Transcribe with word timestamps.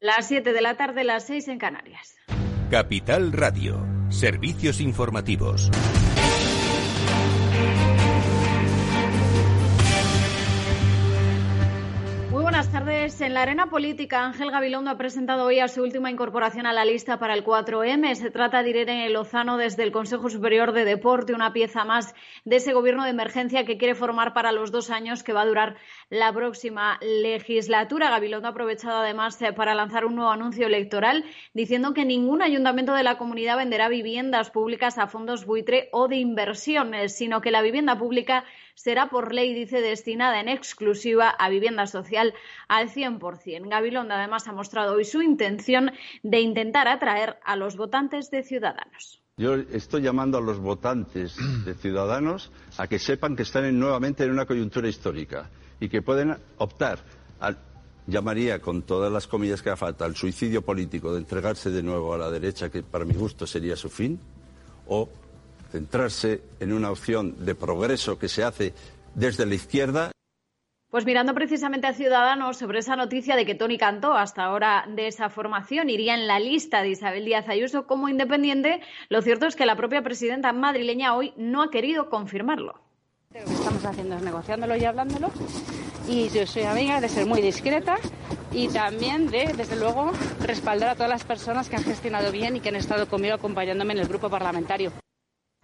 Las 0.00 0.28
7 0.28 0.52
de 0.52 0.60
la 0.60 0.76
tarde, 0.76 1.04
las 1.04 1.26
6 1.26 1.48
en 1.48 1.58
Canarias. 1.58 2.16
Capital 2.70 3.32
Radio, 3.32 3.82
servicios 4.10 4.82
informativos. 4.82 5.70
Tardes. 13.06 13.20
En 13.20 13.34
la 13.34 13.42
arena 13.42 13.66
política, 13.70 14.24
Ángel 14.24 14.50
Gabilondo 14.50 14.90
ha 14.90 14.98
presentado 14.98 15.44
hoy 15.44 15.60
a 15.60 15.68
su 15.68 15.82
última 15.82 16.10
incorporación 16.10 16.66
a 16.66 16.72
la 16.72 16.84
lista 16.84 17.18
para 17.18 17.34
el 17.34 17.44
4M. 17.44 18.14
Se 18.14 18.30
trata 18.30 18.62
de 18.62 18.70
Irene 18.70 19.10
Lozano 19.10 19.56
desde 19.56 19.82
el 19.82 19.92
Consejo 19.92 20.28
Superior 20.28 20.72
de 20.72 20.84
Deporte, 20.84 21.32
una 21.32 21.52
pieza 21.52 21.84
más 21.84 22.14
de 22.44 22.56
ese 22.56 22.72
gobierno 22.72 23.04
de 23.04 23.10
emergencia 23.10 23.64
que 23.64 23.78
quiere 23.78 23.94
formar 23.94 24.32
para 24.32 24.52
los 24.52 24.70
dos 24.72 24.90
años 24.90 25.22
que 25.22 25.32
va 25.32 25.42
a 25.42 25.46
durar 25.46 25.76
la 26.10 26.32
próxima 26.32 26.98
legislatura. 27.00 28.10
Gabilondo 28.10 28.48
ha 28.48 28.50
aprovechado 28.50 28.98
además 28.98 29.40
eh, 29.42 29.52
para 29.52 29.74
lanzar 29.74 30.04
un 30.04 30.16
nuevo 30.16 30.30
anuncio 30.30 30.66
electoral 30.66 31.24
diciendo 31.54 31.94
que 31.94 32.04
ningún 32.04 32.42
ayuntamiento 32.42 32.94
de 32.94 33.02
la 33.02 33.18
comunidad 33.18 33.56
venderá 33.56 33.88
viviendas 33.88 34.50
públicas 34.50 34.98
a 34.98 35.06
fondos 35.06 35.46
buitre 35.46 35.88
o 35.92 36.08
de 36.08 36.16
inversiones, 36.16 37.16
sino 37.16 37.40
que 37.40 37.50
la 37.50 37.62
vivienda 37.62 37.98
pública 37.98 38.44
será 38.76 39.08
por 39.08 39.34
ley, 39.34 39.52
dice, 39.52 39.80
destinada 39.80 40.38
en 40.38 40.48
exclusiva 40.48 41.30
a 41.30 41.48
vivienda 41.48 41.88
social 41.88 42.34
al 42.68 42.88
100%. 42.88 43.68
Gabilondo 43.68 44.14
además 44.14 44.46
ha 44.46 44.52
mostrado 44.52 44.94
hoy 44.94 45.04
su 45.04 45.22
intención 45.22 45.90
de 46.22 46.40
intentar 46.40 46.86
atraer 46.86 47.38
a 47.44 47.56
los 47.56 47.76
votantes 47.76 48.30
de 48.30 48.44
Ciudadanos. 48.44 49.20
Yo 49.38 49.54
estoy 49.54 50.02
llamando 50.02 50.38
a 50.38 50.40
los 50.40 50.60
votantes 50.60 51.36
de 51.64 51.74
Ciudadanos 51.74 52.52
a 52.78 52.86
que 52.86 52.98
sepan 52.98 53.34
que 53.34 53.42
están 53.42 53.78
nuevamente 53.78 54.24
en 54.24 54.30
una 54.30 54.46
coyuntura 54.46 54.88
histórica 54.88 55.50
y 55.80 55.88
que 55.88 56.00
pueden 56.00 56.36
optar 56.58 57.00
al 57.40 57.58
llamaría 58.06 58.60
con 58.60 58.82
todas 58.82 59.12
las 59.12 59.26
comillas 59.26 59.62
que 59.62 59.70
haga 59.70 59.76
falta 59.76 60.04
al 60.04 60.14
suicidio 60.14 60.62
político 60.62 61.12
de 61.12 61.18
entregarse 61.18 61.70
de 61.70 61.82
nuevo 61.82 62.14
a 62.14 62.18
la 62.18 62.30
derecha, 62.30 62.70
que 62.70 62.82
para 62.82 63.04
mi 63.04 63.14
gusto 63.14 63.46
sería 63.46 63.76
su 63.76 63.88
fin, 63.88 64.18
o 64.86 65.08
centrarse 65.70 66.42
en 66.60 66.72
una 66.72 66.90
opción 66.90 67.44
de 67.44 67.54
progreso 67.54 68.18
que 68.18 68.28
se 68.28 68.44
hace 68.44 68.74
desde 69.14 69.46
la 69.46 69.54
izquierda. 69.54 70.12
Pues 70.90 71.04
mirando 71.04 71.34
precisamente 71.34 71.88
a 71.88 71.94
Ciudadanos 71.94 72.58
sobre 72.58 72.78
esa 72.78 72.96
noticia 72.96 73.34
de 73.36 73.44
que 73.44 73.54
Tony 73.54 73.76
Cantó, 73.76 74.14
hasta 74.14 74.44
ahora 74.44 74.86
de 74.88 75.08
esa 75.08 75.28
formación, 75.28 75.90
iría 75.90 76.14
en 76.14 76.26
la 76.26 76.38
lista 76.38 76.80
de 76.80 76.90
Isabel 76.90 77.24
Díaz 77.24 77.48
Ayuso 77.48 77.86
como 77.86 78.08
independiente, 78.08 78.80
lo 79.08 79.20
cierto 79.20 79.46
es 79.46 79.56
que 79.56 79.66
la 79.66 79.76
propia 79.76 80.02
presidenta 80.02 80.52
madrileña 80.52 81.14
hoy 81.14 81.34
no 81.36 81.62
ha 81.62 81.70
querido 81.70 82.08
confirmarlo. 82.08 82.80
Lo 83.34 83.44
que 83.44 83.52
estamos 83.52 83.84
haciendo 83.84 84.16
es 84.16 84.22
negociándolo 84.22 84.76
y 84.76 84.84
hablándolo. 84.84 85.30
Y 86.08 86.28
yo 86.30 86.46
soy 86.46 86.62
amiga 86.62 87.00
de 87.00 87.08
ser 87.08 87.26
muy 87.26 87.42
discreta 87.42 87.96
y 88.52 88.68
también 88.68 89.28
de, 89.28 89.52
desde 89.54 89.76
luego, 89.76 90.12
respaldar 90.40 90.90
a 90.90 90.94
todas 90.94 91.10
las 91.10 91.24
personas 91.24 91.68
que 91.68 91.76
han 91.76 91.84
gestionado 91.84 92.32
bien 92.32 92.56
y 92.56 92.60
que 92.60 92.70
han 92.70 92.76
estado 92.76 93.08
conmigo 93.08 93.34
acompañándome 93.34 93.92
en 93.92 93.98
el 93.98 94.08
grupo 94.08 94.30
parlamentario. 94.30 94.92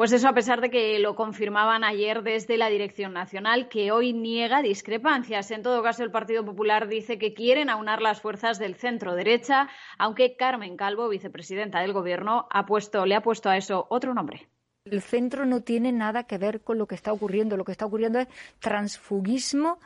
Pues 0.03 0.11
eso 0.11 0.27
a 0.27 0.35
pesar 0.35 0.61
de 0.61 0.69
que 0.69 0.99
lo 0.99 1.15
confirmaban 1.15 1.85
ayer 1.85 2.25
desde 2.25 2.57
la 2.57 2.69
Dirección 2.69 3.13
Nacional, 3.13 3.69
que 3.69 3.93
hoy 3.93 4.13
niega 4.13 4.61
discrepancias. 4.61 5.53
En 5.53 5.63
todo 5.63 5.81
caso, 5.81 6.03
el 6.03 6.11
Partido 6.11 6.45
Popular 6.45 6.89
dice 6.89 7.19
que 7.19 7.35
quieren 7.35 7.71
aunar 7.71 8.03
las 8.03 8.21
fuerzas 8.21 8.59
del 8.59 8.75
centro 8.75 9.15
derecha, 9.15 9.69
aunque 9.99 10.35
Carmen 10.35 10.77
Calvo, 10.77 11.09
vicepresidenta 11.09 11.79
del 11.79 11.93
Gobierno, 11.93 12.49
ha 12.51 12.67
puesto, 12.67 13.07
le 13.07 13.15
ha 13.15 13.23
puesto 13.23 13.49
a 13.49 13.57
eso 13.57 13.87
otro 13.91 14.13
nombre. 14.13 14.49
El 14.87 15.03
centro 15.03 15.47
no 15.47 15.61
tiene 15.61 15.93
nada 15.93 16.25
que 16.25 16.37
ver 16.37 16.63
con 16.63 16.79
lo 16.79 16.89
que 16.89 16.97
está 16.97 17.13
ocurriendo. 17.13 17.57
Lo 17.57 17.65
que 17.65 17.71
está 17.71 17.87
ocurriendo 17.87 18.19
es 18.19 18.27
transfugismo 18.59 19.79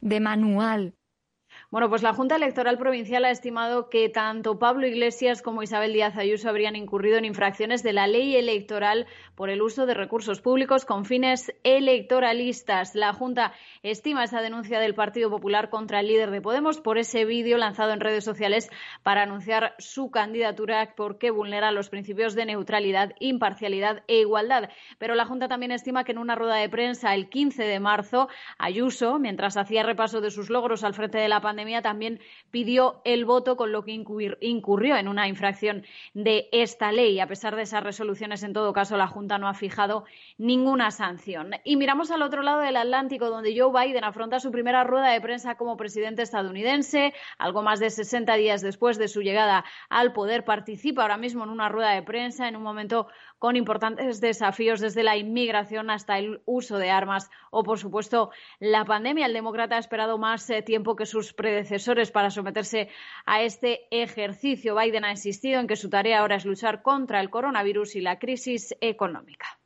de 0.00 0.20
manual. 0.20 0.94
Bueno, 1.68 1.88
pues 1.88 2.04
la 2.04 2.14
Junta 2.14 2.36
Electoral 2.36 2.78
Provincial 2.78 3.24
ha 3.24 3.30
estimado 3.30 3.90
que 3.90 4.08
tanto 4.08 4.56
Pablo 4.56 4.86
Iglesias 4.86 5.42
como 5.42 5.64
Isabel 5.64 5.92
Díaz 5.92 6.16
Ayuso 6.16 6.48
habrían 6.48 6.76
incurrido 6.76 7.18
en 7.18 7.24
infracciones 7.24 7.82
de 7.82 7.92
la 7.92 8.06
ley 8.06 8.36
electoral 8.36 9.08
por 9.34 9.50
el 9.50 9.60
uso 9.60 9.84
de 9.84 9.94
recursos 9.94 10.40
públicos 10.40 10.84
con 10.84 11.04
fines 11.04 11.52
electoralistas. 11.64 12.94
La 12.94 13.12
Junta 13.12 13.52
estima 13.82 14.22
esa 14.22 14.42
denuncia 14.42 14.78
del 14.78 14.94
Partido 14.94 15.28
Popular 15.28 15.68
contra 15.68 15.98
el 15.98 16.06
líder 16.06 16.30
de 16.30 16.40
Podemos 16.40 16.80
por 16.80 16.98
ese 16.98 17.24
vídeo 17.24 17.58
lanzado 17.58 17.92
en 17.92 17.98
redes 17.98 18.22
sociales 18.22 18.70
para 19.02 19.24
anunciar 19.24 19.74
su 19.78 20.12
candidatura 20.12 20.94
porque 20.96 21.32
vulnera 21.32 21.72
los 21.72 21.88
principios 21.88 22.36
de 22.36 22.46
neutralidad, 22.46 23.12
imparcialidad 23.18 24.04
e 24.06 24.20
igualdad. 24.20 24.70
Pero 24.98 25.16
la 25.16 25.26
Junta 25.26 25.48
también 25.48 25.72
estima 25.72 26.04
que 26.04 26.12
en 26.12 26.18
una 26.18 26.36
rueda 26.36 26.54
de 26.54 26.68
prensa 26.68 27.12
el 27.12 27.28
15 27.28 27.64
de 27.64 27.80
marzo, 27.80 28.28
Ayuso, 28.56 29.18
mientras 29.18 29.56
hacía 29.56 29.82
repaso 29.82 30.20
de 30.20 30.30
sus 30.30 30.48
logros 30.48 30.84
al 30.84 30.94
frente 30.94 31.18
de 31.18 31.28
la 31.28 31.40
pandemia, 31.40 31.55
también 31.82 32.20
pidió 32.50 33.00
el 33.04 33.24
voto, 33.24 33.56
con 33.56 33.72
lo 33.72 33.84
que 33.84 33.92
incurrió 33.92 34.96
en 34.96 35.08
una 35.08 35.28
infracción 35.28 35.84
de 36.14 36.48
esta 36.52 36.92
ley. 36.92 37.20
A 37.20 37.26
pesar 37.26 37.56
de 37.56 37.62
esas 37.62 37.82
resoluciones, 37.82 38.42
en 38.42 38.52
todo 38.52 38.72
caso, 38.72 38.96
la 38.96 39.06
Junta 39.06 39.38
no 39.38 39.48
ha 39.48 39.54
fijado 39.54 40.04
ninguna 40.38 40.90
sanción. 40.90 41.52
Y 41.64 41.76
miramos 41.76 42.10
al 42.10 42.22
otro 42.22 42.42
lado 42.42 42.60
del 42.60 42.76
Atlántico, 42.76 43.30
donde 43.30 43.58
Joe 43.58 43.72
Biden 43.72 44.04
afronta 44.04 44.40
su 44.40 44.50
primera 44.50 44.84
rueda 44.84 45.10
de 45.10 45.20
prensa 45.20 45.56
como 45.56 45.76
presidente 45.76 46.22
estadounidense. 46.22 47.14
Algo 47.38 47.62
más 47.62 47.80
de 47.80 47.90
60 47.90 48.34
días 48.34 48.62
después 48.62 48.98
de 48.98 49.08
su 49.08 49.22
llegada 49.22 49.64
al 49.88 50.12
poder, 50.12 50.44
participa 50.44 51.02
ahora 51.02 51.16
mismo 51.16 51.44
en 51.44 51.50
una 51.50 51.68
rueda 51.68 51.90
de 51.90 52.02
prensa 52.02 52.48
en 52.48 52.56
un 52.56 52.62
momento 52.62 53.08
con 53.38 53.56
importantes 53.56 54.20
desafíos 54.20 54.80
desde 54.80 55.02
la 55.02 55.16
inmigración 55.16 55.90
hasta 55.90 56.18
el 56.18 56.40
uso 56.44 56.78
de 56.78 56.90
armas 56.90 57.30
o, 57.50 57.62
por 57.62 57.78
supuesto, 57.78 58.30
la 58.58 58.84
pandemia. 58.84 59.26
El 59.26 59.32
demócrata 59.32 59.76
ha 59.76 59.80
esperado 59.80 60.18
más 60.18 60.48
eh, 60.50 60.62
tiempo 60.62 60.96
que 60.96 61.06
sus 61.06 61.32
predecesores 61.32 62.10
para 62.10 62.30
someterse 62.30 62.88
a 63.24 63.42
este 63.42 63.86
ejercicio. 63.90 64.76
Biden 64.76 65.04
ha 65.04 65.10
insistido 65.10 65.60
en 65.60 65.66
que 65.66 65.76
su 65.76 65.90
tarea 65.90 66.20
ahora 66.20 66.36
es 66.36 66.44
luchar 66.44 66.82
contra 66.82 67.20
el 67.20 67.30
coronavirus 67.30 67.96
y 67.96 68.00
la 68.00 68.18
crisis 68.18 68.74
económica. 68.80 69.58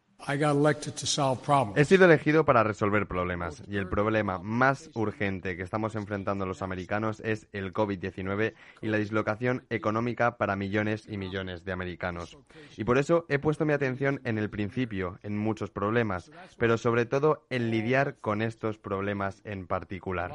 He 1.77 1.85
sido 1.85 2.05
elegido 2.05 2.45
para 2.45 2.63
resolver 2.63 3.07
problemas 3.07 3.63
y 3.69 3.77
el 3.77 3.89
problema 3.89 4.39
más 4.39 4.91
urgente 4.95 5.57
que 5.57 5.63
estamos 5.63 5.95
enfrentando 5.95 6.47
los 6.47 6.63
americanos 6.63 7.21
es 7.21 7.49
el 7.53 7.73
COVID-19 7.73 8.55
y 8.83 8.89
la 8.89 8.99
dislocación 8.99 9.65
económica 9.71 10.37
para 10.37 10.57
millones 10.57 11.07
y 11.09 11.17
millones 11.17 11.65
de 11.65 11.73
americanos. 11.73 12.39
Y 12.77 12.85
por 12.85 12.99
eso 12.99 13.25
he 13.29 13.39
puesto 13.39 13.65
mi 13.65 13.73
atención 13.73 14.21
en 14.25 14.39
el 14.39 14.51
principio, 14.51 15.19
en 15.23 15.37
muchos 15.37 15.71
problemas, 15.71 16.31
pero 16.59 16.79
sobre 16.79 17.07
todo 17.07 17.47
en 17.51 17.71
lidiar 17.71 18.17
con 18.21 18.43
estos 18.43 18.79
problemas 18.79 19.41
en 19.45 19.67
particular. 19.67 20.31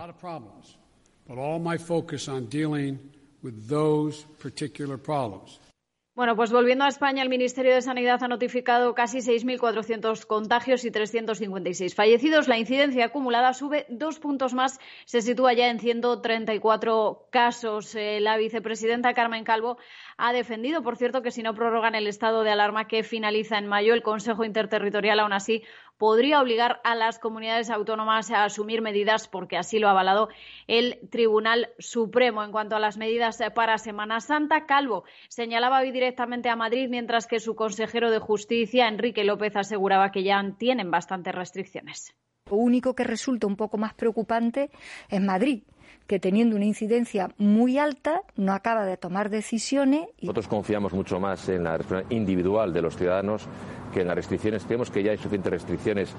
Bueno, 6.15 6.37
pues 6.37 6.49
volviendo 6.49 6.85
a 6.85 6.87
España, 6.87 7.21
el 7.23 7.27
Ministerio 7.27 7.73
de 7.73 7.81
Sanidad 7.81 8.23
ha 8.23 8.29
notificado 8.29 8.95
casi 8.95 9.17
6.400 9.17 10.25
contagios 10.25 10.85
y 10.85 10.91
356 10.91 11.93
fallecidos. 11.93 12.47
La 12.47 12.57
incidencia 12.57 13.07
acumulada 13.07 13.53
sube 13.53 13.85
dos 13.89 14.19
puntos 14.19 14.53
más, 14.53 14.79
se 15.03 15.21
sitúa 15.21 15.51
ya 15.51 15.67
en 15.67 15.77
134 15.77 17.27
casos. 17.31 17.95
Eh, 17.95 18.21
la 18.21 18.37
vicepresidenta 18.37 19.13
Carmen 19.13 19.43
Calvo 19.43 19.77
ha 20.15 20.31
defendido, 20.31 20.83
por 20.83 20.95
cierto, 20.95 21.21
que 21.21 21.31
si 21.31 21.43
no 21.43 21.53
prorrogan 21.53 21.95
el 21.95 22.07
estado 22.07 22.43
de 22.43 22.51
alarma 22.51 22.87
que 22.87 23.03
finaliza 23.03 23.57
en 23.57 23.67
mayo, 23.67 23.93
el 23.93 24.01
Consejo 24.01 24.45
Interterritorial 24.45 25.19
aún 25.19 25.33
así 25.33 25.63
podría 25.97 26.41
obligar 26.41 26.81
a 26.83 26.95
las 26.95 27.19
comunidades 27.19 27.69
autónomas 27.69 28.31
a 28.31 28.44
asumir 28.44 28.81
medidas 28.81 29.28
porque 29.28 29.57
así 29.57 29.79
lo 29.79 29.88
ha 29.88 29.91
avalado 29.91 30.29
el 30.67 31.00
Tribunal 31.09 31.69
Supremo. 31.79 32.44
En 32.44 32.51
cuanto 32.51 32.75
a 32.75 32.79
las 32.79 32.97
medidas 32.97 33.41
para 33.53 33.78
Semana 33.78 34.19
Santa, 34.19 34.66
Calvo 34.66 35.03
señalaba 35.29 35.79
hoy 35.79 35.91
directamente 35.91 36.50
a 36.50 36.56
Madrid, 36.56 36.89
mientras 36.89 37.28
que 37.28 37.39
su 37.39 37.56
consejero 37.56 38.11
de 38.11 38.19
Justicia, 38.19 38.88
Enrique 38.88 39.23
López, 39.23 39.56
aseguraba 39.56 40.11
que 40.11 40.23
ya 40.23 40.44
tienen 40.57 40.91
bastantes 40.91 41.33
restricciones. 41.33 42.16
Lo 42.50 42.57
único 42.57 42.94
que 42.94 43.03
resulta 43.03 43.47
un 43.47 43.56
poco 43.56 43.77
más 43.77 43.95
preocupante 43.95 44.69
es 45.09 45.22
Madrid, 45.22 45.63
que 46.07 46.19
teniendo 46.19 46.55
una 46.55 46.66
incidencia 46.66 47.29
muy 47.38 47.77
alta 47.77 48.21
no 48.35 48.53
acaba 48.53 48.85
de 48.85 48.97
tomar 48.97 49.29
decisiones. 49.29 50.07
Nosotros 50.21 50.47
confiamos 50.47 50.94
mucho 50.94 51.19
más 51.19 51.50
en 51.50 51.63
la 51.63 51.77
responsabilidad 51.77 52.12
individual 52.12 52.74
de 52.74 52.81
los 52.81 52.95
ciudadanos 52.95 53.47
que 53.94 54.01
en 54.01 54.07
las 54.07 54.15
restricciones. 54.15 54.63
Creemos 54.65 54.91
que 54.91 55.03
ya 55.03 55.12
hay 55.12 55.18
suficientes 55.18 55.51
restricciones 55.51 56.15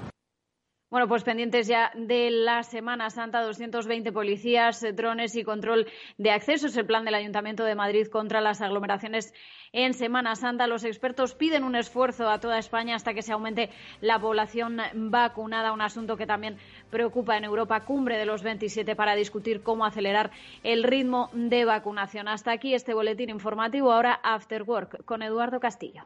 bueno, 0.89 1.09
pues 1.09 1.23
pendientes 1.23 1.67
ya 1.67 1.91
de 1.95 2.31
la 2.31 2.63
Semana 2.63 3.09
Santa, 3.09 3.41
220 3.41 4.13
policías, 4.13 4.85
drones 4.95 5.35
y 5.35 5.43
control 5.43 5.85
de 6.17 6.31
accesos. 6.31 6.77
El 6.77 6.85
plan 6.85 7.03
del 7.03 7.15
Ayuntamiento 7.15 7.65
de 7.65 7.75
Madrid 7.75 8.07
contra 8.07 8.39
las 8.39 8.61
aglomeraciones 8.61 9.33
en 9.73 9.93
Semana 9.93 10.35
Santa. 10.37 10.65
Los 10.65 10.85
expertos 10.85 11.35
piden 11.35 11.65
un 11.65 11.75
esfuerzo 11.75 12.29
a 12.29 12.39
toda 12.39 12.57
España 12.57 12.95
hasta 12.95 13.13
que 13.13 13.21
se 13.21 13.33
aumente 13.33 13.69
la 13.99 14.17
población 14.17 14.77
vacunada, 14.93 15.73
un 15.73 15.81
asunto 15.81 16.15
que 16.15 16.25
también 16.25 16.57
preocupa 16.89 17.35
en 17.35 17.43
Europa, 17.43 17.83
cumbre 17.83 18.17
de 18.17 18.25
los 18.25 18.41
27 18.41 18.95
para 18.95 19.15
discutir 19.15 19.63
cómo 19.63 19.85
acelerar 19.85 20.31
el 20.63 20.83
ritmo 20.83 21.29
de 21.33 21.65
vacunación. 21.65 22.29
Hasta 22.29 22.53
aquí 22.53 22.73
este 22.73 22.93
boletín 22.93 23.29
informativo. 23.29 23.91
Ahora 23.91 24.21
After 24.23 24.63
Work 24.63 25.03
con 25.03 25.21
Eduardo 25.21 25.59
Castillo. 25.59 26.05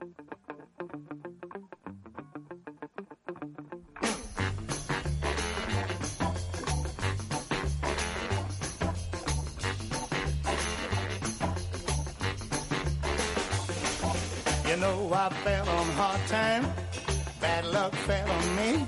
Know 14.81 15.13
I 15.13 15.29
fell 15.45 15.69
on 15.69 15.87
hard 15.99 16.21
time. 16.27 16.63
Bad 17.39 17.65
luck 17.65 17.93
fell 18.07 18.29
on 18.37 18.45
me. 18.59 18.87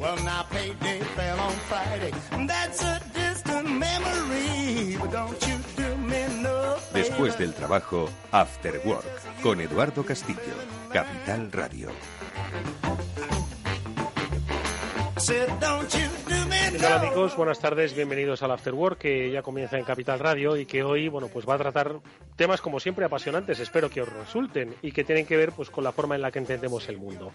Well, 0.00 0.16
now 0.24 0.42
payday 0.50 1.00
fell 1.16 1.38
on 1.38 1.52
Friday. 1.70 2.12
That's 2.46 2.82
a 2.82 3.00
distant 3.14 3.68
memory. 3.86 4.96
But 5.00 5.12
don't 5.12 5.40
you 5.46 5.56
do 5.76 5.88
me 6.10 6.22
no 6.42 6.76
Después 6.94 7.36
del 7.36 7.52
trabajo, 7.52 8.08
After 8.32 8.80
Work, 8.84 9.04
con 9.42 9.60
Eduardo 9.60 10.04
Castillo, 10.04 10.56
Capital 10.92 11.50
Radio. 11.52 11.90
Said, 15.18 15.60
don't 15.60 15.92
you 15.94 16.08
¿Qué 16.70 16.78
tal 16.78 16.92
amigos? 16.92 17.34
Buenas 17.34 17.60
tardes, 17.60 17.94
bienvenidos 17.94 18.42
al 18.42 18.50
After 18.50 18.74
Work 18.74 18.98
que 18.98 19.30
ya 19.30 19.40
comienza 19.40 19.78
en 19.78 19.84
Capital 19.84 20.18
Radio 20.18 20.54
y 20.54 20.66
que 20.66 20.82
hoy, 20.82 21.08
bueno, 21.08 21.28
pues 21.28 21.48
va 21.48 21.54
a 21.54 21.58
tratar 21.58 22.00
temas 22.36 22.60
como 22.60 22.78
siempre 22.78 23.06
apasionantes, 23.06 23.58
espero 23.58 23.88
que 23.88 24.02
os 24.02 24.12
resulten 24.12 24.74
y 24.82 24.92
que 24.92 25.02
tienen 25.02 25.24
que 25.24 25.38
ver 25.38 25.52
pues 25.52 25.70
con 25.70 25.82
la 25.82 25.92
forma 25.92 26.14
en 26.14 26.20
la 26.20 26.30
que 26.30 26.40
entendemos 26.40 26.86
el 26.90 26.98
mundo. 26.98 27.32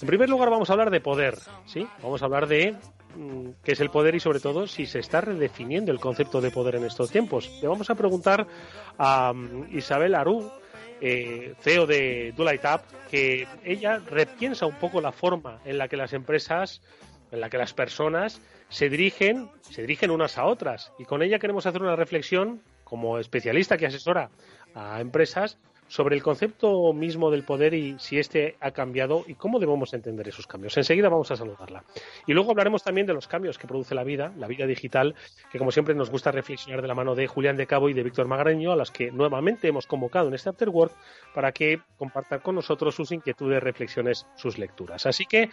En 0.00 0.08
primer 0.08 0.28
lugar 0.28 0.50
vamos 0.50 0.70
a 0.70 0.72
hablar 0.72 0.90
de 0.90 1.00
poder, 1.00 1.38
¿sí? 1.66 1.86
Vamos 2.02 2.22
a 2.22 2.24
hablar 2.24 2.48
de 2.48 2.74
mm, 3.14 3.50
qué 3.62 3.72
es 3.72 3.80
el 3.80 3.90
poder 3.90 4.16
y 4.16 4.20
sobre 4.20 4.40
todo 4.40 4.66
si 4.66 4.86
se 4.86 4.98
está 4.98 5.20
redefiniendo 5.20 5.92
el 5.92 6.00
concepto 6.00 6.40
de 6.40 6.50
poder 6.50 6.74
en 6.74 6.84
estos 6.84 7.12
tiempos. 7.12 7.48
Le 7.62 7.68
vamos 7.68 7.90
a 7.90 7.94
preguntar 7.94 8.44
a 8.98 9.32
mm, 9.32 9.76
Isabel 9.76 10.16
Aru, 10.16 10.50
eh, 11.00 11.54
CEO 11.60 11.86
de 11.86 12.34
Dulitap, 12.36 12.82
que 13.08 13.46
ella 13.64 14.00
repiensa 14.10 14.66
un 14.66 14.74
poco 14.74 15.00
la 15.00 15.12
forma 15.12 15.60
en 15.64 15.78
la 15.78 15.86
que 15.86 15.96
las 15.96 16.12
empresas, 16.12 16.82
en 17.30 17.40
la 17.40 17.48
que 17.48 17.58
las 17.58 17.72
personas 17.72 18.40
se 18.74 18.88
dirigen, 18.88 19.48
se 19.60 19.82
dirigen 19.82 20.10
unas 20.10 20.36
a 20.36 20.46
otras. 20.46 20.92
Y 20.98 21.04
con 21.04 21.22
ella 21.22 21.38
queremos 21.38 21.64
hacer 21.64 21.80
una 21.80 21.94
reflexión 21.94 22.60
como 22.82 23.20
especialista 23.20 23.76
que 23.78 23.86
asesora 23.86 24.30
a 24.74 25.00
empresas 25.00 25.58
sobre 25.86 26.16
el 26.16 26.24
concepto 26.24 26.92
mismo 26.92 27.30
del 27.30 27.44
poder 27.44 27.72
y 27.72 27.96
si 28.00 28.18
éste 28.18 28.56
ha 28.58 28.72
cambiado 28.72 29.22
y 29.28 29.34
cómo 29.34 29.60
debemos 29.60 29.94
entender 29.94 30.26
esos 30.26 30.48
cambios. 30.48 30.76
Enseguida 30.76 31.08
vamos 31.08 31.30
a 31.30 31.36
saludarla. 31.36 31.84
Y 32.26 32.32
luego 32.32 32.50
hablaremos 32.50 32.82
también 32.82 33.06
de 33.06 33.12
los 33.12 33.28
cambios 33.28 33.58
que 33.58 33.68
produce 33.68 33.94
la 33.94 34.02
vida, 34.02 34.32
la 34.38 34.48
vida 34.48 34.66
digital, 34.66 35.14
que 35.52 35.58
como 35.58 35.70
siempre 35.70 35.94
nos 35.94 36.10
gusta 36.10 36.32
reflexionar 36.32 36.82
de 36.82 36.88
la 36.88 36.96
mano 36.96 37.14
de 37.14 37.28
Julián 37.28 37.56
de 37.56 37.68
Cabo 37.68 37.88
y 37.90 37.92
de 37.92 38.02
Víctor 38.02 38.26
Magareño, 38.26 38.72
a 38.72 38.76
los 38.76 38.90
que 38.90 39.12
nuevamente 39.12 39.68
hemos 39.68 39.86
convocado 39.86 40.26
en 40.26 40.34
este 40.34 40.48
After 40.48 40.68
Work 40.68 40.94
para 41.32 41.52
que 41.52 41.80
compartan 41.96 42.40
con 42.40 42.56
nosotros 42.56 42.92
sus 42.96 43.12
inquietudes, 43.12 43.62
reflexiones, 43.62 44.26
sus 44.34 44.58
lecturas. 44.58 45.06
Así 45.06 45.26
que 45.26 45.50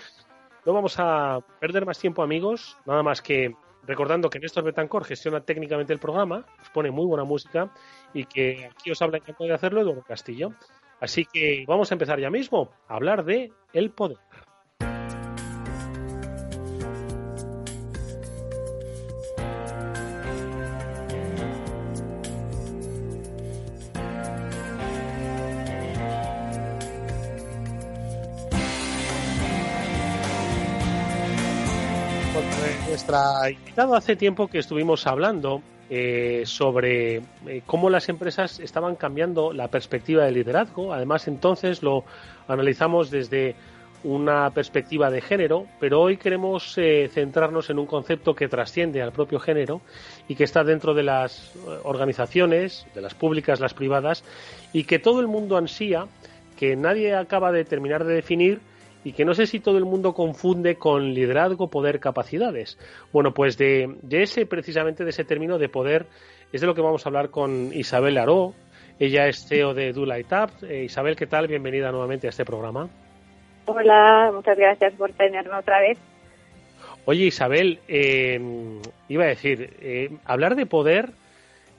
no 0.65 0.73
vamos 0.73 0.95
a 0.97 1.39
perder 1.59 1.85
más 1.85 1.99
tiempo, 1.99 2.23
amigos, 2.23 2.77
nada 2.85 3.03
más 3.03 3.21
que 3.21 3.55
recordando 3.83 4.29
que 4.29 4.39
Néstor 4.39 4.63
Betancor 4.63 5.05
gestiona 5.05 5.41
técnicamente 5.41 5.93
el 5.93 5.99
programa, 5.99 6.45
os 6.61 6.69
pone 6.69 6.91
muy 6.91 7.05
buena 7.05 7.23
música 7.23 7.71
y 8.13 8.25
que 8.25 8.69
aquí 8.71 8.91
os 8.91 9.01
habla 9.01 9.17
encantado 9.17 9.47
de 9.47 9.55
hacerlo 9.55 9.81
Eduardo 9.81 10.03
Castillo. 10.03 10.53
Así 10.99 11.25
que 11.25 11.65
vamos 11.67 11.91
a 11.91 11.95
empezar 11.95 12.19
ya 12.19 12.29
mismo 12.29 12.71
a 12.87 12.95
hablar 12.95 13.25
de 13.25 13.51
el 13.73 13.89
poder. 13.89 14.19
Nuestra 33.11 33.97
hace 33.97 34.15
tiempo 34.15 34.47
que 34.47 34.59
estuvimos 34.59 35.05
hablando 35.05 35.61
eh, 35.89 36.43
sobre 36.45 37.17
eh, 37.17 37.61
cómo 37.65 37.89
las 37.89 38.07
empresas 38.09 38.59
estaban 38.59 38.95
cambiando 38.95 39.51
la 39.51 39.67
perspectiva 39.67 40.23
de 40.23 40.31
liderazgo. 40.31 40.93
Además, 40.93 41.27
entonces 41.27 41.83
lo 41.83 42.05
analizamos 42.47 43.11
desde 43.11 43.55
una 44.03 44.49
perspectiva 44.51 45.11
de 45.11 45.21
género, 45.21 45.67
pero 45.79 46.01
hoy 46.01 46.17
queremos 46.17 46.75
eh, 46.77 47.09
centrarnos 47.13 47.69
en 47.69 47.77
un 47.77 47.85
concepto 47.85 48.33
que 48.33 48.47
trasciende 48.47 49.01
al 49.01 49.11
propio 49.11 49.39
género 49.39 49.81
y 50.27 50.35
que 50.35 50.45
está 50.45 50.63
dentro 50.63 50.93
de 50.93 51.03
las 51.03 51.51
organizaciones, 51.83 52.87
de 52.95 53.01
las 53.01 53.13
públicas, 53.13 53.59
las 53.59 53.73
privadas, 53.73 54.23
y 54.73 54.85
que 54.85 54.97
todo 54.97 55.19
el 55.19 55.27
mundo 55.27 55.57
ansía, 55.57 56.07
que 56.57 56.75
nadie 56.75 57.13
acaba 57.13 57.51
de 57.51 57.65
terminar 57.65 58.05
de 58.05 58.15
definir 58.15 58.61
y 59.03 59.13
que 59.13 59.25
no 59.25 59.33
sé 59.33 59.47
si 59.47 59.59
todo 59.59 59.77
el 59.77 59.85
mundo 59.85 60.13
confunde 60.13 60.75
con 60.75 61.13
liderazgo, 61.13 61.69
poder, 61.69 61.99
capacidades. 61.99 62.77
Bueno, 63.11 63.33
pues 63.33 63.57
de, 63.57 63.97
ese, 64.09 64.45
precisamente 64.45 65.03
de 65.03 65.09
ese 65.09 65.23
término 65.23 65.57
de 65.57 65.69
poder, 65.69 66.05
es 66.51 66.61
de 66.61 66.67
lo 66.67 66.75
que 66.75 66.81
vamos 66.81 67.05
a 67.05 67.09
hablar 67.09 67.29
con 67.29 67.71
Isabel 67.73 68.17
Aró. 68.17 68.53
Ella 68.99 69.27
es 69.27 69.47
CEO 69.47 69.73
de 69.73 69.93
Dula 69.93 70.19
eh, 70.19 70.83
Isabel, 70.83 71.15
¿qué 71.15 71.25
tal? 71.25 71.47
Bienvenida 71.47 71.91
nuevamente 71.91 72.27
a 72.27 72.29
este 72.29 72.45
programa. 72.45 72.89
Hola, 73.65 74.31
muchas 74.33 74.57
gracias 74.57 74.93
por 74.93 75.11
tenerme 75.13 75.55
otra 75.55 75.79
vez. 75.79 75.97
Oye, 77.05 77.25
Isabel, 77.25 77.79
eh, 77.87 78.39
iba 79.07 79.23
a 79.23 79.27
decir, 79.27 79.75
eh, 79.81 80.09
hablar 80.25 80.55
de 80.55 80.67
poder 80.67 81.09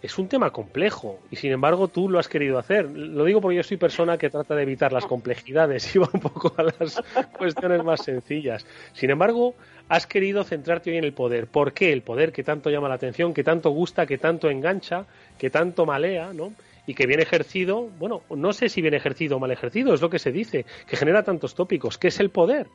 es 0.02 0.18
un 0.18 0.28
tema 0.28 0.50
complejo 0.50 1.20
y 1.30 1.36
sin 1.36 1.52
embargo 1.52 1.86
tú 1.86 2.08
lo 2.08 2.18
has 2.18 2.26
querido 2.26 2.58
hacer. 2.58 2.90
Lo 2.90 3.24
digo 3.24 3.40
porque 3.40 3.56
yo 3.56 3.62
soy 3.62 3.76
persona 3.76 4.18
que 4.18 4.30
trata 4.30 4.56
de 4.56 4.62
evitar 4.62 4.92
las 4.92 5.06
complejidades 5.06 5.94
y 5.94 6.00
va 6.00 6.08
un 6.12 6.20
poco 6.20 6.52
a 6.56 6.64
las 6.64 7.00
cuestiones 7.38 7.84
más 7.84 8.02
sencillas. 8.02 8.66
Sin 8.94 9.10
embargo, 9.10 9.54
has 9.88 10.08
querido 10.08 10.42
centrarte 10.42 10.90
hoy 10.90 10.96
en 10.96 11.04
el 11.04 11.12
poder. 11.12 11.46
¿Por 11.46 11.72
qué 11.72 11.92
el 11.92 12.02
poder 12.02 12.32
que 12.32 12.42
tanto 12.42 12.68
llama 12.68 12.88
la 12.88 12.96
atención, 12.96 13.32
que 13.32 13.44
tanto 13.44 13.70
gusta, 13.70 14.04
que 14.04 14.18
tanto 14.18 14.50
engancha, 14.50 15.06
que 15.38 15.50
tanto 15.50 15.86
malea, 15.86 16.32
¿no? 16.32 16.52
Y 16.84 16.94
que 16.94 17.06
viene 17.06 17.22
ejercido, 17.22 17.82
bueno, 18.00 18.22
no 18.30 18.52
sé 18.52 18.68
si 18.68 18.82
viene 18.82 18.96
ejercido 18.96 19.36
o 19.36 19.40
mal 19.40 19.52
ejercido, 19.52 19.94
es 19.94 20.00
lo 20.00 20.10
que 20.10 20.18
se 20.18 20.32
dice, 20.32 20.66
que 20.88 20.96
genera 20.96 21.22
tantos 21.22 21.54
tópicos. 21.54 21.96
¿Qué 21.96 22.08
es 22.08 22.18
el 22.18 22.30
poder? 22.30 22.66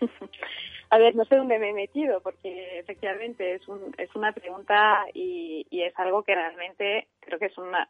A 0.88 0.98
ver, 0.98 1.16
no 1.16 1.24
sé 1.24 1.36
dónde 1.36 1.58
me 1.58 1.70
he 1.70 1.72
metido, 1.72 2.20
porque 2.20 2.78
efectivamente 2.78 3.54
es, 3.54 3.66
un, 3.66 3.92
es 3.98 4.14
una 4.14 4.32
pregunta 4.32 5.04
y, 5.14 5.66
es 5.70 5.98
algo 5.98 6.22
que 6.22 6.34
realmente 6.34 7.06
creo 7.20 7.38
que 7.38 7.46
es 7.46 7.58
una, 7.58 7.86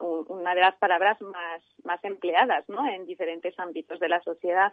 de 0.55 0.61
las 0.61 0.77
palabras 0.77 1.19
más, 1.23 2.05
empleadas 2.05 2.69
¿no? 2.69 2.87
en 2.87 3.07
diferentes 3.07 3.59
ámbitos 3.59 3.99
de 4.01 4.09
la 4.09 4.21
sociedad 4.21 4.73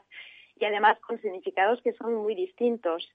y 0.60 0.66
además 0.66 1.00
con 1.00 1.22
significados 1.22 1.82
que 1.82 1.94
son 1.94 2.16
muy 2.16 2.36
distintos. 2.36 3.10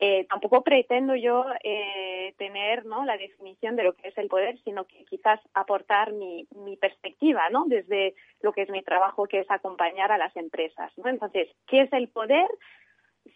Eh, 0.00 0.26
tampoco 0.28 0.62
pretendo 0.62 1.16
yo 1.16 1.44
eh, 1.64 2.34
tener 2.38 2.86
¿no? 2.86 3.04
la 3.04 3.16
definición 3.16 3.74
de 3.74 3.82
lo 3.82 3.94
que 3.94 4.08
es 4.08 4.18
el 4.18 4.28
poder, 4.28 4.56
sino 4.62 4.84
que 4.84 5.04
quizás 5.06 5.40
aportar 5.54 6.12
mi, 6.12 6.46
perspectiva 6.80 7.48
¿no? 7.50 7.64
desde 7.66 8.14
lo 8.40 8.52
que 8.52 8.62
es 8.62 8.70
mi 8.70 8.82
trabajo, 8.82 9.26
que 9.26 9.40
es 9.40 9.50
acompañar 9.50 10.12
a 10.12 10.18
las 10.18 10.36
empresas. 10.36 10.92
Entonces, 11.04 11.48
¿qué 11.66 11.82
es 11.82 11.92
el 11.92 12.08
poder? 12.08 12.48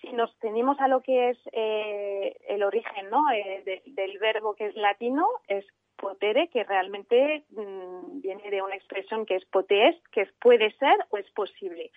Si 0.00 0.12
nos 0.12 0.36
tenemos 0.38 0.78
a 0.80 0.88
lo 0.88 1.00
que 1.02 1.30
es 1.30 1.38
eh, 1.52 2.36
el 2.48 2.62
origen 2.62 3.10
¿no? 3.10 3.30
Eh, 3.32 3.82
del 3.86 4.18
verbo 4.18 4.54
que 4.54 4.66
es 4.66 4.76
latino, 4.76 5.26
es 5.48 5.64
potere, 5.96 6.48
que 6.48 6.64
realmente 6.64 7.44
mm, 7.50 8.20
viene 8.20 8.50
de 8.50 8.62
una 8.62 8.74
expresión 8.74 9.24
que 9.24 9.36
es 9.36 9.44
potes, 9.46 9.96
que 10.10 10.22
es 10.22 10.32
puede 10.40 10.72
ser 10.72 10.96
o 11.10 11.16
es 11.16 11.30
posible. 11.30 11.90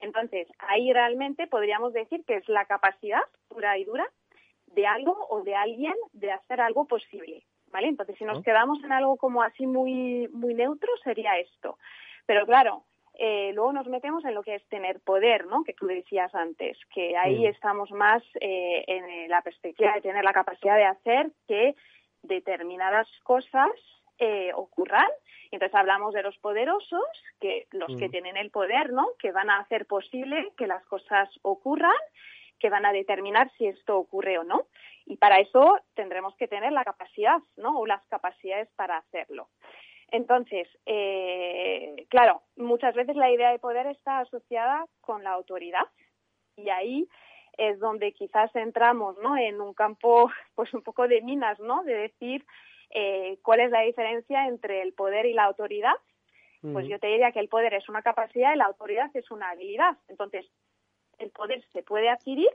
Entonces, 0.00 0.48
ahí 0.58 0.92
realmente 0.92 1.46
podríamos 1.46 1.92
decir 1.92 2.24
que 2.26 2.34
es 2.34 2.48
la 2.48 2.64
capacidad 2.64 3.22
pura 3.48 3.78
y 3.78 3.84
dura 3.84 4.04
de 4.66 4.86
algo 4.86 5.16
o 5.30 5.42
de 5.42 5.54
alguien 5.54 5.94
de 6.12 6.32
hacer 6.32 6.60
algo 6.60 6.86
posible. 6.86 7.44
¿Vale? 7.70 7.88
Entonces, 7.88 8.18
si 8.18 8.24
nos 8.24 8.42
quedamos 8.42 8.84
en 8.84 8.92
algo 8.92 9.16
como 9.16 9.42
así 9.42 9.66
muy, 9.66 10.28
muy 10.28 10.52
neutro, 10.52 10.90
sería 11.04 11.38
esto. 11.38 11.78
Pero 12.26 12.44
claro, 12.44 12.84
eh, 13.14 13.52
luego 13.54 13.72
nos 13.72 13.86
metemos 13.88 14.24
en 14.24 14.34
lo 14.34 14.42
que 14.42 14.54
es 14.54 14.66
tener 14.68 15.00
poder, 15.00 15.46
¿no? 15.46 15.64
Que 15.64 15.74
tú 15.74 15.86
decías 15.86 16.34
antes, 16.34 16.78
que 16.94 17.16
ahí 17.16 17.40
mm. 17.40 17.46
estamos 17.46 17.90
más 17.90 18.22
eh, 18.40 18.84
en 18.86 19.28
la 19.28 19.42
perspectiva 19.42 19.94
de 19.94 20.00
tener 20.00 20.24
la 20.24 20.32
capacidad 20.32 20.76
de 20.76 20.84
hacer 20.84 21.30
que 21.46 21.74
determinadas 22.22 23.06
cosas 23.22 23.70
eh, 24.18 24.52
ocurran. 24.54 25.08
Entonces 25.50 25.74
hablamos 25.74 26.14
de 26.14 26.22
los 26.22 26.38
poderosos, 26.38 27.04
que 27.38 27.66
los 27.72 27.94
que 27.98 28.08
mm. 28.08 28.10
tienen 28.10 28.36
el 28.38 28.50
poder, 28.50 28.92
¿no? 28.92 29.08
Que 29.18 29.30
van 29.30 29.50
a 29.50 29.58
hacer 29.58 29.86
posible 29.86 30.52
que 30.56 30.66
las 30.66 30.84
cosas 30.86 31.28
ocurran, 31.42 31.92
que 32.58 32.70
van 32.70 32.86
a 32.86 32.92
determinar 32.92 33.50
si 33.58 33.66
esto 33.66 33.98
ocurre 33.98 34.38
o 34.38 34.44
no. 34.44 34.66
y 35.04 35.16
para 35.16 35.40
eso 35.40 35.80
tendremos 35.94 36.34
que 36.36 36.46
tener 36.46 36.72
la 36.72 36.84
capacidad, 36.84 37.38
¿no? 37.56 37.78
O 37.78 37.86
las 37.86 38.06
capacidades 38.06 38.68
para 38.76 38.96
hacerlo. 38.96 39.48
Entonces, 40.12 40.68
eh, 40.84 42.06
claro, 42.10 42.42
muchas 42.56 42.94
veces 42.94 43.16
la 43.16 43.30
idea 43.30 43.50
de 43.50 43.58
poder 43.58 43.86
está 43.86 44.18
asociada 44.18 44.84
con 45.00 45.24
la 45.24 45.30
autoridad 45.32 45.86
y 46.54 46.68
ahí 46.68 47.08
es 47.56 47.80
donde 47.80 48.12
quizás 48.12 48.54
entramos, 48.54 49.16
¿no? 49.22 49.38
En 49.38 49.60
un 49.62 49.72
campo, 49.72 50.30
pues 50.54 50.72
un 50.74 50.82
poco 50.82 51.08
de 51.08 51.22
minas, 51.22 51.58
¿no? 51.60 51.82
De 51.84 51.94
decir 51.94 52.44
eh, 52.90 53.38
cuál 53.42 53.60
es 53.60 53.70
la 53.70 53.80
diferencia 53.80 54.46
entre 54.48 54.82
el 54.82 54.92
poder 54.92 55.24
y 55.24 55.32
la 55.32 55.44
autoridad. 55.44 55.94
Pues 56.72 56.86
yo 56.86 57.00
te 57.00 57.08
diría 57.08 57.32
que 57.32 57.40
el 57.40 57.48
poder 57.48 57.74
es 57.74 57.88
una 57.88 58.02
capacidad 58.02 58.54
y 58.54 58.56
la 58.56 58.66
autoridad 58.66 59.10
es 59.14 59.28
una 59.32 59.50
habilidad. 59.50 59.96
Entonces, 60.06 60.46
el 61.18 61.30
poder 61.30 61.60
se 61.72 61.82
puede 61.82 62.08
adquirir, 62.08 62.50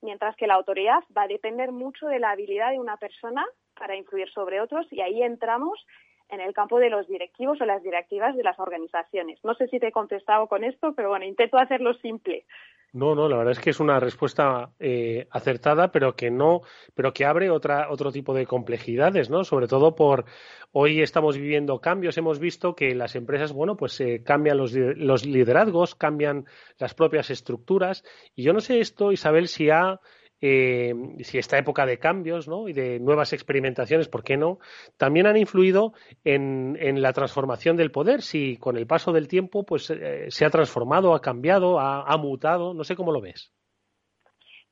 mientras 0.00 0.34
que 0.36 0.46
la 0.46 0.54
autoridad 0.54 1.04
va 1.14 1.24
a 1.24 1.28
depender 1.28 1.70
mucho 1.70 2.06
de 2.06 2.20
la 2.20 2.30
habilidad 2.30 2.70
de 2.70 2.78
una 2.78 2.96
persona 2.96 3.44
para 3.74 3.96
influir 3.96 4.30
sobre 4.30 4.62
otros 4.62 4.90
y 4.90 5.02
ahí 5.02 5.22
entramos 5.22 5.84
en 6.30 6.40
el 6.40 6.54
campo 6.54 6.78
de 6.78 6.90
los 6.90 7.06
directivos 7.08 7.60
o 7.60 7.64
las 7.64 7.82
directivas 7.82 8.36
de 8.36 8.42
las 8.42 8.58
organizaciones. 8.58 9.38
No 9.44 9.54
sé 9.54 9.68
si 9.68 9.78
te 9.78 9.88
he 9.88 9.92
contestado 9.92 10.46
con 10.46 10.64
esto, 10.64 10.92
pero 10.94 11.10
bueno, 11.10 11.24
intento 11.24 11.58
hacerlo 11.58 11.94
simple. 11.94 12.44
No, 12.92 13.14
no, 13.14 13.28
la 13.28 13.36
verdad 13.36 13.52
es 13.52 13.60
que 13.60 13.70
es 13.70 13.78
una 13.78 14.00
respuesta 14.00 14.70
eh, 14.80 15.28
acertada, 15.30 15.92
pero 15.92 16.16
que 16.16 16.30
no, 16.30 16.62
pero 16.94 17.12
que 17.12 17.24
abre 17.24 17.48
otra, 17.48 17.88
otro 17.88 18.10
tipo 18.10 18.34
de 18.34 18.46
complejidades, 18.46 19.30
¿no? 19.30 19.44
Sobre 19.44 19.68
todo 19.68 19.94
por 19.94 20.24
hoy 20.72 21.00
estamos 21.00 21.36
viviendo 21.36 21.80
cambios, 21.80 22.18
hemos 22.18 22.40
visto 22.40 22.74
que 22.74 22.96
las 22.96 23.14
empresas, 23.14 23.52
bueno, 23.52 23.76
pues 23.76 24.00
eh, 24.00 24.22
cambian 24.24 24.58
los, 24.58 24.72
los 24.72 25.24
liderazgos, 25.24 25.94
cambian 25.94 26.46
las 26.78 26.94
propias 26.94 27.30
estructuras, 27.30 28.02
y 28.34 28.42
yo 28.42 28.52
no 28.52 28.60
sé 28.60 28.80
esto, 28.80 29.12
Isabel, 29.12 29.46
si 29.46 29.70
ha 29.70 30.00
eh, 30.40 30.94
si 31.20 31.38
esta 31.38 31.58
época 31.58 31.84
de 31.84 31.98
cambios 31.98 32.48
¿no? 32.48 32.68
y 32.68 32.72
de 32.72 32.98
nuevas 32.98 33.32
experimentaciones, 33.32 34.08
¿por 34.08 34.24
qué 34.24 34.36
no? 34.36 34.58
También 34.96 35.26
han 35.26 35.36
influido 35.36 35.92
en, 36.24 36.78
la 37.02 37.12
transformación 37.12 37.76
del 37.76 37.90
poder, 37.90 38.22
si 38.22 38.56
con 38.56 38.76
el 38.76 38.86
paso 38.86 39.12
del 39.12 39.28
tiempo 39.28 39.64
pues, 39.64 39.90
eh, 39.90 40.30
se 40.30 40.44
ha 40.44 40.50
transformado, 40.50 41.14
ha 41.14 41.20
cambiado, 41.20 41.78
ha, 41.78 42.16
mutado, 42.16 42.74
no 42.74 42.84
sé 42.84 42.96
cómo 42.96 43.12
lo 43.12 43.20
ves. 43.20 43.52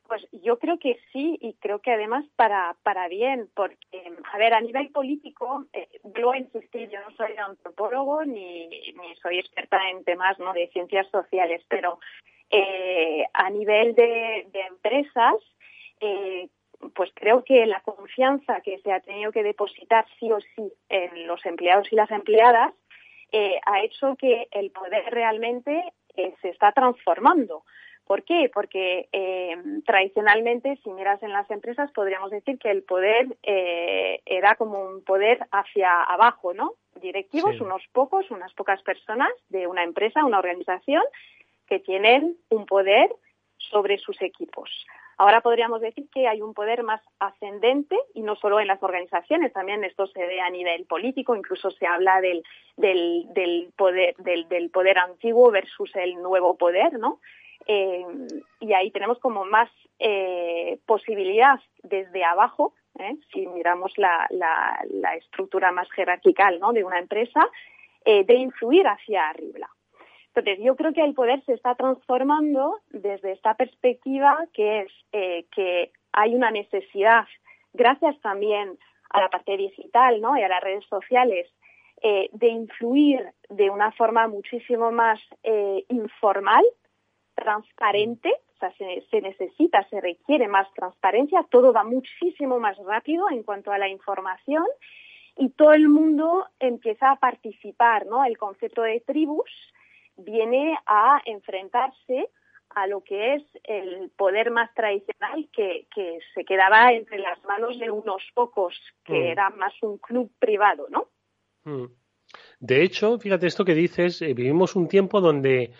Pues 0.07 0.27
yo 0.33 0.59
creo 0.59 0.79
que 0.79 0.99
sí 1.13 1.37
y 1.41 1.55
creo 1.55 1.81
que 1.81 1.93
además 1.93 2.25
para, 2.35 2.77
para 2.83 3.09
bien, 3.09 3.51
porque, 3.55 3.77
a 4.33 4.39
ver, 4.39 4.55
a 4.55 4.61
nivel 4.63 4.91
político, 4.91 5.67
eh, 5.75 5.87
a 6.03 6.39
insistir, 6.39 6.89
yo 6.89 6.99
no 7.01 7.15
soy 7.15 7.37
antropólogo 7.37 8.25
ni, 8.25 8.69
ni 8.69 9.17
soy 9.23 9.39
experta 9.39 9.79
en 9.91 10.05
temas 10.05 10.39
¿no? 10.39 10.55
de 10.55 10.69
ciencias 10.69 11.07
sociales, 11.11 11.63
pero 11.69 11.99
eh, 12.51 13.25
a 13.35 13.51
nivel 13.51 13.95
de 13.95 14.47
empresas, 14.69 15.35
eh, 16.01 16.49
pues 16.95 17.11
creo 17.15 17.45
que 17.45 17.67
la 17.67 17.81
confianza 17.81 18.61
que 18.61 18.79
se 18.79 18.93
ha 18.93 19.01
tenido 19.01 19.33
que 19.33 19.43
depositar 19.43 20.07
sí 20.19 20.31
o 20.31 20.39
sí 20.41 20.73
en 20.89 21.27
los 21.27 21.45
empleados 21.45 21.93
y 21.93 21.97
las 21.97 22.11
empleadas 22.11 22.73
eh, 23.33 23.61
ha 23.67 23.83
hecho 23.83 24.17
que 24.17 24.49
el 24.51 24.71
poder 24.71 25.05
realmente 25.11 25.93
eh, 26.17 26.35
se 26.41 26.51
está 26.51 26.73
transformando. 26.73 27.65
¿Por 28.07 28.23
qué? 28.23 28.51
Porque 28.55 29.07
tradicionalmente, 29.85 30.79
si 30.83 30.89
miras 30.89 31.23
en 31.23 31.31
las 31.31 31.51
empresas, 31.51 31.93
podríamos 31.93 32.31
decir 32.31 32.59
que 32.59 32.71
el 32.71 32.83
poder 32.83 33.37
era 33.43 34.55
como 34.55 34.83
un 34.83 35.05
poder 35.05 35.47
hacia 35.53 36.05
abajo, 36.05 36.55
¿no? 36.55 36.73
Directivos, 37.03 37.61
unos 37.61 37.83
pocos, 37.93 38.31
unas 38.31 38.55
pocas 38.55 38.81
personas 38.81 39.29
de 39.51 39.67
una 39.67 39.85
empresa, 39.85 40.25
una 40.25 40.39
organización, 40.39 41.03
que 41.67 41.81
tienen 41.81 42.39
un 42.49 42.65
poder 42.65 43.15
sobre 43.59 43.99
sus 43.99 44.21
equipos. 44.23 44.71
Ahora 45.21 45.41
podríamos 45.41 45.81
decir 45.81 46.09
que 46.15 46.29
hay 46.29 46.41
un 46.43 46.55
poder 46.55 46.85
más 46.85 47.03
ascendente 47.19 47.97
y 48.15 48.23
no 48.23 48.37
solo 48.37 48.61
en 48.61 48.69
las 48.69 48.81
organizaciones, 48.81 49.53
también 49.53 49.83
esto 49.83 50.07
se 50.07 50.25
ve 50.25 50.41
a 50.41 50.49
nivel 50.49 50.87
político, 50.87 51.35
incluso 51.35 51.73
se 51.73 51.89
habla 51.89 52.21
del, 52.21 52.45
del, 52.77 53.73
poder, 53.77 54.15
del, 54.19 54.71
poder 54.71 54.99
antiguo 54.99 55.51
versus 55.51 55.91
el 55.97 56.15
nuevo 56.23 56.57
poder, 56.57 57.01
¿no? 57.01 57.19
Eh, 57.67 58.07
y 58.61 58.73
ahí 58.75 58.93
tenemos 58.93 59.19
como 59.19 59.45
más 59.45 59.69
eh, 59.99 60.79
posibilidad 60.87 61.59
desde 61.83 62.23
abajo, 62.23 62.75
¿eh? 63.01 63.17
si 63.33 63.45
miramos 63.49 63.93
la, 63.97 64.25
la, 64.31 65.17
estructura 65.17 65.73
más 65.73 65.91
jerarquical 65.91 66.61
¿no? 66.61 66.73
de 66.73 66.85
una 66.85 67.01
empresa, 67.01 67.45
de 68.05 68.35
influir 68.35 68.87
hacia 68.87 69.29
arriba. 69.29 69.69
Entonces, 70.39 70.65
yo 70.65 70.77
creo 70.77 70.93
que 70.93 71.03
el 71.03 71.15
poder 71.15 71.45
se 71.47 71.55
está 71.55 71.75
transformando 71.75 72.79
desde 72.91 73.33
esta 73.33 73.55
perspectiva 73.55 74.47
que 74.53 74.83
es 74.83 74.93
eh, 75.11 75.47
que 75.51 75.91
hay 76.13 76.35
una 76.35 76.53
necesidad, 76.53 77.27
gracias 77.73 78.19
también 78.21 78.79
a 79.11 79.21
la 79.21 79.31
parte 79.31 79.57
digital 79.57 80.21
¿no? 80.21 80.39
y 80.39 80.43
a 80.43 80.49
las 80.49 80.63
redes 80.63 80.85
sociales, 80.87 81.49
eh, 82.03 82.29
de 82.33 82.49
influir 82.49 83.33
de 83.49 83.69
una 83.69 83.91
forma 83.91 84.29
muchísimo 84.29 84.93
más 84.93 85.19
eh, 85.43 85.85
informal, 85.89 86.65
transparente, 87.35 88.33
o 88.55 88.59
sea, 88.61 88.73
se, 88.75 89.05
se, 89.11 89.21
necesita, 89.21 89.89
se 89.89 90.01
requiere 90.01 90.47
más 90.47 90.73
transparencia, 90.75 91.45
todo 91.51 91.73
va 91.73 91.83
muchísimo 91.83 92.61
más 92.61 92.77
rápido 92.79 93.29
en 93.31 93.43
cuanto 93.43 93.73
a 93.73 93.79
la 93.79 93.89
información 93.89 94.67
y 95.37 95.49
todo 95.51 95.73
el 95.73 95.89
mundo 95.89 96.47
empieza 96.61 97.11
a 97.11 97.17
participar, 97.17 98.07
¿no? 98.07 98.25
El 98.25 98.39
concepto 98.39 98.83
de 98.83 99.01
tribus 99.01 99.51
viene 100.19 100.77
a 100.87 101.21
enfrentarse 101.25 102.31
a 102.71 102.87
lo 102.87 103.03
que 103.03 103.37
es 103.37 103.43
el 103.65 104.11
poder 104.11 104.51
más 104.51 104.73
tradicional 104.75 105.49
que, 105.53 105.87
se 106.35 106.45
quedaba 106.45 106.93
entre 106.93 107.19
las 107.19 107.43
manos 107.45 107.79
de 107.79 107.91
unos 107.91 108.23
pocos, 108.35 108.75
que 109.05 109.15
mm. 109.15 109.27
era 109.27 109.51
más 109.51 109.73
un 109.83 109.99
club 109.99 110.31
privado, 110.39 110.87
¿no? 110.91 111.09
Mm. 111.65 111.87
De 112.61 112.83
hecho, 112.83 113.19
fíjate 113.19 113.47
esto 113.47 113.65
que 113.65 113.75
dices, 113.75 114.21
eh, 114.21 114.35
vivimos 114.35 114.77
un 114.77 114.89
tiempo 114.89 115.21
donde 115.21 115.73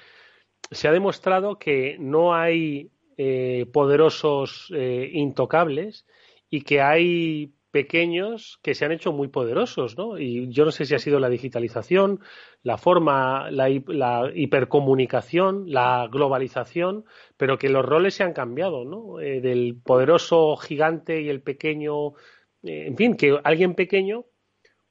se 0.71 0.89
ha 0.89 0.93
demostrado 0.93 1.59
que 1.59 1.97
no 1.99 2.35
hay 2.35 2.91
eh, 3.17 3.67
poderosos 3.73 4.73
eh, 4.75 5.11
intocables 5.13 6.07
y 6.49 6.63
que 6.63 6.81
hay 6.81 7.53
pequeños 7.71 8.59
que 8.63 8.75
se 8.75 8.85
han 8.85 8.93
hecho 8.93 9.13
muy 9.13 9.29
poderosos, 9.29 9.97
¿no? 9.97 10.19
Y 10.19 10.49
yo 10.51 10.65
no 10.65 10.71
sé 10.71 10.85
si 10.85 10.95
ha 10.95 10.99
sido 10.99 11.21
la 11.21 11.29
digitalización, 11.29 12.21
la 12.63 12.79
forma, 12.79 13.51
la, 13.51 13.69
hipercomunicación, 13.69 15.65
la 15.67 16.09
globalización, 16.11 17.05
pero 17.37 17.59
que 17.59 17.69
los 17.69 17.85
roles 17.85 18.15
se 18.15 18.25
han 18.25 18.33
cambiado, 18.33 18.85
¿no? 18.85 19.21
Eh, 19.21 19.41
del 19.41 19.77
poderoso 19.83 20.57
gigante 20.57 21.21
y 21.21 21.29
el 21.29 21.43
pequeño, 21.43 22.15
eh, 22.63 22.87
en 22.87 22.97
fin, 22.97 23.17
que 23.17 23.39
alguien 23.45 23.75
pequeño 23.75 24.25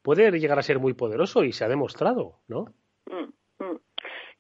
puede 0.01 0.31
llegar 0.39 0.59
a 0.59 0.63
ser 0.63 0.79
muy 0.79 0.93
poderoso 0.93 1.43
y 1.43 1.51
se 1.51 1.65
ha 1.65 1.69
demostrado, 1.69 2.39
¿no? 2.47 2.65
Mm, 3.07 3.63
mm. 3.63 3.79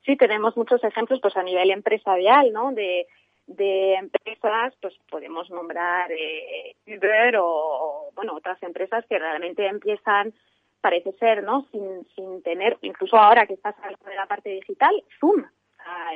Sí, 0.05 0.15
tenemos 0.15 0.55
muchos 0.55 0.81
ejemplos, 0.83 1.19
pues 1.21 1.35
a 1.35 1.43
nivel 1.43 1.71
empresarial, 1.71 2.53
¿no? 2.53 2.71
De 2.71 3.07
de 3.47 3.95
empresas, 3.95 4.73
pues 4.81 4.93
podemos 5.09 5.49
nombrar 5.49 6.11
eh, 6.11 6.75
Uber 6.85 7.37
o, 7.39 8.11
bueno, 8.13 8.35
otras 8.35 8.61
empresas 8.61 9.05
que 9.09 9.17
realmente 9.17 9.65
empiezan, 9.65 10.33
parece 10.81 11.13
ser, 11.13 11.43
¿no? 11.43 11.65
Sin, 11.71 12.05
sin 12.15 12.43
tener, 12.43 12.77
incluso 12.81 13.17
ahora 13.17 13.47
que 13.47 13.53
estás 13.53 13.75
hablando 13.79 14.05
de 14.05 14.15
la 14.15 14.27
parte 14.27 14.49
digital, 14.49 15.03
Zoom. 15.19 15.45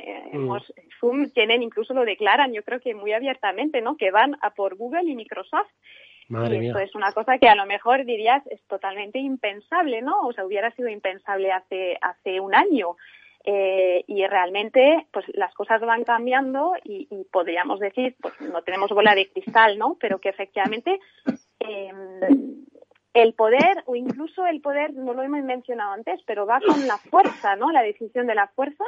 Eh, 0.03 0.37
mm. 0.37 0.57
Zoom 0.99 1.29
tienen, 1.31 1.63
incluso 1.63 1.93
lo 1.93 2.03
declaran, 2.03 2.53
yo 2.53 2.63
creo 2.63 2.81
que 2.81 2.93
muy 2.93 3.13
abiertamente, 3.13 3.81
¿no? 3.81 3.95
Que 3.95 4.11
van 4.11 4.37
a 4.41 4.51
por 4.51 4.75
Google 4.75 5.09
y 5.09 5.15
Microsoft. 5.15 5.69
y 6.29 6.67
esto 6.67 6.79
es 6.79 6.93
una 6.95 7.13
cosa 7.13 7.37
que 7.37 7.47
a 7.47 7.55
lo 7.55 7.65
mejor 7.65 8.03
dirías 8.03 8.45
es 8.47 8.61
totalmente 8.67 9.19
impensable, 9.19 10.01
¿no? 10.01 10.19
O 10.27 10.33
sea, 10.33 10.45
hubiera 10.45 10.71
sido 10.71 10.89
impensable 10.89 11.53
hace, 11.53 11.97
hace 12.01 12.41
un 12.41 12.53
año. 12.53 12.97
Eh, 13.43 14.03
y 14.05 14.25
realmente 14.27 15.07
pues 15.11 15.25
las 15.33 15.51
cosas 15.55 15.81
van 15.81 16.03
cambiando 16.03 16.73
y, 16.83 17.07
podríamos 17.31 17.79
decir 17.79 18.15
pues 18.21 18.39
no 18.39 18.61
tenemos 18.61 18.91
bola 18.91 19.15
de 19.15 19.31
cristal 19.31 19.79
no 19.79 19.97
pero 19.99 20.19
que 20.19 20.29
efectivamente 20.29 20.99
em, 21.57 22.65
el 23.15 23.33
poder 23.33 23.81
o 23.87 23.95
incluso 23.95 24.45
el 24.45 24.61
poder 24.61 24.93
no 24.93 25.13
lo 25.13 25.23
hemos 25.23 25.43
mencionado 25.43 25.93
antes 25.93 26.21
pero 26.27 26.45
va 26.45 26.59
con 26.59 26.85
la 26.85 26.99
fuerza 26.99 27.55
no 27.55 27.71
la 27.71 27.81
decisión 27.81 28.27
de 28.27 28.35
la 28.35 28.47
fuerza 28.49 28.83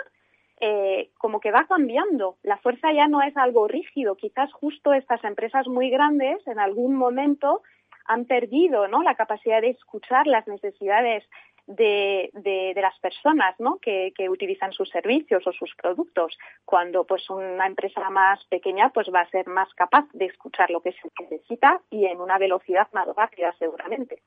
eh, 0.65 1.09
como 1.17 1.41
que 1.41 1.51
va 1.51 1.65
cambiando. 1.67 2.37
La 2.41 2.55
fuerza 2.55 2.93
ya 2.93 3.09
no 3.09 3.21
es 3.21 3.35
algo 3.35 3.67
rígido. 3.67 4.15
Quizás 4.15 4.49
justo 4.53 4.93
estas 4.93 5.21
empresas 5.25 5.67
muy 5.67 5.89
grandes 5.89 6.45
en 6.47 6.57
algún 6.57 6.95
momento 6.95 7.63
han 8.05 8.23
perdido 8.23 8.87
¿no? 8.87 9.03
la 9.03 9.15
capacidad 9.15 9.59
de 9.59 9.71
escuchar 9.71 10.25
las 10.25 10.47
necesidades 10.47 11.25
de, 11.67 12.29
de, 12.33 12.73
las 12.81 12.97
personas 12.99 13.55
¿no? 13.59 13.79
que, 13.79 14.13
que, 14.15 14.29
utilizan 14.29 14.73
sus 14.73 14.89
servicios 14.89 15.45
o 15.47 15.53
sus 15.53 15.73
productos, 15.75 16.37
cuando 16.65 17.05
pues 17.05 17.29
una 17.29 17.67
empresa 17.67 18.09
más 18.09 18.43
pequeña 18.45 18.89
pues 18.89 19.07
va 19.13 19.21
a 19.21 19.29
ser 19.29 19.47
más 19.47 19.73
capaz 19.73 20.05
de 20.13 20.25
escuchar 20.25 20.69
lo 20.69 20.81
que 20.81 20.91
se 20.91 21.09
necesita 21.21 21.81
y 21.89 22.05
en 22.05 22.19
una 22.19 22.37
velocidad 22.37 22.87
más 22.93 23.07
rápida 23.15 23.53
seguramente. 23.57 24.21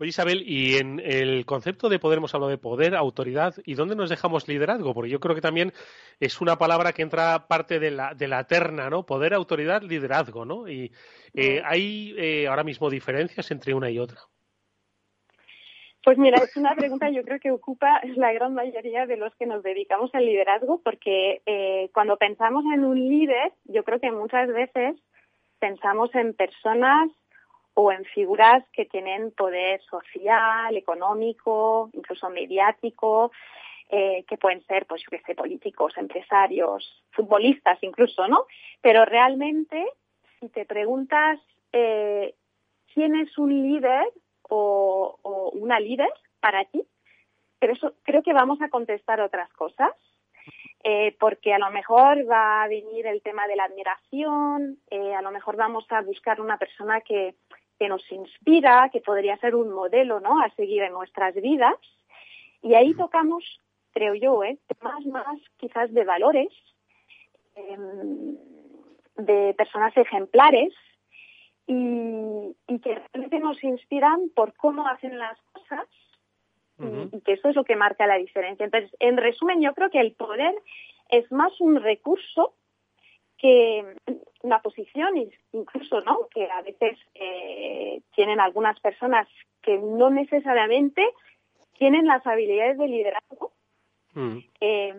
Oye, 0.00 0.08
Isabel, 0.08 0.42
y 0.46 0.76
en 0.76 0.98
el 0.98 1.44
concepto 1.44 1.90
de 1.90 1.98
poder 1.98 2.16
hemos 2.16 2.34
hablado 2.34 2.48
de 2.48 2.56
poder, 2.56 2.96
autoridad, 2.96 3.54
¿y 3.66 3.74
dónde 3.74 3.94
nos 3.94 4.08
dejamos 4.08 4.48
liderazgo? 4.48 4.94
Porque 4.94 5.10
yo 5.10 5.20
creo 5.20 5.34
que 5.34 5.42
también 5.42 5.74
es 6.18 6.40
una 6.40 6.56
palabra 6.56 6.94
que 6.94 7.02
entra 7.02 7.46
parte 7.48 7.78
de 7.78 7.90
la, 7.90 8.14
de 8.14 8.26
la 8.26 8.44
terna, 8.44 8.88
¿no? 8.88 9.04
Poder, 9.04 9.34
autoridad, 9.34 9.82
liderazgo, 9.82 10.46
¿no? 10.46 10.66
Y 10.68 10.90
eh, 11.34 11.60
hay 11.62 12.14
eh, 12.16 12.48
ahora 12.48 12.64
mismo 12.64 12.88
diferencias 12.88 13.50
entre 13.50 13.74
una 13.74 13.90
y 13.90 13.98
otra. 13.98 14.20
Pues 16.02 16.16
mira, 16.16 16.38
es 16.38 16.56
una 16.56 16.74
pregunta 16.74 17.10
yo 17.10 17.22
creo 17.22 17.38
que 17.38 17.50
ocupa 17.50 18.00
la 18.16 18.32
gran 18.32 18.54
mayoría 18.54 19.06
de 19.06 19.18
los 19.18 19.34
que 19.36 19.44
nos 19.44 19.62
dedicamos 19.62 20.10
al 20.14 20.24
liderazgo, 20.24 20.80
porque 20.82 21.42
eh, 21.44 21.90
cuando 21.92 22.16
pensamos 22.16 22.64
en 22.72 22.84
un 22.84 22.98
líder, 22.98 23.52
yo 23.64 23.84
creo 23.84 24.00
que 24.00 24.10
muchas 24.10 24.48
veces 24.48 24.96
pensamos 25.58 26.14
en 26.14 26.32
personas 26.32 27.10
o 27.74 27.92
en 27.92 28.04
figuras 28.06 28.64
que 28.72 28.86
tienen 28.86 29.30
poder 29.32 29.80
social, 29.82 30.74
económico, 30.74 31.90
incluso 31.92 32.30
mediático, 32.30 33.30
eh, 33.90 34.24
que 34.26 34.38
pueden 34.38 34.64
ser, 34.66 34.86
pues 34.86 35.02
yo 35.02 35.10
qué 35.10 35.22
sé, 35.26 35.34
políticos, 35.34 35.92
empresarios, 35.96 37.04
futbolistas 37.10 37.78
incluso, 37.82 38.26
¿no? 38.26 38.46
Pero 38.80 39.04
realmente, 39.04 39.84
si 40.40 40.48
te 40.48 40.64
preguntas 40.64 41.38
eh, 41.72 42.34
quién 42.94 43.16
es 43.16 43.36
un 43.36 43.50
líder, 43.50 44.06
o, 44.50 45.50
una 45.54 45.80
líder 45.80 46.12
para 46.40 46.64
ti, 46.64 46.84
pero 47.58 47.72
eso 47.72 47.94
creo 48.02 48.22
que 48.22 48.32
vamos 48.32 48.60
a 48.62 48.68
contestar 48.68 49.20
otras 49.20 49.52
cosas. 49.52 49.92
Eh, 50.82 51.14
porque 51.20 51.52
a 51.52 51.58
lo 51.58 51.70
mejor 51.70 52.28
va 52.28 52.62
a 52.62 52.68
venir 52.68 53.06
el 53.06 53.20
tema 53.20 53.46
de 53.46 53.54
la 53.54 53.64
admiración, 53.64 54.78
eh, 54.90 55.14
a 55.14 55.20
lo 55.20 55.30
mejor 55.30 55.54
vamos 55.56 55.84
a 55.90 56.00
buscar 56.00 56.40
una 56.40 56.56
persona 56.56 57.02
que, 57.02 57.34
que, 57.78 57.86
nos 57.86 58.02
inspira, 58.10 58.88
que 58.90 59.02
podría 59.02 59.36
ser 59.36 59.54
un 59.54 59.70
modelo 59.70 60.20
¿no? 60.20 60.40
a 60.40 60.48
seguir 60.54 60.82
en 60.82 60.94
nuestras 60.94 61.34
vidas. 61.34 61.76
Y 62.62 62.72
ahí 62.74 62.94
tocamos, 62.94 63.44
creo 63.92 64.14
yo, 64.14 64.42
¿eh? 64.42 64.58
temas 64.68 65.04
más 65.04 65.38
quizás 65.58 65.92
de 65.92 66.04
valores, 66.04 66.48
em, 67.56 68.38
de 69.16 69.52
personas 69.54 69.94
ejemplares, 69.98 70.72
y, 71.70 72.78
que 72.80 72.94
realmente 72.94 73.38
nos 73.38 73.62
inspiran 73.62 74.30
por 74.34 74.54
cómo 74.54 74.88
hacen 74.88 75.18
las 75.18 75.38
cosas 75.52 75.86
y, 77.12 77.20
que 77.20 77.34
eso 77.34 77.48
es 77.48 77.56
lo 77.56 77.64
que 77.64 77.76
marca 77.76 78.06
la 78.06 78.16
diferencia. 78.16 78.64
Entonces, 78.64 78.90
en 78.98 79.16
resumen, 79.16 79.60
yo 79.60 79.74
creo 79.74 79.90
que 79.90 80.00
el 80.00 80.12
poder 80.12 80.54
es 81.10 81.30
más 81.30 81.52
un 81.60 81.80
recurso 81.80 82.54
que 83.36 83.84
una 84.42 84.60
posición 84.62 85.30
incluso, 85.52 86.00
¿no? 86.00 86.28
Que 86.34 86.50
a 86.50 86.62
veces 86.62 86.98
eh, 87.14 88.00
tienen 88.14 88.40
algunas 88.40 88.80
personas 88.80 89.28
que 89.62 89.78
no 89.78 90.10
necesariamente 90.10 91.06
tienen 91.78 92.06
las 92.06 92.26
habilidades 92.26 92.78
de 92.78 92.88
liderazgo 92.88 93.52
mm. 94.14 94.38
eh, 94.60 94.94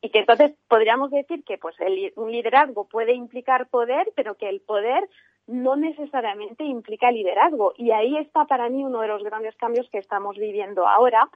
y 0.00 0.10
que 0.10 0.18
entonces 0.18 0.52
podríamos 0.68 1.10
decir 1.10 1.44
que 1.44 1.58
pues 1.58 1.76
un 2.16 2.32
liderazgo 2.32 2.88
puede 2.88 3.14
implicar 3.14 3.68
poder, 3.68 4.12
pero 4.16 4.36
que 4.36 4.48
el 4.48 4.60
poder 4.60 5.08
no 5.46 5.76
necesariamente 5.76 6.64
implica 6.64 7.10
liderazgo. 7.10 7.74
Y 7.76 7.90
ahí 7.90 8.16
está 8.18 8.44
para 8.46 8.68
mí 8.68 8.84
uno 8.84 9.00
de 9.00 9.08
los 9.08 9.22
grandes 9.22 9.56
cambios 9.56 9.88
que 9.90 9.98
estamos 9.98 10.36
viviendo 10.36 10.86
ahora. 10.86 11.28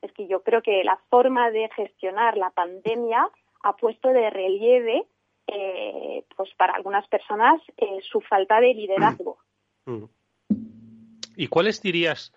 Es 0.00 0.12
que 0.12 0.26
yo 0.26 0.42
creo 0.42 0.62
que 0.62 0.82
la 0.84 0.98
forma 1.10 1.50
de 1.50 1.68
gestionar 1.76 2.36
la 2.36 2.50
pandemia 2.50 3.28
ha 3.62 3.76
puesto 3.76 4.08
de 4.08 4.30
relieve, 4.30 5.04
eh, 5.46 6.24
pues 6.36 6.50
para 6.56 6.74
algunas 6.74 7.06
personas, 7.08 7.60
eh, 7.76 7.98
su 8.10 8.20
falta 8.20 8.60
de 8.60 8.74
liderazgo. 8.74 9.38
Mm. 9.86 10.04
¿Y 11.36 11.46
cuáles 11.46 11.80
dirías 11.80 12.32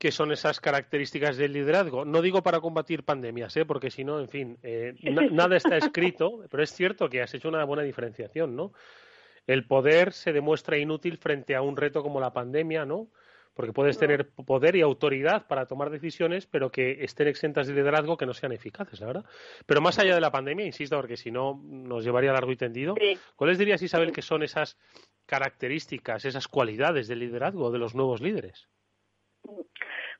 que 0.00 0.10
son 0.10 0.32
esas 0.32 0.58
características 0.58 1.36
del 1.36 1.52
liderazgo? 1.52 2.04
No 2.04 2.22
digo 2.22 2.42
para 2.42 2.60
combatir 2.60 3.04
pandemias, 3.04 3.56
¿eh? 3.56 3.64
porque 3.64 3.92
si 3.92 4.02
no, 4.02 4.18
en 4.18 4.28
fin, 4.28 4.58
eh, 4.64 4.94
nada 5.30 5.56
está 5.56 5.76
escrito, 5.76 6.42
pero 6.50 6.64
es 6.64 6.72
cierto 6.72 7.08
que 7.08 7.22
has 7.22 7.32
hecho 7.34 7.48
una 7.48 7.62
buena 7.64 7.84
diferenciación, 7.84 8.56
¿no? 8.56 8.72
el 9.46 9.66
poder 9.66 10.12
se 10.12 10.32
demuestra 10.32 10.78
inútil 10.78 11.18
frente 11.18 11.56
a 11.56 11.62
un 11.62 11.76
reto 11.76 12.02
como 12.02 12.20
la 12.20 12.32
pandemia, 12.32 12.84
¿no? 12.84 13.08
Porque 13.52 13.72
puedes 13.72 13.98
tener 13.98 14.30
poder 14.30 14.76
y 14.76 14.80
autoridad 14.80 15.48
para 15.48 15.66
tomar 15.66 15.90
decisiones, 15.90 16.46
pero 16.46 16.70
que 16.70 17.02
estén 17.04 17.26
exentas 17.26 17.66
de 17.66 17.74
liderazgo 17.74 18.16
que 18.16 18.26
no 18.26 18.32
sean 18.32 18.52
eficaces, 18.52 19.00
la 19.00 19.08
verdad. 19.08 19.24
Pero 19.66 19.80
más 19.80 19.98
allá 19.98 20.14
de 20.14 20.20
la 20.20 20.30
pandemia, 20.30 20.64
insisto, 20.64 20.96
porque 20.96 21.16
si 21.16 21.32
no 21.32 21.60
nos 21.64 22.04
llevaría 22.04 22.32
largo 22.32 22.52
y 22.52 22.56
tendido, 22.56 22.94
¿cuáles 23.34 23.58
dirías, 23.58 23.82
Isabel, 23.82 24.12
que 24.12 24.22
son 24.22 24.44
esas 24.44 24.78
características, 25.26 26.24
esas 26.24 26.46
cualidades 26.46 27.08
del 27.08 27.18
liderazgo 27.18 27.72
de 27.72 27.78
los 27.78 27.94
nuevos 27.94 28.20
líderes? 28.20 28.68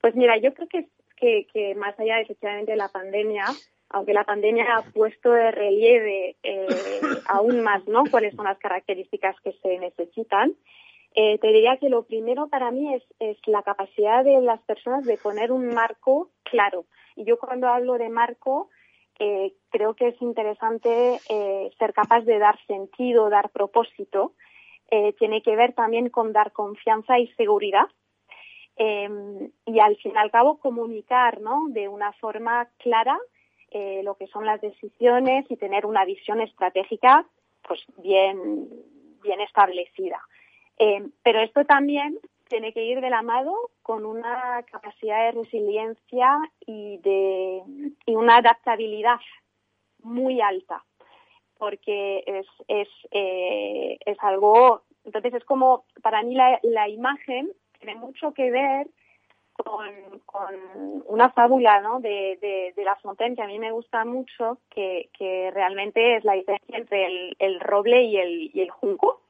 Pues 0.01 0.15
mira, 0.15 0.37
yo 0.39 0.55
creo 0.55 0.69
que, 0.69 0.89
que, 1.17 1.47
que 1.53 1.75
más 1.75 1.99
allá 1.99 2.21
efectivamente 2.21 2.73
de 2.73 2.79
la 2.79 2.89
pandemia, 2.89 3.45
aunque 3.91 4.15
la 4.15 4.25
pandemia 4.25 4.77
ha 4.77 4.83
puesto 4.83 5.33
de 5.33 5.51
relieve 5.51 6.37
eh, 6.43 6.67
aún 7.29 7.61
más 7.63 7.87
¿no? 7.87 8.05
cuáles 8.11 8.35
son 8.35 8.47
las 8.47 8.59
características 8.59 9.37
que 9.43 9.53
se 9.63 9.79
necesitan, 9.79 10.55
eh, 11.15 11.39
te 11.39 11.49
diría 11.49 11.77
que 11.77 11.89
lo 11.89 12.05
primero 12.05 12.49
para 12.49 12.71
mí 12.71 12.95
es, 12.95 13.03
es, 13.19 13.37
la 13.47 13.63
capacidad 13.63 14.25
de 14.25 14.41
las 14.41 14.61
personas 14.63 15.05
de 15.05 15.19
poner 15.19 15.51
un 15.51 15.75
marco 15.75 16.31
claro. 16.45 16.85
Y 17.17 17.25
yo 17.25 17.37
cuando 17.37 17.67
hablo 17.67 17.95
de 17.99 18.09
marco, 18.09 18.71
eh, 19.19 19.53
creo 19.71 19.95
que 19.95 20.09
es 20.09 20.23
interesante 20.23 21.19
ser 21.79 21.93
capaz 21.93 22.21
de 22.23 22.39
dar 22.39 22.59
sentido, 22.67 23.29
dar 23.29 23.51
propósito. 23.51 24.35
tiene 25.19 25.43
que 25.43 25.57
ver 25.57 25.73
también 25.73 26.09
con 26.09 26.33
dar 26.33 26.53
confianza 26.53 27.19
y 27.19 27.27
seguridad. 27.35 27.87
Y 28.77 29.79
al 29.79 29.97
fin 29.97 30.13
y 30.15 30.19
al 30.19 30.31
cabo 30.31 30.59
comunicar 30.59 31.41
¿no? 31.41 31.67
de 31.69 31.89
una 31.89 32.13
forma 32.15 32.67
clara 32.79 33.19
eh, 33.73 34.01
lo 34.03 34.17
que 34.17 34.27
son 34.27 34.47
las 34.47 34.61
decisiones 34.61 35.45
y 35.49 35.57
tener 35.57 35.87
una 35.87 36.05
visión 36.05 36.41
estratégica 36.41 37.25
pues 37.63 37.81
bien, 37.99 38.69
bien 39.23 39.41
establecida. 39.41 40.21
Eh, 40.79 41.07
pero 41.23 41.41
esto 41.41 41.65
también 41.65 42.19
tiene 42.49 42.73
que 42.73 42.85
ir 42.85 43.01
de 43.01 43.11
la 43.11 43.23
mano 43.23 43.55
con 43.83 44.05
una 44.05 44.65
capacidad 44.65 45.27
de 45.27 45.41
resiliencia 45.43 46.37
y 46.67 46.99
de 46.99 47.63
y 48.07 48.17
una 48.17 48.39
adaptabilidad 48.39 49.21
muy 50.03 50.41
alta 50.41 50.85
porque 51.59 52.25
es 52.27 52.47
es, 52.67 52.89
eh, 53.13 53.99
es 54.05 54.19
algo 54.21 54.83
entonces 55.05 55.35
es 55.35 55.45
como 55.45 55.85
para 56.03 56.23
mí 56.25 56.35
la, 56.35 56.59
la 56.65 56.89
imagen 56.89 57.53
tiene 57.81 57.99
mucho 57.99 58.33
que 58.33 58.51
ver 58.51 58.87
con, 59.55 59.87
una 61.07 61.31
fábula 61.31 61.81
¿no? 61.81 62.01
de, 62.01 62.73
de, 62.75 62.85
La 62.85 62.97
Fontaine 62.97 63.37
que 63.37 63.43
a 63.43 63.47
mí 63.47 63.59
me 63.59 63.73
gusta 63.73 64.05
mucho, 64.05 64.59
que, 64.71 65.11
que 65.19 65.51
realmente 65.53 66.17
es 66.17 66.25
la 66.25 66.35
diferencia 66.35 66.79
entre 66.79 67.35
el, 67.39 67.61
roble 67.61 68.05
y 68.05 68.17
el, 68.17 68.51
y 68.55 68.61
el 68.61 68.71
junco. 68.71 69.21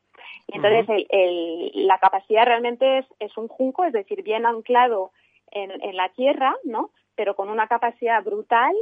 Y 0.46 0.56
entonces 0.56 1.06
el, 1.08 1.86
la 1.86 1.98
capacidad 1.98 2.44
realmente 2.44 2.98
es, 2.98 3.06
es 3.18 3.36
un 3.36 3.48
junco, 3.48 3.84
es 3.84 3.92
decir, 3.92 4.22
bien 4.22 4.46
anclado 4.46 5.12
en, 5.50 5.70
en 5.82 5.96
la 5.96 6.10
tierra, 6.10 6.54
¿no? 6.64 6.90
pero 7.20 7.36
con 7.36 7.50
una 7.50 7.66
capacidad 7.66 8.22
brutal 8.24 8.74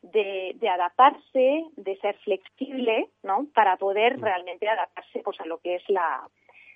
de, 0.00 0.56
de, 0.56 0.68
adaptarse, 0.70 1.64
de 1.76 1.96
ser 1.98 2.16
flexible, 2.24 3.10
¿no? 3.22 3.46
Para 3.54 3.76
poder 3.76 4.18
realmente 4.18 4.66
adaptarse 4.66 5.20
pues, 5.20 5.38
a 5.40 5.44
lo 5.44 5.58
que 5.58 5.74
es 5.74 5.82
la, 5.90 6.26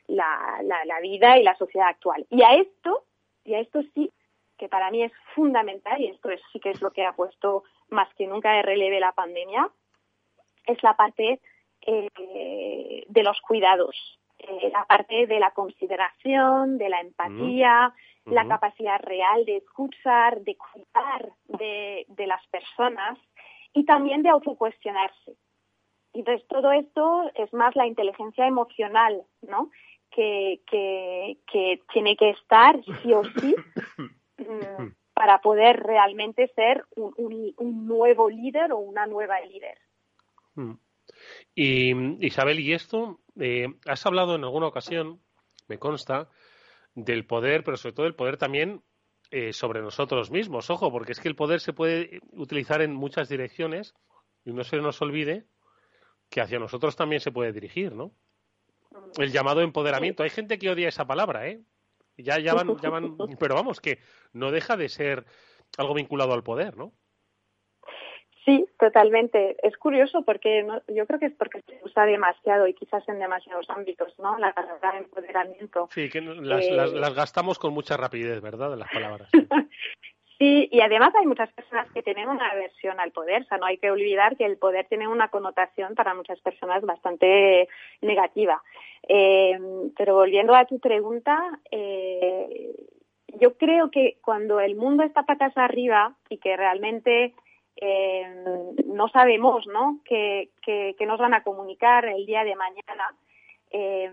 la, 0.08 0.60
la, 0.62 0.84
la, 0.84 1.00
vida 1.00 1.38
y 1.38 1.42
la 1.42 1.56
sociedad 1.56 1.88
actual. 1.88 2.26
Y 2.30 2.42
a 2.42 2.54
esto 2.54 3.04
y 3.44 3.54
a 3.54 3.60
esto 3.60 3.80
sí, 3.94 4.12
que 4.58 4.68
para 4.68 4.90
mí 4.90 5.02
es 5.02 5.12
fundamental, 5.34 6.00
y 6.00 6.08
esto 6.08 6.30
es, 6.30 6.40
sí 6.52 6.60
que 6.60 6.70
es 6.70 6.82
lo 6.82 6.90
que 6.90 7.04
ha 7.04 7.12
puesto 7.12 7.64
más 7.88 8.12
que 8.14 8.26
nunca 8.26 8.52
de 8.52 8.62
relieve 8.62 9.00
la 9.00 9.12
pandemia, 9.12 9.70
es 10.66 10.82
la 10.82 10.96
parte 10.96 11.40
eh, 11.82 13.04
de 13.06 13.22
los 13.22 13.40
cuidados, 13.40 14.18
eh, 14.38 14.70
la 14.72 14.84
parte 14.84 15.26
de 15.26 15.38
la 15.38 15.52
consideración, 15.52 16.78
de 16.78 16.88
la 16.88 17.00
empatía, 17.00 17.94
la 18.24 18.48
capacidad 18.48 19.00
real 19.00 19.44
de 19.44 19.58
escuchar, 19.58 20.40
de 20.40 20.56
cuidar 20.56 21.30
de, 21.44 22.04
de 22.08 22.26
las 22.26 22.44
personas 22.48 23.18
y 23.72 23.84
también 23.84 24.24
de 24.24 24.30
autocuestionarse. 24.30 25.36
Entonces, 26.12 26.48
todo 26.48 26.72
esto 26.72 27.30
es 27.34 27.52
más 27.52 27.76
la 27.76 27.86
inteligencia 27.86 28.46
emocional, 28.46 29.22
¿no? 29.42 29.70
Que, 30.16 31.38
que, 31.46 31.82
tiene 31.92 32.16
que 32.16 32.30
estar 32.30 32.82
sí 33.02 33.12
o 33.12 33.22
sí 33.24 33.54
mm, 34.38 34.88
para 35.12 35.40
poder 35.40 35.80
realmente 35.80 36.50
ser 36.54 36.84
un, 36.96 37.54
un, 37.56 37.86
nuevo 37.86 38.30
líder 38.30 38.72
o 38.72 38.78
una 38.78 39.06
nueva 39.06 39.40
líder. 39.40 39.78
Mm. 40.54 40.72
Y 41.54 42.26
Isabel, 42.26 42.60
y 42.60 42.72
esto, 42.72 43.20
eh, 43.38 43.68
has 43.86 44.04
hablado 44.06 44.34
en 44.34 44.44
alguna 44.44 44.66
ocasión, 44.66 45.20
me 45.68 45.78
consta, 45.78 46.28
del 46.94 47.26
poder, 47.26 47.62
pero 47.62 47.76
sobre 47.76 47.94
todo 47.94 48.06
el 48.06 48.14
poder 48.14 48.38
también 48.38 48.82
eh, 49.30 49.52
sobre 49.52 49.82
nosotros 49.82 50.30
mismos. 50.30 50.70
Ojo, 50.70 50.90
porque 50.90 51.12
es 51.12 51.20
que 51.20 51.28
el 51.28 51.36
poder 51.36 51.60
se 51.60 51.72
puede 51.72 52.20
utilizar 52.32 52.80
en 52.80 52.94
muchas 52.94 53.28
direcciones 53.28 53.94
y 54.44 54.52
no 54.52 54.64
se 54.64 54.78
nos 54.78 55.00
olvide 55.02 55.46
que 56.30 56.40
hacia 56.40 56.58
nosotros 56.58 56.96
también 56.96 57.20
se 57.20 57.32
puede 57.32 57.52
dirigir, 57.52 57.94
¿no? 57.94 58.12
El 59.18 59.32
llamado 59.32 59.60
empoderamiento. 59.60 60.22
Hay 60.22 60.30
gente 60.30 60.58
que 60.58 60.70
odia 60.70 60.88
esa 60.88 61.06
palabra, 61.06 61.48
¿eh? 61.48 61.60
Ya, 62.16 62.38
ya 62.38 62.54
van, 62.54 62.76
ya 62.78 62.90
van, 62.90 63.16
pero 63.40 63.54
vamos, 63.54 63.80
que 63.80 63.98
no 64.32 64.50
deja 64.50 64.76
de 64.76 64.88
ser 64.88 65.24
algo 65.76 65.94
vinculado 65.94 66.32
al 66.32 66.42
poder, 66.42 66.76
¿no? 66.76 66.92
Sí, 68.46 68.64
totalmente. 68.78 69.56
Es 69.66 69.76
curioso 69.76 70.22
porque 70.22 70.64
yo 70.86 71.06
creo 71.06 71.18
que 71.18 71.26
es 71.26 71.34
porque 71.34 71.62
se 71.62 71.80
usa 71.82 72.06
demasiado 72.06 72.68
y 72.68 72.74
quizás 72.74 73.06
en 73.08 73.18
demasiados 73.18 73.68
ámbitos, 73.68 74.16
¿no? 74.20 74.38
La 74.38 74.54
palabra 74.54 74.98
empoderamiento. 74.98 75.88
Sí, 75.92 76.08
que 76.08 76.20
las, 76.20 76.64
eh, 76.64 76.70
las, 76.70 77.14
gastamos 77.14 77.58
con 77.58 77.74
mucha 77.74 77.96
rapidez, 77.96 78.40
¿verdad? 78.40 78.76
Las 78.76 78.88
palabras. 78.88 79.28
sí, 80.38 80.68
y 80.70 80.80
además 80.80 81.14
hay 81.18 81.26
muchas 81.26 81.52
personas 81.52 81.90
que 81.92 82.02
tienen 82.02 82.28
una 82.28 82.50
aversión 82.50 83.00
al 83.00 83.12
poder. 83.12 83.42
O 83.42 83.44
sea, 83.46 83.58
no 83.58 83.66
hay 83.66 83.78
que 83.78 83.90
olvidar 83.90 84.36
que 84.36 84.44
el 84.44 84.58
poder 84.58 84.86
tiene 84.88 85.08
una 85.08 85.28
connotación 85.28 85.94
para 85.94 86.14
muchas 86.14 86.40
personas 86.40 86.82
bastante 86.82 87.68
negativa. 88.00 88.62
Eh, 89.08 89.58
pero 89.96 90.14
volviendo 90.14 90.54
a 90.54 90.64
tu 90.64 90.78
pregunta, 90.78 91.58
eh, 91.70 92.74
yo 93.40 93.56
creo 93.56 93.90
que 93.90 94.18
cuando 94.22 94.60
el 94.60 94.76
mundo 94.76 95.02
está 95.02 95.24
patas 95.24 95.56
arriba 95.56 96.14
y 96.28 96.38
que 96.38 96.56
realmente 96.56 97.34
eh, 97.76 98.26
no 98.86 99.08
sabemos 99.08 99.66
¿no? 99.66 100.00
Que, 100.04 100.48
nos 101.06 101.20
van 101.20 101.34
a 101.34 101.42
comunicar 101.42 102.04
el 102.06 102.26
día 102.26 102.44
de 102.44 102.56
mañana. 102.56 103.14
Eh, 103.70 104.10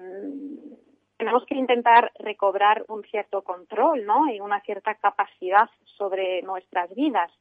tenemos 1.23 1.45
que 1.45 1.55
intentar 1.55 2.11
recobrar 2.19 2.85
un 2.87 3.03
cierto 3.03 3.43
control 3.43 4.05
¿no? 4.05 4.29
y 4.31 4.39
una 4.39 4.61
cierta 4.61 4.95
capacidad 4.95 5.69
sobre 5.97 6.41
nuestras 6.41 6.93
vidas. 6.93 7.31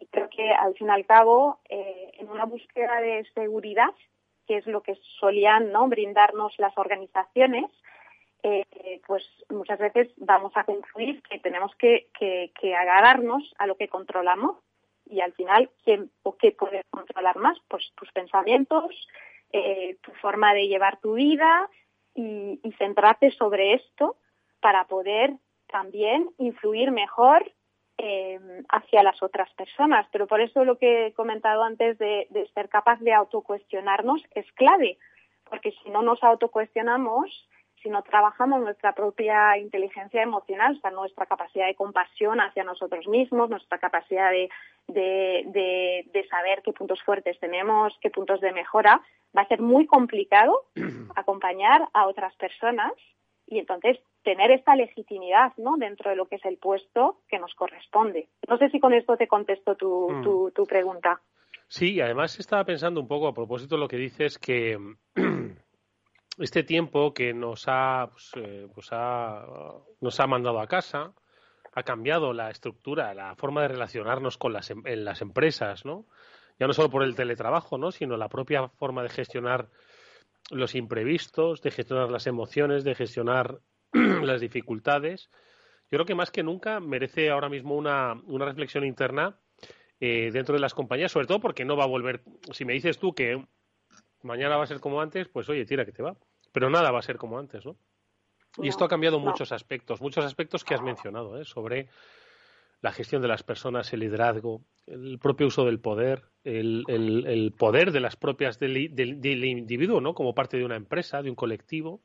Y 0.00 0.06
creo 0.06 0.28
que 0.28 0.50
al 0.50 0.74
fin 0.74 0.88
y 0.88 0.90
al 0.90 1.06
cabo, 1.06 1.60
eh, 1.68 2.12
en 2.18 2.28
una 2.28 2.44
búsqueda 2.44 3.00
de 3.00 3.24
seguridad, 3.34 3.94
que 4.46 4.56
es 4.56 4.66
lo 4.66 4.82
que 4.82 4.98
solían 5.20 5.70
¿no? 5.70 5.86
brindarnos 5.88 6.58
las 6.58 6.76
organizaciones, 6.76 7.66
pues 9.06 9.22
muchas 9.50 9.78
veces 9.78 10.08
vamos 10.16 10.50
a 10.56 10.64
concluir 10.64 11.22
que 11.22 11.38
tenemos 11.38 11.72
que, 11.76 12.08
que 12.18 12.74
agarrarnos 12.74 13.54
a 13.56 13.68
lo 13.68 13.76
que 13.76 13.86
controlamos 13.86 14.56
y 15.06 15.20
al 15.20 15.32
final, 15.34 15.70
¿quién 15.84 16.10
o 16.22 16.36
qué 16.36 16.52
puedes 16.52 16.84
controlar 16.90 17.36
más? 17.36 17.58
Pues 17.68 17.92
tus 17.94 18.10
pensamientos, 18.12 18.94
eh, 19.52 19.98
tu 20.00 20.10
forma 20.12 20.54
de 20.54 20.68
llevar 20.68 20.98
tu 21.00 21.14
vida 21.14 21.68
y, 22.14 22.60
centrarte 22.78 23.30
sobre 23.32 23.74
esto 23.74 24.16
para 24.60 24.84
poder 24.86 25.34
también 25.68 26.30
influir 26.38 26.90
mejor 26.90 27.52
eh, 27.98 28.40
hacia 28.68 29.02
las 29.02 29.22
otras 29.22 29.52
personas. 29.54 30.06
Pero 30.12 30.26
por 30.26 30.40
eso 30.40 30.64
lo 30.64 30.78
que 30.78 31.06
he 31.06 31.12
comentado 31.12 31.62
antes 31.62 31.98
de, 31.98 32.26
de 32.30 32.46
ser 32.54 32.68
capaz 32.68 32.98
de 33.00 33.12
autocuestionarnos 33.12 34.22
es 34.34 34.50
clave, 34.52 34.98
porque 35.44 35.72
si 35.82 35.90
no 35.90 36.02
nos 36.02 36.22
autocuestionamos, 36.22 37.48
si 37.82 37.88
no 37.88 38.02
trabajamos 38.02 38.60
nuestra 38.60 38.94
propia 38.94 39.58
inteligencia 39.58 40.22
emocional, 40.22 40.76
o 40.76 40.80
sea, 40.80 40.90
nuestra 40.90 41.26
capacidad 41.26 41.66
de 41.66 41.74
compasión 41.74 42.40
hacia 42.40 42.64
nosotros 42.64 43.06
mismos, 43.08 43.50
nuestra 43.50 43.78
capacidad 43.78 44.30
de, 44.30 44.48
de, 44.88 46.26
saber 46.30 46.62
qué 46.64 46.72
puntos 46.72 47.02
fuertes 47.02 47.38
tenemos, 47.40 47.92
qué 48.00 48.10
puntos 48.10 48.40
de 48.40 48.52
mejora, 48.52 49.00
va 49.36 49.42
a 49.42 49.48
ser 49.48 49.60
muy 49.60 49.86
complicado 49.86 50.64
acompañar 51.16 51.88
a 51.92 52.06
otras 52.06 52.34
personas 52.36 52.92
y 53.46 53.58
entonces 53.58 53.98
tener 54.22 54.50
esta 54.52 54.76
legitimidad 54.76 55.52
¿no? 55.56 55.76
dentro 55.76 56.10
de 56.10 56.16
lo 56.16 56.26
que 56.26 56.36
es 56.36 56.44
el 56.44 56.56
puesto 56.56 57.18
que 57.28 57.38
nos 57.38 57.54
corresponde. 57.54 58.28
No 58.48 58.56
sé 58.58 58.70
si 58.70 58.78
con 58.78 58.94
esto 58.94 59.16
te 59.16 59.26
contesto 59.26 59.74
tu, 59.74 60.10
mm. 60.10 60.22
tu, 60.22 60.50
tu 60.54 60.64
pregunta. 60.64 61.20
Sí, 61.66 62.00
además 62.00 62.38
estaba 62.38 62.64
pensando 62.64 63.00
un 63.00 63.08
poco 63.08 63.26
a 63.26 63.34
propósito 63.34 63.74
de 63.74 63.80
lo 63.80 63.88
que 63.88 63.96
dices 63.96 64.38
que 64.38 64.78
este 66.42 66.62
tiempo 66.62 67.14
que 67.14 67.32
nos 67.32 67.64
ha, 67.66 68.08
pues, 68.10 68.30
eh, 68.36 68.68
pues 68.74 68.90
nos 70.00 70.20
ha 70.20 70.26
mandado 70.26 70.60
a 70.60 70.66
casa 70.66 71.14
ha 71.72 71.82
cambiado 71.82 72.32
la 72.32 72.50
estructura, 72.50 73.14
la 73.14 73.34
forma 73.34 73.62
de 73.62 73.68
relacionarnos 73.68 74.36
con 74.36 74.52
las, 74.52 74.70
em, 74.70 74.82
en 74.86 75.04
las 75.04 75.22
empresas, 75.22 75.84
¿no? 75.84 76.06
Ya 76.58 76.66
no 76.66 76.74
solo 76.74 76.90
por 76.90 77.02
el 77.02 77.14
teletrabajo, 77.14 77.78
¿no? 77.78 77.90
Sino 77.92 78.16
la 78.16 78.28
propia 78.28 78.68
forma 78.68 79.02
de 79.02 79.08
gestionar 79.08 79.68
los 80.50 80.74
imprevistos, 80.74 81.62
de 81.62 81.70
gestionar 81.70 82.10
las 82.10 82.26
emociones, 82.26 82.84
de 82.84 82.94
gestionar 82.94 83.60
las 83.92 84.40
dificultades. 84.40 85.30
Yo 85.90 85.96
creo 85.98 86.06
que 86.06 86.14
más 86.14 86.30
que 86.30 86.42
nunca 86.42 86.78
merece 86.80 87.30
ahora 87.30 87.48
mismo 87.48 87.74
una, 87.74 88.20
una 88.26 88.44
reflexión 88.44 88.84
interna 88.84 89.38
eh, 90.00 90.30
dentro 90.32 90.54
de 90.54 90.60
las 90.60 90.74
compañías, 90.74 91.12
sobre 91.12 91.26
todo 91.26 91.40
porque 91.40 91.64
no 91.64 91.76
va 91.76 91.84
a 91.84 91.88
volver. 91.88 92.22
Si 92.52 92.64
me 92.64 92.74
dices 92.74 92.98
tú 92.98 93.14
que 93.14 93.46
mañana 94.22 94.56
va 94.56 94.64
a 94.64 94.66
ser 94.66 94.80
como 94.80 95.00
antes, 95.00 95.28
pues 95.28 95.48
oye, 95.48 95.64
tira 95.64 95.84
que 95.86 95.92
te 95.92 96.02
va. 96.02 96.16
Pero 96.52 96.70
nada 96.70 96.90
va 96.90 96.98
a 96.98 97.02
ser 97.02 97.16
como 97.16 97.38
antes, 97.38 97.64
¿no? 97.64 97.76
Y 98.58 98.68
esto 98.68 98.84
ha 98.84 98.88
cambiado 98.88 99.18
muchos 99.18 99.50
aspectos, 99.52 100.00
muchos 100.00 100.24
aspectos 100.24 100.62
que 100.62 100.74
has 100.74 100.82
mencionado, 100.82 101.40
¿eh? 101.40 101.44
sobre 101.44 101.88
la 102.82 102.92
gestión 102.92 103.22
de 103.22 103.28
las 103.28 103.42
personas, 103.42 103.92
el 103.92 104.00
liderazgo, 104.00 104.62
el 104.86 105.18
propio 105.18 105.46
uso 105.46 105.64
del 105.64 105.80
poder, 105.80 106.24
el, 106.44 106.84
el, 106.88 107.52
poder 107.56 107.92
de 107.92 108.00
las 108.00 108.16
propias 108.16 108.58
del, 108.58 108.94
del, 108.94 109.44
individuo, 109.44 110.00
¿no? 110.00 110.14
Como 110.14 110.34
parte 110.34 110.58
de 110.58 110.64
una 110.64 110.76
empresa, 110.76 111.22
de 111.22 111.30
un 111.30 111.36
colectivo. 111.36 112.02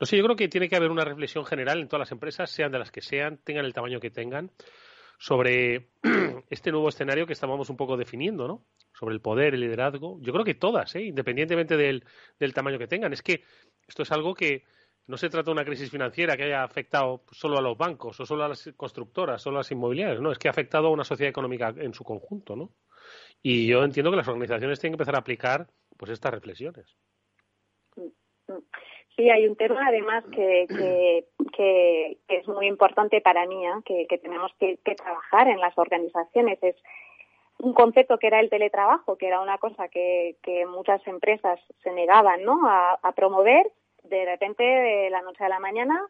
No 0.00 0.06
sé, 0.06 0.16
yo 0.16 0.24
creo 0.24 0.36
que 0.36 0.48
tiene 0.48 0.68
que 0.68 0.76
haber 0.76 0.90
una 0.90 1.04
reflexión 1.04 1.44
general 1.44 1.80
en 1.80 1.86
todas 1.86 2.00
las 2.00 2.12
empresas, 2.12 2.50
sean 2.50 2.72
de 2.72 2.80
las 2.80 2.90
que 2.90 3.00
sean, 3.00 3.38
tengan 3.44 3.64
el 3.64 3.72
tamaño 3.72 4.00
que 4.00 4.10
tengan, 4.10 4.50
sobre 5.22 5.90
este 6.50 6.72
nuevo 6.72 6.88
escenario 6.88 7.28
que 7.28 7.32
estábamos 7.32 7.70
un 7.70 7.76
poco 7.76 7.96
definiendo, 7.96 8.48
¿no? 8.48 8.66
Sobre 8.92 9.14
el 9.14 9.20
poder, 9.20 9.54
el 9.54 9.60
liderazgo. 9.60 10.18
Yo 10.20 10.32
creo 10.32 10.44
que 10.44 10.54
todas, 10.54 10.96
¿eh? 10.96 11.02
independientemente 11.02 11.76
del, 11.76 12.04
del 12.40 12.52
tamaño 12.52 12.76
que 12.76 12.88
tengan. 12.88 13.12
Es 13.12 13.22
que 13.22 13.44
esto 13.86 14.02
es 14.02 14.10
algo 14.10 14.34
que 14.34 14.64
no 15.06 15.16
se 15.16 15.30
trata 15.30 15.44
de 15.44 15.52
una 15.52 15.64
crisis 15.64 15.92
financiera 15.92 16.36
que 16.36 16.42
haya 16.42 16.64
afectado 16.64 17.22
solo 17.30 17.56
a 17.56 17.62
los 17.62 17.78
bancos 17.78 18.18
o 18.18 18.26
solo 18.26 18.42
a 18.42 18.48
las 18.48 18.68
constructoras, 18.76 19.40
solo 19.40 19.58
a 19.58 19.60
las 19.60 19.70
inmobiliarias, 19.70 20.20
no, 20.20 20.32
es 20.32 20.40
que 20.40 20.48
ha 20.48 20.50
afectado 20.50 20.88
a 20.88 20.90
una 20.90 21.04
sociedad 21.04 21.30
económica 21.30 21.72
en 21.76 21.94
su 21.94 22.02
conjunto, 22.02 22.56
¿no? 22.56 22.72
Y 23.42 23.68
yo 23.68 23.84
entiendo 23.84 24.10
que 24.10 24.16
las 24.16 24.26
organizaciones 24.26 24.80
tienen 24.80 24.94
que 24.96 25.02
empezar 25.02 25.14
a 25.14 25.20
aplicar 25.20 25.68
pues 25.96 26.10
estas 26.10 26.34
reflexiones. 26.34 26.96
Sí, 29.16 29.28
hay 29.30 29.46
un 29.46 29.56
tema 29.56 29.86
además 29.86 30.24
que, 30.32 30.66
que, 31.54 32.18
es 32.28 32.48
muy 32.48 32.66
importante 32.66 33.20
para 33.20 33.46
mí, 33.46 33.66
¿eh? 33.66 34.06
que, 34.08 34.18
tenemos 34.18 34.52
que, 34.58 34.78
trabajar 34.96 35.48
en 35.48 35.60
las 35.60 35.76
organizaciones. 35.76 36.58
Es 36.62 36.76
un 37.58 37.74
concepto 37.74 38.18
que 38.18 38.28
era 38.28 38.40
el 38.40 38.50
teletrabajo, 38.50 39.16
que 39.16 39.26
era 39.26 39.40
una 39.40 39.58
cosa 39.58 39.88
que, 39.88 40.36
muchas 40.68 41.06
empresas 41.06 41.60
se 41.82 41.92
negaban 41.92 42.42
¿no? 42.42 42.60
a 42.66 43.12
promover 43.14 43.70
de 44.04 44.24
repente 44.24 44.62
de 44.62 45.10
la 45.10 45.22
noche 45.22 45.44
a 45.44 45.48
la 45.48 45.60
mañana 45.60 46.00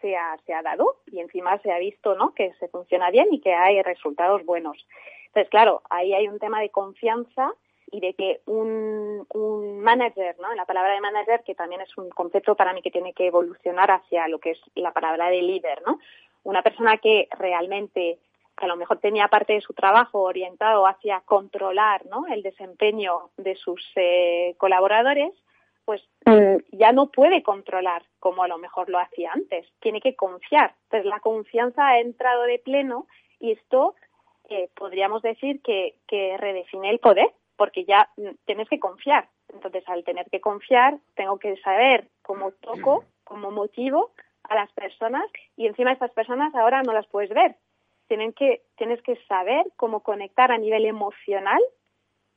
se 0.00 0.16
ha, 0.16 0.36
se 0.46 0.54
ha 0.54 0.62
dado 0.62 0.96
y 1.06 1.20
encima 1.20 1.58
se 1.58 1.72
ha 1.72 1.78
visto 1.78 2.14
¿no? 2.14 2.34
que 2.34 2.52
se 2.54 2.68
funciona 2.68 3.10
bien 3.10 3.28
y 3.32 3.40
que 3.40 3.54
hay 3.54 3.82
resultados 3.82 4.44
buenos. 4.44 4.86
Entonces, 5.26 5.50
claro, 5.50 5.82
ahí 5.90 6.14
hay 6.14 6.28
un 6.28 6.38
tema 6.38 6.60
de 6.60 6.70
confianza 6.70 7.52
y 7.90 8.00
de 8.00 8.14
que 8.14 8.40
un, 8.46 9.26
un 9.32 9.80
manager, 9.80 10.36
¿no? 10.40 10.52
La 10.54 10.64
palabra 10.64 10.94
de 10.94 11.00
manager, 11.00 11.42
que 11.44 11.54
también 11.54 11.80
es 11.80 11.96
un 11.96 12.10
concepto 12.10 12.54
para 12.54 12.72
mí 12.72 12.82
que 12.82 12.90
tiene 12.90 13.12
que 13.12 13.26
evolucionar 13.26 13.90
hacia 13.90 14.28
lo 14.28 14.38
que 14.38 14.52
es 14.52 14.60
la 14.74 14.92
palabra 14.92 15.28
de 15.28 15.42
líder, 15.42 15.82
¿no? 15.86 15.98
Una 16.42 16.62
persona 16.62 16.98
que 16.98 17.28
realmente 17.38 18.18
a 18.56 18.66
lo 18.66 18.76
mejor 18.76 18.98
tenía 18.98 19.28
parte 19.28 19.54
de 19.54 19.60
su 19.60 19.72
trabajo 19.74 20.20
orientado 20.20 20.86
hacia 20.86 21.20
controlar 21.20 22.06
¿no? 22.06 22.26
el 22.26 22.42
desempeño 22.42 23.30
de 23.36 23.56
sus 23.56 23.82
eh, 23.96 24.54
colaboradores, 24.58 25.32
pues 25.84 26.02
mm, 26.24 26.56
ya 26.72 26.92
no 26.92 27.10
puede 27.10 27.42
controlar 27.42 28.02
como 28.20 28.42
a 28.42 28.48
lo 28.48 28.58
mejor 28.58 28.88
lo 28.88 28.98
hacía 28.98 29.32
antes, 29.32 29.66
tiene 29.80 30.00
que 30.00 30.14
confiar. 30.14 30.74
Entonces 30.84 31.06
la 31.06 31.20
confianza 31.20 31.86
ha 31.86 32.00
entrado 32.00 32.44
de 32.44 32.58
pleno 32.58 33.06
y 33.40 33.52
esto 33.52 33.94
eh, 34.48 34.70
podríamos 34.74 35.22
decir 35.22 35.60
que, 35.62 35.96
que 36.06 36.36
redefine 36.38 36.90
el 36.90 37.00
poder, 37.00 37.30
porque 37.56 37.84
ya 37.84 38.08
mm, 38.16 38.30
tienes 38.44 38.68
que 38.68 38.78
confiar. 38.78 39.28
Entonces 39.52 39.84
al 39.88 40.04
tener 40.04 40.28
que 40.30 40.40
confiar 40.40 40.98
tengo 41.14 41.38
que 41.38 41.56
saber 41.58 42.08
cómo 42.22 42.52
toco, 42.52 43.04
cómo 43.24 43.50
motivo 43.50 44.12
a 44.44 44.54
las 44.54 44.70
personas 44.72 45.24
y 45.56 45.66
encima 45.66 45.92
estas 45.92 46.10
personas 46.10 46.54
ahora 46.54 46.82
no 46.82 46.92
las 46.92 47.06
puedes 47.06 47.30
ver. 47.30 47.56
Tienen 48.08 48.32
que, 48.32 48.62
tienes 48.76 49.00
que 49.02 49.16
saber 49.26 49.64
cómo 49.76 50.00
conectar 50.00 50.52
a 50.52 50.58
nivel 50.58 50.84
emocional 50.84 51.60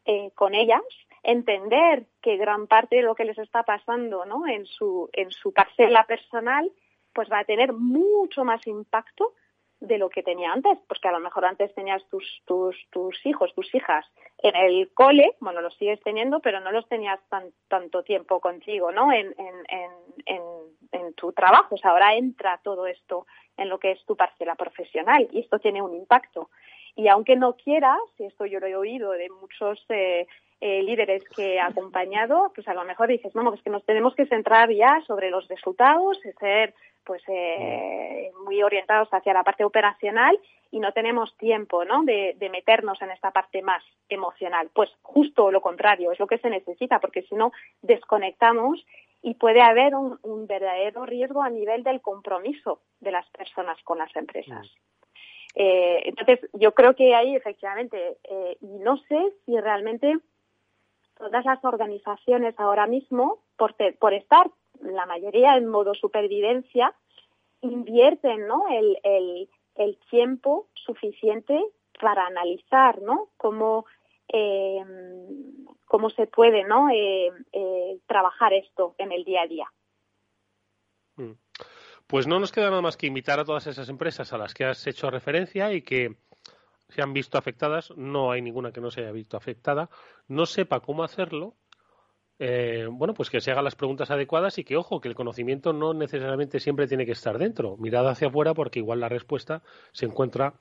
eh, 0.06 0.32
con 0.36 0.53
ellas 0.56 0.82
entender 1.23 2.06
que 2.21 2.38
gran 2.38 2.67
parte 2.67 2.97
de 2.97 3.01
lo 3.01 3.13
que 3.13 3.25
les 3.25 3.38
está 3.38 3.63
pasando 3.63 4.25
¿no? 4.25 4.47
en, 4.47 4.65
su, 4.65 5.10
en 5.12 5.30
su 5.32 5.51
parcela 5.51 6.06
personal 6.06 6.71
pues 7.13 7.30
va 7.30 7.39
a 7.39 7.45
tener 7.45 7.73
mucho 7.73 8.45
más 8.45 8.65
impacto 8.67 9.34
de 9.79 9.97
lo 9.97 10.09
que 10.09 10.23
tenía 10.23 10.51
antes, 10.51 10.77
porque 10.87 11.07
a 11.07 11.11
lo 11.11 11.19
mejor 11.19 11.45
antes 11.45 11.73
tenías 11.75 12.03
tus, 12.09 12.23
tus, 12.45 12.75
tus 12.89 13.25
hijos, 13.25 13.53
tus 13.53 13.73
hijas 13.75 14.05
en 14.39 14.55
el 14.55 14.91
cole, 14.93 15.35
bueno, 15.39 15.61
los 15.61 15.75
sigues 15.77 15.99
teniendo, 16.01 16.39
pero 16.39 16.59
no 16.59 16.71
los 16.71 16.87
tenías 16.87 17.19
tan, 17.29 17.51
tanto 17.67 18.03
tiempo 18.03 18.39
contigo, 18.39 18.91
¿no? 18.91 19.11
En, 19.11 19.33
en, 19.37 19.55
en, 20.25 20.41
en, 20.91 21.13
tu 21.13 21.31
trabajo. 21.31 21.75
Ahora 21.83 22.15
entra 22.15 22.59
todo 22.63 22.85
esto 22.85 23.25
en 23.55 23.69
lo 23.69 23.79
que 23.79 23.91
es 23.91 24.05
tu 24.05 24.15
parcela 24.15 24.55
profesional 24.55 25.27
y 25.31 25.39
esto 25.39 25.59
tiene 25.59 25.81
un 25.81 25.95
impacto. 25.95 26.49
Y 26.95 27.07
aunque 27.07 27.35
no 27.35 27.53
quieras, 27.53 27.99
y 28.17 28.25
esto 28.25 28.45
yo 28.45 28.59
lo 28.59 28.67
he 28.67 28.75
oído 28.75 29.11
de 29.11 29.29
muchos 29.29 29.83
eh, 29.89 30.27
eh, 30.59 30.81
líderes 30.83 31.23
que 31.35 31.55
he 31.55 31.59
acompañado, 31.59 32.51
pues 32.55 32.67
a 32.67 32.73
lo 32.73 32.83
mejor 32.83 33.07
dices, 33.07 33.31
vamos, 33.33 33.55
es 33.55 33.61
que 33.61 33.69
nos 33.69 33.85
tenemos 33.85 34.15
que 34.15 34.25
centrar 34.25 34.71
ya 34.71 35.01
sobre 35.05 35.29
los 35.29 35.47
resultados, 35.47 36.19
ser 36.39 36.73
pues 37.03 37.21
eh, 37.27 38.31
muy 38.43 38.61
orientados 38.61 39.07
hacia 39.11 39.33
la 39.33 39.43
parte 39.43 39.63
operacional 39.63 40.37
y 40.71 40.79
no 40.79 40.91
tenemos 40.91 41.35
tiempo 41.37 41.85
¿no? 41.85 42.03
De, 42.03 42.35
de, 42.37 42.49
meternos 42.49 43.01
en 43.01 43.11
esta 43.11 43.31
parte 43.31 43.61
más 43.61 43.81
emocional. 44.09 44.69
Pues 44.73 44.89
justo 45.01 45.49
lo 45.51 45.61
contrario, 45.61 46.11
es 46.11 46.19
lo 46.19 46.27
que 46.27 46.39
se 46.39 46.49
necesita, 46.49 46.99
porque 46.99 47.21
si 47.21 47.35
no 47.35 47.53
desconectamos 47.81 48.85
y 49.21 49.35
puede 49.35 49.61
haber 49.61 49.95
un, 49.95 50.19
un 50.23 50.47
verdadero 50.47 51.05
riesgo 51.05 51.41
a 51.41 51.49
nivel 51.49 51.83
del 51.83 52.01
compromiso 52.01 52.81
de 52.99 53.11
las 53.11 53.29
personas 53.29 53.77
con 53.83 53.99
las 53.99 54.13
empresas. 54.15 54.67
Eh, 55.59 56.03
entonces, 56.05 56.39
yo 56.53 56.73
creo 56.73 56.95
que 56.95 57.15
ahí 57.15 57.35
efectivamente, 57.35 58.17
eh, 58.29 58.57
y 58.61 58.77
no 58.79 58.97
sé 58.97 59.33
si 59.45 59.59
realmente 59.59 60.17
todas 61.17 61.45
las 61.45 61.63
organizaciones 61.63 62.56
ahora 62.58 62.88
mismo, 62.88 63.39
por, 63.58 63.73
estar 64.13 64.49
la 64.82 65.06
mayoría 65.06 65.58
en 65.58 65.67
modo 65.67 65.93
supervivencia, 65.93 66.93
invierten 67.62 68.47
el, 68.69 69.97
tiempo 70.10 70.67
suficiente 70.73 71.62
para 71.99 72.25
analizar 72.27 72.99
cómo, 73.38 73.86
eh, 74.32 74.84
cómo 75.86 76.10
se 76.12 76.27
puede. 76.27 76.62
Eh, 76.62 77.32
eh, 77.51 77.99
trabajar 78.08 78.53
esto 78.53 78.95
en 78.97 79.12
el 79.12 79.23
día 79.23 79.41
a 79.41 79.47
día. 79.47 79.67
Mm. 81.15 81.34
Pues 82.08 82.25
no 82.25 82.39
nos 82.39 82.53
queda 82.53 82.69
nada 82.69 82.82
más 82.82 82.95
que 82.95 83.08
invitar 83.08 83.39
a 83.39 83.45
todas 83.45 83.67
esas 83.67 83.89
empresas 83.89 84.32
a 84.32 84.38
las 84.38 84.53
que 84.53 84.63
has 84.63 84.88
hecho 84.88 85.10
referencia 85.10 85.73
y 85.73 85.82
que 85.82 86.15
se 86.89 87.02
han 87.02 87.13
visto 87.13 87.38
afectadas, 87.38 87.93
no 87.95 88.32
hay 88.32 88.41
ninguna 88.41 88.71
que 88.71 88.82
no 88.82 88.91
se 88.91 89.02
haya 89.02 89.12
visto 89.12 89.38
afectada, 89.38 89.89
no 90.28 90.45
sepa 90.45 90.80
cómo 90.80 91.04
hacerlo, 91.04 91.56
eh, 92.39 92.88
bueno, 92.89 93.13
pues 93.13 93.30
que 93.30 93.41
se 93.41 93.52
hagan 93.52 93.63
las 93.63 93.76
preguntas 93.76 94.12
adecuadas 94.12 94.58
y 94.60 94.63
que, 94.63 94.78
ojo, 94.78 95.02
que 95.02 95.08
el 95.08 95.15
conocimiento 95.15 95.73
no 95.73 95.93
necesariamente 95.93 96.60
siempre 96.60 96.88
tiene 96.88 97.06
que 97.06 97.13
estar 97.13 97.38
dentro. 97.38 97.78
Mirad 97.78 98.08
hacia 98.08 98.28
afuera 98.28 98.54
porque 98.54 98.80
igual 98.80 99.00
la 99.00 99.10
respuesta 99.10 99.63
se 99.91 100.06
encuentra 100.06 100.54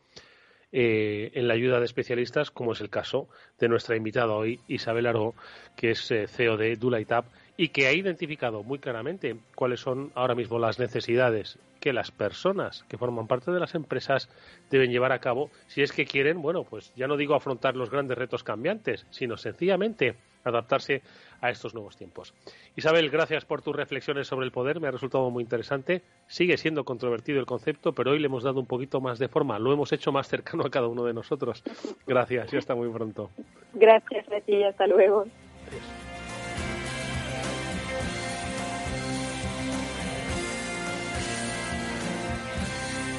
eh, 0.73 1.31
en 1.35 1.49
la 1.49 1.55
ayuda 1.55 1.79
de 1.79 1.85
especialistas, 1.85 2.51
como 2.51 2.73
es 2.73 2.81
el 2.81 2.91
caso 2.91 3.29
de 3.59 3.69
nuestra 3.69 3.97
invitada 3.97 4.33
hoy, 4.33 4.61
Isabel 4.69 5.07
Aró, 5.07 5.35
que 5.77 5.91
es 5.91 6.11
eh, 6.11 6.27
CEO 6.27 6.57
de 6.57 6.77
Dulaitap 6.77 7.27
y 7.57 7.69
que 7.69 7.87
ha 7.87 7.93
identificado 7.93 8.63
muy 8.63 8.79
claramente 8.79 9.37
cuáles 9.55 9.81
son 9.81 10.13
ahora 10.15 10.35
mismo 10.35 10.59
las 10.59 10.79
necesidades 10.79 11.59
que 11.81 11.93
las 11.93 12.11
personas 12.11 12.85
que 12.89 12.99
forman 12.99 13.27
parte 13.27 13.51
de 13.51 13.61
las 13.61 13.75
empresas 13.75 14.29
deben 14.71 14.91
llevar 14.91 15.13
a 15.13 15.21
cabo 15.21 15.51
si 15.67 15.83
es 15.83 15.93
que 15.93 16.05
quieren, 16.05 16.43
bueno, 16.43 16.65
pues 16.65 16.93
ya 16.97 17.07
no 17.07 17.17
digo 17.17 17.35
afrontar 17.35 17.77
los 17.77 17.91
grandes 17.91 18.19
retos 18.19 18.43
cambiantes, 18.43 19.07
sino 19.11 19.37
sencillamente 19.37 20.17
adaptarse 20.45 21.03
a 21.41 21.51
estos 21.51 21.75
nuevos 21.75 21.97
tiempos. 21.97 22.33
Isabel, 22.77 23.11
gracias 23.11 23.45
por 23.45 23.63
tus 23.63 23.75
reflexiones 23.75 24.27
sobre 24.29 24.47
el 24.47 24.53
poder, 24.53 24.81
me 24.81 24.89
ha 24.89 24.93
resultado 24.93 25.29
muy 25.31 25.43
interesante. 25.43 26.03
Sigue 26.29 26.57
siendo 26.57 26.85
controvertido 26.85 27.41
el 27.41 27.47
concepto, 27.47 27.93
pero 27.93 28.13
hoy 28.13 28.21
le 28.21 28.27
hemos 28.27 28.45
dado 28.45 28.61
un 28.61 28.67
poquito 28.67 29.01
más 29.01 29.19
de 29.19 29.29
forma, 29.29 29.59
lo 29.59 29.73
hemos 29.73 29.93
hecho 29.93 30.13
más 30.13 30.29
cercano 30.29 30.65
a 30.65 30.71
cada 30.71 30.87
uno 30.87 31.05
de 31.05 31.15
nosotros. 31.15 31.63
Gracias 32.07 32.53
y 32.53 32.57
hasta 32.57 32.75
muy 32.75 32.89
pronto. 32.91 33.31
Gracias 33.75 34.27
a 34.33 34.41
ti, 34.41 34.63
hasta 34.63 34.87
luego. 34.87 35.27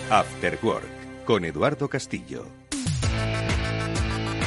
After 0.09 0.57
Work 0.63 1.25
con 1.25 1.43
Eduardo 1.43 1.89
Castillo. 1.89 2.45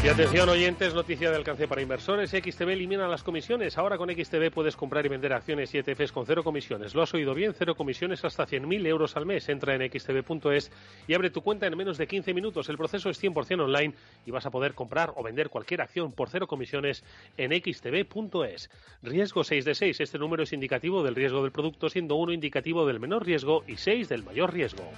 Y 0.03 0.09
atención 0.09 0.49
oyentes, 0.49 0.95
noticia 0.95 1.29
de 1.29 1.37
alcance 1.37 1.69
para 1.69 1.83
inversores. 1.83 2.31
XTB 2.31 2.71
elimina 2.71 3.07
las 3.07 3.23
comisiones. 3.23 3.77
Ahora 3.77 3.99
con 3.99 4.09
XTB 4.09 4.51
puedes 4.51 4.75
comprar 4.75 5.05
y 5.05 5.11
vender 5.11 5.35
acciones 5.35 5.75
y 5.75 5.79
ETFs 5.79 6.13
con 6.13 6.25
cero 6.25 6.43
comisiones. 6.43 6.95
Lo 6.95 7.03
has 7.03 7.13
oído 7.13 7.35
bien, 7.35 7.53
cero 7.53 7.75
comisiones 7.75 8.25
hasta 8.25 8.47
100.000 8.47 8.87
euros 8.87 9.15
al 9.19 9.27
mes. 9.27 9.47
Entra 9.51 9.75
en 9.75 9.83
xtb.es 9.91 10.73
y 11.07 11.13
abre 11.13 11.29
tu 11.29 11.43
cuenta 11.43 11.67
en 11.67 11.77
menos 11.77 11.99
de 11.99 12.07
15 12.07 12.33
minutos. 12.33 12.71
El 12.71 12.79
proceso 12.79 13.11
es 13.11 13.23
100% 13.23 13.61
online 13.61 13.93
y 14.25 14.31
vas 14.31 14.47
a 14.47 14.51
poder 14.51 14.73
comprar 14.73 15.13
o 15.17 15.23
vender 15.23 15.51
cualquier 15.51 15.83
acción 15.83 16.13
por 16.13 16.31
cero 16.31 16.47
comisiones 16.47 17.05
en 17.37 17.53
xtb.es. 17.53 18.71
Riesgo 19.03 19.45
6 19.45 19.65
de 19.67 19.75
6. 19.75 20.01
Este 20.01 20.19
número 20.19 20.45
es 20.45 20.55
indicativo 20.55 21.03
del 21.03 21.15
riesgo 21.15 21.43
del 21.43 21.53
producto, 21.53 21.91
siendo 21.91 22.15
uno 22.15 22.33
indicativo 22.33 22.87
del 22.87 23.01
menor 23.01 23.27
riesgo 23.27 23.65
y 23.67 23.77
6 23.77 24.09
del 24.09 24.25
mayor 24.25 24.55
riesgo. 24.55 24.91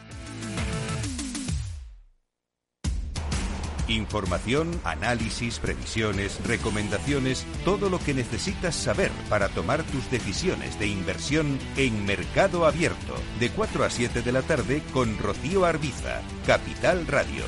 Información, 3.92 4.81
análisis, 4.85 5.59
previsiones, 5.59 6.40
recomendaciones, 6.46 7.46
todo 7.62 7.90
lo 7.90 7.98
que 7.98 8.14
necesitas 8.14 8.74
saber 8.74 9.11
para 9.28 9.50
tomar 9.50 9.83
tus 9.83 10.11
decisiones 10.11 10.78
de 10.78 10.87
inversión 10.87 11.59
en 11.76 12.07
Mercado 12.07 12.64
Abierto, 12.64 13.14
de 13.38 13.50
4 13.50 13.85
a 13.85 13.90
7 13.90 14.22
de 14.22 14.33
la 14.33 14.40
tarde 14.40 14.83
con 14.94 15.18
Rocío 15.18 15.66
Arbiza, 15.66 16.22
Capital 16.46 17.07
Radio. 17.07 17.44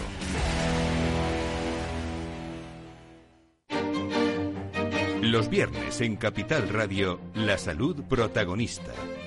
Los 5.22 5.48
viernes 5.48 6.02
en 6.02 6.16
Capital 6.16 6.68
Radio, 6.68 7.18
la 7.34 7.56
salud 7.56 8.04
protagonista. 8.04 8.92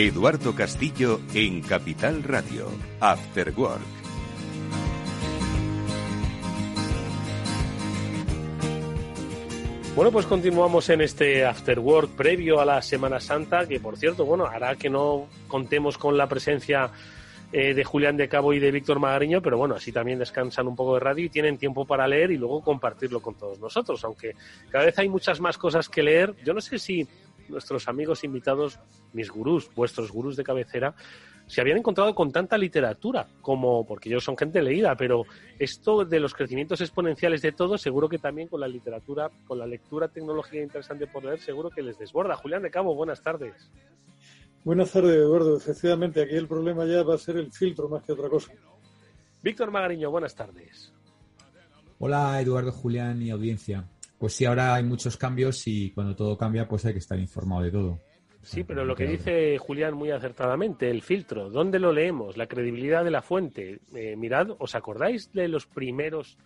Eduardo 0.00 0.54
Castillo 0.54 1.20
en 1.34 1.60
Capital 1.60 2.22
Radio, 2.22 2.68
After 3.00 3.52
Work. 3.56 3.80
Bueno, 9.96 10.12
pues 10.12 10.26
continuamos 10.26 10.88
en 10.90 11.00
este 11.00 11.44
After 11.44 11.80
Work 11.80 12.10
previo 12.10 12.60
a 12.60 12.64
la 12.64 12.80
Semana 12.80 13.18
Santa, 13.18 13.66
que 13.66 13.80
por 13.80 13.96
cierto, 13.96 14.24
bueno, 14.24 14.46
hará 14.46 14.76
que 14.76 14.88
no 14.88 15.26
contemos 15.48 15.98
con 15.98 16.16
la 16.16 16.28
presencia 16.28 16.92
eh, 17.50 17.74
de 17.74 17.82
Julián 17.82 18.16
de 18.16 18.28
Cabo 18.28 18.52
y 18.52 18.60
de 18.60 18.70
Víctor 18.70 19.00
Magariño, 19.00 19.42
pero 19.42 19.58
bueno, 19.58 19.74
así 19.74 19.90
también 19.90 20.20
descansan 20.20 20.68
un 20.68 20.76
poco 20.76 20.94
de 20.94 21.00
radio 21.00 21.24
y 21.24 21.28
tienen 21.28 21.58
tiempo 21.58 21.84
para 21.84 22.06
leer 22.06 22.30
y 22.30 22.36
luego 22.36 22.62
compartirlo 22.62 23.20
con 23.20 23.34
todos 23.34 23.58
nosotros, 23.58 24.04
aunque 24.04 24.36
cada 24.70 24.84
vez 24.84 24.96
hay 25.00 25.08
muchas 25.08 25.40
más 25.40 25.58
cosas 25.58 25.88
que 25.88 26.04
leer. 26.04 26.36
Yo 26.44 26.54
no 26.54 26.60
sé 26.60 26.78
si 26.78 27.08
nuestros 27.48 27.88
amigos 27.88 28.24
invitados, 28.24 28.78
mis 29.12 29.30
gurús, 29.30 29.70
vuestros 29.74 30.10
gurús 30.10 30.36
de 30.36 30.44
cabecera, 30.44 30.94
se 31.46 31.62
habían 31.62 31.78
encontrado 31.78 32.14
con 32.14 32.30
tanta 32.30 32.58
literatura 32.58 33.26
como, 33.40 33.86
porque 33.86 34.10
ellos 34.10 34.22
son 34.22 34.36
gente 34.36 34.62
leída, 34.62 34.94
pero 34.96 35.24
esto 35.58 36.04
de 36.04 36.20
los 36.20 36.34
crecimientos 36.34 36.80
exponenciales 36.80 37.40
de 37.40 37.52
todo, 37.52 37.78
seguro 37.78 38.08
que 38.08 38.18
también 38.18 38.48
con 38.48 38.60
la 38.60 38.68
literatura, 38.68 39.30
con 39.46 39.58
la 39.58 39.66
lectura 39.66 40.08
tecnológica 40.08 40.62
interesante 40.62 41.06
por 41.06 41.24
leer, 41.24 41.40
seguro 41.40 41.70
que 41.70 41.82
les 41.82 41.98
desborda. 41.98 42.36
Julián 42.36 42.62
de 42.62 42.70
Cabo, 42.70 42.94
buenas 42.94 43.22
tardes. 43.22 43.70
Buenas 44.62 44.92
tardes, 44.92 45.16
Eduardo. 45.16 45.56
Efectivamente, 45.56 46.22
aquí 46.22 46.34
el 46.34 46.46
problema 46.46 46.84
ya 46.84 47.02
va 47.02 47.14
a 47.14 47.18
ser 47.18 47.38
el 47.38 47.50
filtro 47.50 47.88
más 47.88 48.02
que 48.02 48.12
otra 48.12 48.28
cosa. 48.28 48.52
Víctor 49.42 49.70
Magariño, 49.70 50.10
buenas 50.10 50.34
tardes. 50.34 50.92
Hola, 51.98 52.40
Eduardo, 52.40 52.72
Julián 52.72 53.22
y 53.22 53.30
audiencia. 53.30 53.88
Pues 54.18 54.32
sí, 54.32 54.44
ahora 54.44 54.74
hay 54.74 54.82
muchos 54.82 55.16
cambios 55.16 55.66
y 55.66 55.92
cuando 55.92 56.16
todo 56.16 56.36
cambia, 56.36 56.66
pues 56.66 56.84
hay 56.84 56.92
que 56.92 56.98
estar 56.98 57.18
informado 57.18 57.62
de 57.62 57.70
todo. 57.70 58.00
Sí, 58.42 58.64
pero 58.64 58.84
lo 58.84 58.96
que 58.96 59.06
dice 59.06 59.58
Julián 59.58 59.94
muy 59.94 60.10
acertadamente, 60.10 60.90
el 60.90 61.02
filtro, 61.02 61.50
¿dónde 61.50 61.78
lo 61.78 61.92
leemos? 61.92 62.36
La 62.36 62.46
credibilidad 62.46 63.04
de 63.04 63.10
la 63.10 63.20
fuente. 63.20 63.80
Eh, 63.94 64.16
mirad, 64.16 64.48
¿os 64.58 64.74
acordáis 64.74 65.32
de 65.32 65.48
los 65.48 65.66
primeros 65.66 66.38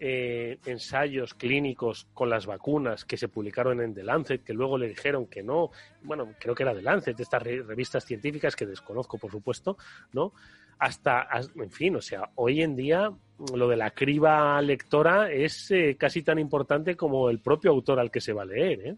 eh, 0.00 0.58
ensayos 0.66 1.34
clínicos 1.34 2.08
con 2.12 2.30
las 2.30 2.46
vacunas 2.46 3.04
que 3.04 3.16
se 3.16 3.28
publicaron 3.28 3.80
en 3.80 3.94
The 3.94 4.02
Lancet, 4.02 4.42
que 4.42 4.52
luego 4.52 4.78
le 4.78 4.88
dijeron 4.88 5.26
que 5.26 5.42
no? 5.42 5.70
Bueno, 6.02 6.34
creo 6.40 6.54
que 6.54 6.62
era 6.64 6.74
The 6.74 6.82
Lancet, 6.82 7.16
de 7.16 7.22
estas 7.22 7.42
revistas 7.42 8.04
científicas 8.04 8.56
que 8.56 8.66
desconozco, 8.66 9.18
por 9.18 9.30
supuesto, 9.30 9.76
¿no? 10.12 10.32
Hasta, 10.78 11.28
en 11.56 11.70
fin, 11.70 11.96
o 11.96 12.00
sea, 12.00 12.30
hoy 12.36 12.62
en 12.62 12.76
día 12.76 13.12
lo 13.54 13.68
de 13.68 13.76
la 13.76 13.90
criba 13.90 14.60
lectora 14.62 15.30
es 15.30 15.70
eh, 15.70 15.96
casi 15.98 16.22
tan 16.22 16.38
importante 16.38 16.96
como 16.96 17.30
el 17.30 17.40
propio 17.40 17.70
autor 17.70 18.00
al 18.00 18.10
que 18.10 18.20
se 18.20 18.32
va 18.32 18.42
a 18.42 18.46
leer, 18.46 18.80
¿eh? 18.86 18.96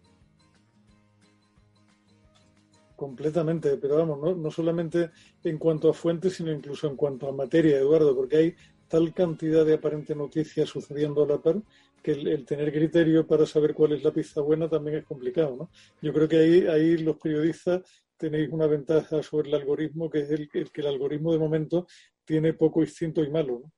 Completamente, 2.96 3.78
pero 3.78 3.96
vamos, 3.96 4.20
¿no? 4.20 4.34
no 4.34 4.50
solamente 4.50 5.10
en 5.42 5.56
cuanto 5.56 5.88
a 5.88 5.94
fuentes, 5.94 6.34
sino 6.34 6.52
incluso 6.52 6.86
en 6.86 6.96
cuanto 6.96 7.28
a 7.28 7.32
materia, 7.32 7.78
Eduardo, 7.78 8.14
porque 8.14 8.36
hay 8.36 8.54
tal 8.88 9.14
cantidad 9.14 9.64
de 9.64 9.74
aparente 9.74 10.14
noticias 10.14 10.68
sucediendo 10.68 11.22
a 11.22 11.26
la 11.26 11.38
par 11.38 11.62
que 12.02 12.12
el, 12.12 12.44
tener 12.44 12.72
criterio 12.72 13.26
para 13.26 13.46
saber 13.46 13.72
cuál 13.74 13.92
es 13.92 14.04
la 14.04 14.10
pizza 14.10 14.42
buena 14.42 14.68
también 14.68 14.98
es 14.98 15.04
complicado, 15.04 15.56
¿no? 15.56 15.70
Yo 16.02 16.12
creo 16.12 16.28
que 16.28 16.38
ahí, 16.38 16.66
ahí 16.66 16.98
los 16.98 17.16
periodistas 17.16 17.82
tenéis 18.20 18.50
una 18.52 18.66
ventaja 18.66 19.22
sobre 19.22 19.48
el 19.48 19.54
algoritmo, 19.54 20.10
que 20.10 20.20
es 20.20 20.30
el, 20.30 20.48
que 20.48 20.80
el 20.80 20.86
algoritmo 20.86 21.32
de 21.32 21.38
momento 21.38 21.86
tiene 22.24 22.52
poco 22.52 22.82
instinto 22.82 23.24
y 23.24 23.30
malo, 23.30 23.62
¿no? 23.64 23.72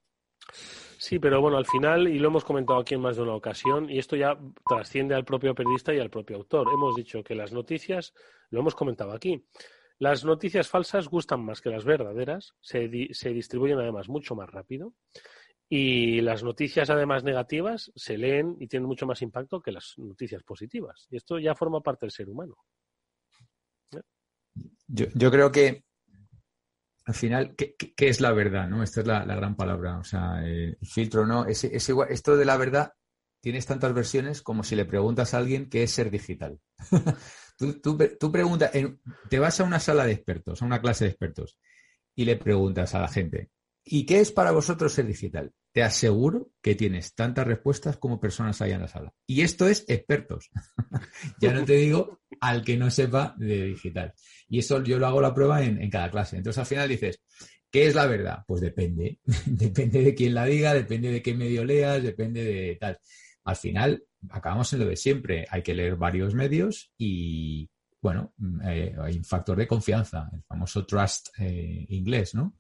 Sí, 0.99 1.19
pero 1.19 1.41
bueno, 1.41 1.57
al 1.57 1.67
final, 1.67 2.07
y 2.07 2.19
lo 2.19 2.29
hemos 2.29 2.45
comentado 2.45 2.79
aquí 2.79 2.95
en 2.95 3.01
más 3.01 3.17
de 3.17 3.23
una 3.23 3.35
ocasión, 3.35 3.91
y 3.91 3.99
esto 3.99 4.15
ya 4.15 4.39
trasciende 4.69 5.15
al 5.15 5.25
propio 5.25 5.55
periodista 5.55 5.93
y 5.93 5.99
al 5.99 6.11
propio 6.11 6.37
autor. 6.37 6.69
Hemos 6.73 6.95
dicho 6.95 7.25
que 7.25 7.35
las 7.35 7.53
noticias, 7.53 8.15
lo 8.51 8.61
hemos 8.61 8.75
comentado 8.75 9.13
aquí, 9.13 9.45
las 9.99 10.25
noticias 10.25 10.69
falsas 10.69 11.09
gustan 11.09 11.45
más 11.45 11.61
que 11.61 11.71
las 11.71 11.85
verdaderas, 11.85 12.55
se, 12.61 13.09
se 13.13 13.31
distribuyen 13.31 13.79
además 13.79 14.09
mucho 14.09 14.35
más 14.37 14.51
rápido, 14.51 14.95
y 15.69 16.21
las 16.21 16.43
noticias 16.43 16.91
además 16.91 17.25
negativas 17.25 17.91
se 17.97 18.19
leen 18.19 18.57
y 18.61 18.69
tienen 18.69 18.87
mucho 18.87 19.07
más 19.07 19.23
impacto 19.23 19.61
que 19.63 19.73
las 19.73 19.95
noticias 19.97 20.43
positivas. 20.43 21.09
Y 21.11 21.17
esto 21.17 21.39
ya 21.39 21.55
forma 21.55 21.81
parte 21.81 22.07
del 22.07 22.11
ser 22.11 22.29
humano. 22.29 22.57
Yo, 24.95 25.31
creo 25.31 25.51
que 25.51 25.85
al 27.07 27.15
final, 27.15 27.57
¿qué, 27.57 27.75
es 27.97 28.21
la 28.21 28.33
verdad? 28.33 28.69
¿no? 28.69 28.83
Esta 28.83 29.01
es 29.01 29.07
la, 29.07 29.25
gran 29.25 29.57
palabra. 29.57 29.99
O 29.99 30.05
sea, 30.05 30.45
el 30.45 30.77
filtro, 30.83 31.27
¿no? 31.27 31.47
Es, 31.47 31.89
igual, 31.89 32.09
esto 32.11 32.37
de 32.37 32.45
la 32.45 32.59
verdad 32.59 32.93
tienes 33.41 33.67
tantas 33.67 33.95
versiones 33.95 34.43
como 34.43 34.63
si 34.63 34.77
le 34.77 34.85
preguntas 34.85 35.33
a 35.33 35.39
alguien 35.39 35.69
qué 35.71 35.83
es 35.83 35.91
ser 35.91 36.11
digital. 36.11 36.61
tú, 37.59 38.31
preguntas, 38.31 38.71
te 39.31 39.39
vas 39.39 39.61
a 39.61 39.65
una 39.65 39.81
sala 39.81 40.05
de 40.05 40.13
expertos, 40.13 40.61
a 40.61 40.67
una 40.67 40.81
clase 40.81 41.05
de 41.05 41.11
expertos, 41.11 41.59
y 42.15 42.27
le 42.27 42.37
preguntas 42.37 42.95
a 42.95 43.01
la 43.01 43.09
gente, 43.09 43.51
¿y 43.85 44.07
qué 44.07 44.21
es 44.21 44.33
para 44.33 44.53
vosotros 44.53 44.93
ser 44.93 45.07
digital? 45.07 45.53
Te 45.73 45.83
aseguro 45.83 46.51
que 46.61 46.75
tienes 46.75 47.15
tantas 47.15 47.47
respuestas 47.47 47.97
como 47.97 48.21
personas 48.21 48.61
hay 48.61 48.73
en 48.73 48.81
la 48.81 48.89
sala. 48.89 49.13
Y 49.27 49.41
esto 49.41 49.67
es 49.67 49.85
expertos. 49.89 50.51
ya 51.41 51.53
no 51.53 51.65
te 51.65 51.75
digo 51.75 52.21
al 52.41 52.63
que 52.63 52.77
no 52.77 52.91
sepa 52.91 53.35
de 53.39 53.67
digital. 53.67 54.13
Y 54.49 54.59
eso 54.59 54.83
yo 54.83 54.99
lo 54.99 55.07
hago 55.07 55.21
la 55.21 55.35
prueba 55.35 55.63
en, 55.63 55.89
cada 55.91 56.11
clase. 56.11 56.37
Entonces 56.37 56.59
al 56.61 56.67
final 56.67 56.89
dices, 56.89 57.23
¿qué 57.71 57.87
es 57.87 57.95
la 57.95 58.07
verdad? 58.07 58.45
Pues 58.47 58.61
depende. 58.61 59.19
depende 59.47 60.03
de 60.03 60.15
quién 60.15 60.35
la 60.35 60.45
diga, 60.45 60.75
depende 60.75 61.11
de 61.11 61.23
qué 61.23 61.35
medio 61.35 61.65
leas, 61.65 62.03
depende 62.03 62.45
de 62.45 62.77
tal. 62.77 62.99
Al 63.45 63.57
final 63.57 64.05
acabamos 64.29 64.73
en 64.73 64.81
lo 64.81 64.87
de 64.87 64.97
siempre. 64.97 65.47
Hay 65.51 65.63
que 65.63 65.75
leer 65.75 65.97
varios 65.97 66.35
medios 66.35 66.93
y, 66.99 67.69
bueno, 68.01 68.35
eh, 68.65 68.95
hay 69.01 69.17
un 69.17 69.25
factor 69.25 69.57
de 69.57 69.67
confianza, 69.67 70.29
el 70.33 70.43
famoso 70.43 70.85
trust 70.85 71.29
eh, 71.39 71.87
inglés, 71.89 72.35
¿no? 72.35 72.57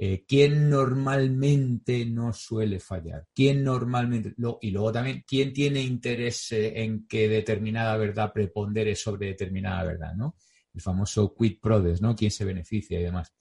Eh, 0.00 0.24
¿Quién 0.28 0.70
normalmente 0.70 2.06
no 2.06 2.32
suele 2.32 2.78
fallar? 2.78 3.26
¿Quién 3.34 3.64
normalmente, 3.64 4.32
y 4.60 4.70
luego 4.70 4.92
también, 4.92 5.24
quién 5.26 5.52
tiene 5.52 5.82
interés 5.82 6.52
en 6.52 7.08
que 7.08 7.28
determinada 7.28 7.96
verdad 7.96 8.32
prepondere 8.32 8.94
sobre 8.94 9.26
determinada 9.26 9.82
verdad, 9.82 10.14
¿no? 10.14 10.36
El 10.72 10.80
famoso 10.80 11.34
quid 11.34 11.58
prodes, 11.60 12.00
¿no? 12.00 12.14
¿Quién 12.14 12.30
se 12.30 12.44
beneficia 12.44 13.00
y 13.00 13.02
demás? 13.02 13.34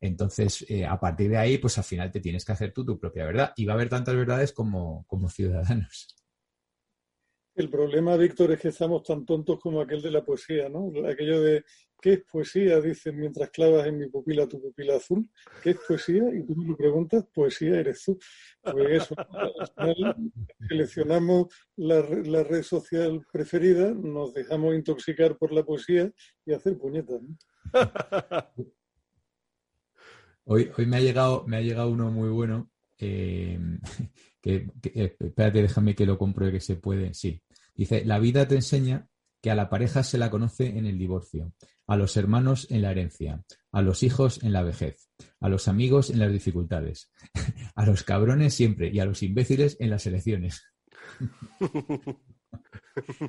Entonces, 0.00 0.64
eh, 0.68 0.86
a 0.86 0.98
partir 0.98 1.28
de 1.28 1.36
ahí, 1.36 1.58
pues 1.58 1.76
al 1.76 1.84
final 1.84 2.10
te 2.10 2.20
tienes 2.20 2.44
que 2.44 2.52
hacer 2.52 2.72
tú 2.72 2.84
tu 2.84 2.98
propia 2.98 3.26
verdad. 3.26 3.52
Y 3.56 3.66
va 3.66 3.72
a 3.72 3.76
haber 3.76 3.88
tantas 3.88 4.14
verdades 4.14 4.52
como, 4.52 5.04
como 5.06 5.28
ciudadanos. 5.28 6.14
El 7.54 7.68
problema, 7.68 8.16
Víctor, 8.16 8.52
es 8.52 8.60
que 8.60 8.68
estamos 8.68 9.02
tan 9.02 9.26
tontos 9.26 9.58
como 9.60 9.80
aquel 9.80 10.00
de 10.00 10.12
la 10.12 10.24
poesía, 10.24 10.68
¿no? 10.68 10.92
Aquello 11.08 11.40
de 11.42 11.64
¿qué 12.00 12.14
es 12.14 12.24
poesía? 12.24 12.80
Dicen 12.80 13.18
mientras 13.18 13.50
clavas 13.50 13.86
en 13.86 13.98
mi 13.98 14.08
pupila 14.08 14.48
tu 14.48 14.60
pupila 14.60 14.96
azul. 14.96 15.28
¿Qué 15.62 15.70
es 15.70 15.78
poesía? 15.86 16.24
Y 16.34 16.44
tú 16.44 16.54
me 16.56 16.74
preguntas, 16.76 17.24
poesía 17.32 17.80
eres 17.80 18.02
tú. 18.04 18.18
Pues 18.62 19.02
eso, 19.02 19.14
seleccionamos 20.68 21.46
la, 21.76 22.02
red 22.02 22.62
social 22.62 23.24
preferida, 23.32 23.92
nos 23.92 24.34
dejamos 24.34 24.74
intoxicar 24.74 25.36
por 25.36 25.52
la 25.52 25.64
poesía 25.64 26.12
y 26.44 26.52
hacer 26.52 26.76
puñetas. 26.78 27.20
Hoy, 30.50 30.70
hoy 30.78 30.86
me 30.86 30.96
ha 30.96 31.00
llegado, 31.00 31.44
me 31.46 31.58
ha 31.58 31.60
llegado 31.60 31.90
uno 31.90 32.10
muy 32.10 32.30
bueno. 32.30 32.70
Eh, 32.98 33.58
que, 34.40 34.66
eh, 34.94 35.16
espérate, 35.18 35.62
déjame 35.62 35.94
que 35.94 36.06
lo 36.06 36.18
compruebe 36.18 36.54
que 36.54 36.60
se 36.60 36.76
puede. 36.76 37.14
Sí. 37.14 37.42
Dice, 37.74 38.04
la 38.04 38.18
vida 38.18 38.48
te 38.48 38.54
enseña 38.56 39.08
que 39.40 39.50
a 39.50 39.54
la 39.54 39.68
pareja 39.68 40.02
se 40.02 40.18
la 40.18 40.30
conoce 40.30 40.66
en 40.78 40.86
el 40.86 40.98
divorcio, 40.98 41.52
a 41.88 41.96
los 41.96 42.16
hermanos 42.16 42.70
en 42.70 42.82
la 42.82 42.92
herencia, 42.92 43.42
a 43.72 43.82
los 43.82 44.02
hijos 44.02 44.42
en 44.44 44.52
la 44.52 44.62
vejez, 44.62 45.08
a 45.40 45.48
los 45.48 45.66
amigos 45.66 46.10
en 46.10 46.20
las 46.20 46.30
dificultades, 46.30 47.10
a 47.74 47.86
los 47.86 48.04
cabrones 48.04 48.54
siempre 48.54 48.90
y 48.92 49.00
a 49.00 49.06
los 49.06 49.22
imbéciles 49.22 49.76
en 49.80 49.90
las 49.90 50.06
elecciones. 50.06 50.62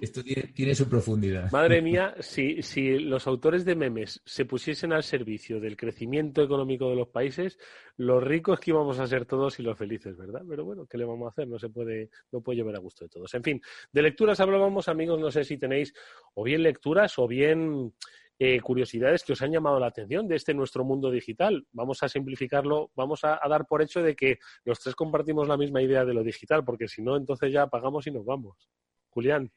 Esto 0.02 0.24
tiene, 0.24 0.74
su 0.74 0.90
profundidad. 0.90 1.52
Madre 1.52 1.82
mía, 1.82 2.16
si, 2.20 2.62
si, 2.64 2.98
los 3.00 3.28
autores 3.28 3.64
de 3.66 3.76
memes 3.76 4.22
se 4.26 4.46
pusiesen 4.46 4.94
al 4.94 5.04
servicio 5.04 5.60
del 5.60 5.78
crecimiento 5.78 6.42
económico 6.42 6.90
de 6.90 6.96
los 6.96 7.10
países, 7.10 7.60
los 7.98 8.24
ricos 8.24 8.60
que 8.60 8.72
íbamos 8.72 9.00
a 9.00 9.08
ser 9.08 9.26
todos 9.26 9.60
y 9.60 9.64
los 9.64 9.78
felices, 9.78 10.18
¿verdad? 10.18 10.42
Pero 10.50 10.66
bueno, 10.66 10.88
¿qué 10.88 10.98
le 10.98 11.06
vamos 11.06 11.28
a 11.28 11.30
hacer? 11.30 11.48
No 11.48 11.60
se 11.60 11.70
puede, 11.70 12.10
no 12.32 12.42
puede 12.42 12.58
llevar 12.58 12.76
a 12.76 12.80
gusto 12.80 13.06
de 13.06 13.10
todos. 13.10 13.34
En 13.36 13.44
fin, 13.44 13.62
de 13.92 14.02
lecturas 14.02 14.40
hablábamos, 14.40 14.88
amigos, 14.88 15.20
no 15.20 15.30
sé 15.30 15.44
si 15.44 15.58
tenéis 15.58 15.94
o 16.34 16.44
bien 16.44 16.64
lecturas 16.64 17.20
o 17.20 17.28
bien 17.28 17.94
eh, 18.42 18.62
curiosidades 18.62 19.24
que 19.24 19.34
os 19.34 19.42
han 19.42 19.52
llamado 19.52 19.80
la 19.82 19.88
atención 19.88 20.26
de 20.26 20.38
este 20.38 20.54
nuestro 20.54 20.86
mundo 20.86 21.12
digital. 21.12 21.68
Vamos 21.74 22.02
a 22.04 22.08
simplificarlo, 22.08 22.90
vamos 22.96 23.26
a, 23.26 23.38
dar 23.50 23.66
por 23.68 23.82
hecho 23.82 24.02
de 24.02 24.16
que 24.16 24.40
los 24.64 24.80
tres 24.80 24.96
compartimos 24.96 25.46
la 25.48 25.58
misma 25.58 25.82
idea 25.82 26.06
de 26.06 26.14
lo 26.14 26.24
digital, 26.24 26.64
porque 26.64 26.88
si 26.88 27.02
no, 27.02 27.18
entonces 27.18 27.52
ya 27.52 27.64
apagamos 27.64 28.08
y 28.08 28.12
nos 28.12 28.24
vamos. 28.24 28.70
Julián. 29.10 29.52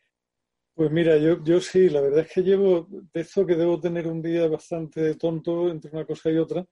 Pues 0.75 0.91
mira, 0.91 1.17
yo, 1.17 1.45
yo 1.45 1.61
sí, 1.61 1.91
la 1.91 2.01
verdad 2.01 2.21
es 2.21 2.33
que 2.33 2.43
llevo, 2.43 2.89
de 2.91 3.25
que 3.47 3.55
debo 3.55 3.79
tener 3.79 4.09
un 4.09 4.21
día 4.21 4.49
bastante 4.49 5.15
tonto 5.15 5.69
entre 5.69 5.93
una 5.93 6.05
cosa 6.05 6.31
y 6.31 6.39
otra, 6.39 6.67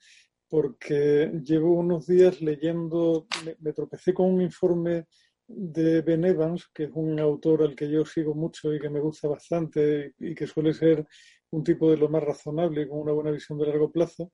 porque 0.49 1.31
llevo 1.45 1.75
unos 1.75 2.09
días 2.09 2.41
leyendo, 2.41 3.29
me, 3.61 3.73
tropecé 3.73 4.13
con 4.13 4.35
un 4.35 4.43
informe 4.43 5.05
de 5.47 6.03
Ben 6.03 6.25
Evans, 6.25 6.69
que 6.75 6.85
es 6.85 6.91
un 6.93 7.21
autor 7.21 7.63
al 7.63 7.77
que 7.77 7.89
yo 7.89 8.05
sigo 8.05 8.35
mucho 8.35 8.75
y 8.75 8.81
que 8.81 8.91
me 8.91 8.99
gusta 8.99 9.29
bastante 9.29 10.15
y 10.19 10.35
que 10.35 10.49
suele 10.49 10.75
ser 10.75 11.07
un 11.51 11.65
tipo 11.65 11.91
de 11.91 11.97
lo 11.97 12.09
más 12.09 12.23
razonable 12.23 12.89
con 12.89 12.99
una 13.01 13.13
buena 13.13 13.31
visión 13.31 13.59
de 13.59 13.67
largo 13.67 13.91
plazo, 13.91 14.33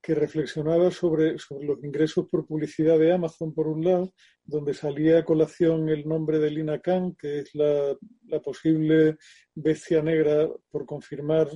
que 0.00 0.14
reflexionaba 0.14 0.90
sobre, 0.90 1.38
sobre 1.38 1.66
los 1.66 1.82
ingresos 1.82 2.26
por 2.30 2.46
publicidad 2.46 2.98
de 2.98 3.12
Amazon, 3.12 3.52
por 3.52 3.66
un 3.66 3.84
lado, 3.84 4.12
donde 4.44 4.74
salía 4.74 5.18
a 5.18 5.24
colación 5.24 5.88
el 5.88 6.06
nombre 6.06 6.38
de 6.38 6.50
Lina 6.50 6.78
Khan, 6.78 7.16
que 7.16 7.40
es 7.40 7.54
la, 7.54 7.96
posible 8.42 9.16
bestia 9.54 10.02
negra 10.02 10.48
por 10.70 10.86
confirmar, 10.86 11.48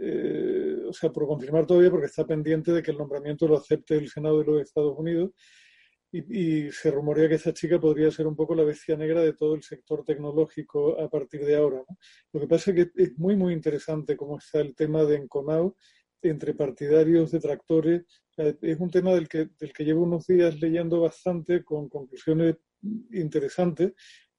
eh, 0.00 0.76
o 0.88 0.92
sea, 0.92 1.10
por 1.10 1.26
confirmar 1.26 1.66
todavía, 1.66 1.90
porque 1.90 2.06
está 2.06 2.26
pendiente 2.26 2.72
de 2.72 2.82
que 2.82 2.90
el 2.90 2.98
nombramiento 2.98 3.46
lo 3.46 3.58
acepte 3.58 3.96
el 3.96 4.08
Senado 4.08 4.38
de 4.38 4.46
los 4.46 4.62
Estados 4.62 4.98
Unidos. 4.98 5.32
Y, 6.16 6.70
se 6.70 6.92
rumorea 6.92 7.28
que 7.28 7.34
esa 7.34 7.52
chica 7.52 7.80
podría 7.80 8.08
ser 8.12 8.28
un 8.28 8.36
poco 8.36 8.54
la 8.54 8.62
bestia 8.62 8.96
negra 8.96 9.20
de 9.20 9.32
todo 9.32 9.56
el 9.56 9.64
sector 9.64 10.04
tecnológico 10.04 11.00
a 11.00 11.10
partir 11.10 11.44
de 11.44 11.56
ahora. 11.56 11.82
Lo 12.32 12.40
que 12.40 12.46
pasa 12.46 12.70
es 12.70 12.76
que 12.76 13.02
es 13.02 13.18
muy, 13.18 13.34
muy 13.34 13.52
interesante 13.52 14.16
cómo 14.16 14.38
está 14.38 14.60
el 14.60 14.76
tema 14.76 15.02
de 15.04 15.16
Enconao 15.16 15.76
entre 16.22 16.54
partidarios, 16.54 17.32
detractores. 17.32 18.04
Es 18.36 18.78
un 18.78 18.90
tema 18.90 19.12
del 19.12 19.28
que, 19.28 19.48
del 19.58 19.72
que 19.72 19.84
llevo 19.84 20.04
unos 20.04 20.28
días 20.28 20.60
leyendo 20.60 21.00
bastante 21.00 21.64
con 21.64 21.88
conclusiones 21.88 22.56
interesantes 23.10 23.94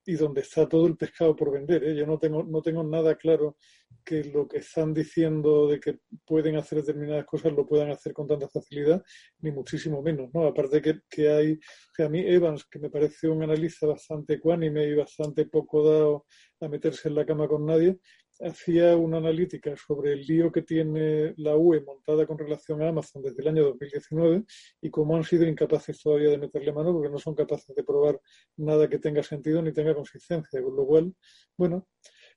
y 0.05 0.15
donde 0.15 0.41
está 0.41 0.67
todo 0.67 0.87
el 0.87 0.95
pescado 0.95 1.35
por 1.35 1.51
vender. 1.51 1.83
¿eh? 1.83 1.95
Yo 1.95 2.05
no 2.05 2.17
tengo, 2.17 2.43
no 2.43 2.61
tengo 2.61 2.83
nada 2.83 3.15
claro 3.15 3.57
que 4.03 4.23
lo 4.23 4.47
que 4.47 4.59
están 4.59 4.93
diciendo 4.93 5.67
de 5.67 5.79
que 5.79 5.99
pueden 6.25 6.57
hacer 6.57 6.79
determinadas 6.79 7.25
cosas 7.25 7.53
lo 7.53 7.65
puedan 7.65 7.89
hacer 7.89 8.13
con 8.13 8.27
tanta 8.27 8.47
facilidad, 8.47 9.03
ni 9.39 9.51
muchísimo 9.51 10.01
menos. 10.01 10.29
¿no? 10.33 10.45
Aparte 10.45 10.81
que, 10.81 10.99
que 11.09 11.29
hay, 11.29 11.59
que 11.95 12.03
a 12.03 12.09
mí 12.09 12.19
Evans, 12.19 12.65
que 12.65 12.79
me 12.79 12.89
parece 12.89 13.27
un 13.27 13.41
analista 13.43 13.87
bastante 13.87 14.35
ecuánime 14.35 14.85
y 14.85 14.93
bastante 14.93 15.45
poco 15.45 15.83
dado 15.83 16.25
a 16.61 16.67
meterse 16.67 17.09
en 17.09 17.15
la 17.15 17.25
cama 17.25 17.47
con 17.47 17.65
nadie, 17.65 17.99
hacía 18.41 18.95
una 18.95 19.17
analítica 19.17 19.75
sobre 19.75 20.13
el 20.13 20.25
lío 20.25 20.51
que 20.51 20.61
tiene 20.61 21.33
la 21.37 21.55
UE 21.55 21.81
montada 21.81 22.25
con 22.25 22.37
relación 22.37 22.81
a 22.81 22.89
Amazon 22.89 23.21
desde 23.21 23.41
el 23.41 23.47
año 23.49 23.63
2019 23.63 24.43
y 24.81 24.89
cómo 24.89 25.15
han 25.15 25.23
sido 25.23 25.47
incapaces 25.47 26.01
todavía 26.01 26.29
de 26.29 26.37
meterle 26.37 26.73
mano 26.73 26.93
porque 26.93 27.09
no 27.09 27.19
son 27.19 27.35
capaces 27.35 27.75
de 27.75 27.83
probar 27.83 28.19
nada 28.57 28.89
que 28.89 28.99
tenga 28.99 29.23
sentido 29.23 29.61
ni 29.61 29.71
tenga 29.71 29.95
consistencia. 29.95 30.61
Con 30.61 30.75
lo 30.75 30.85
cual, 30.85 31.13
bueno, 31.57 31.87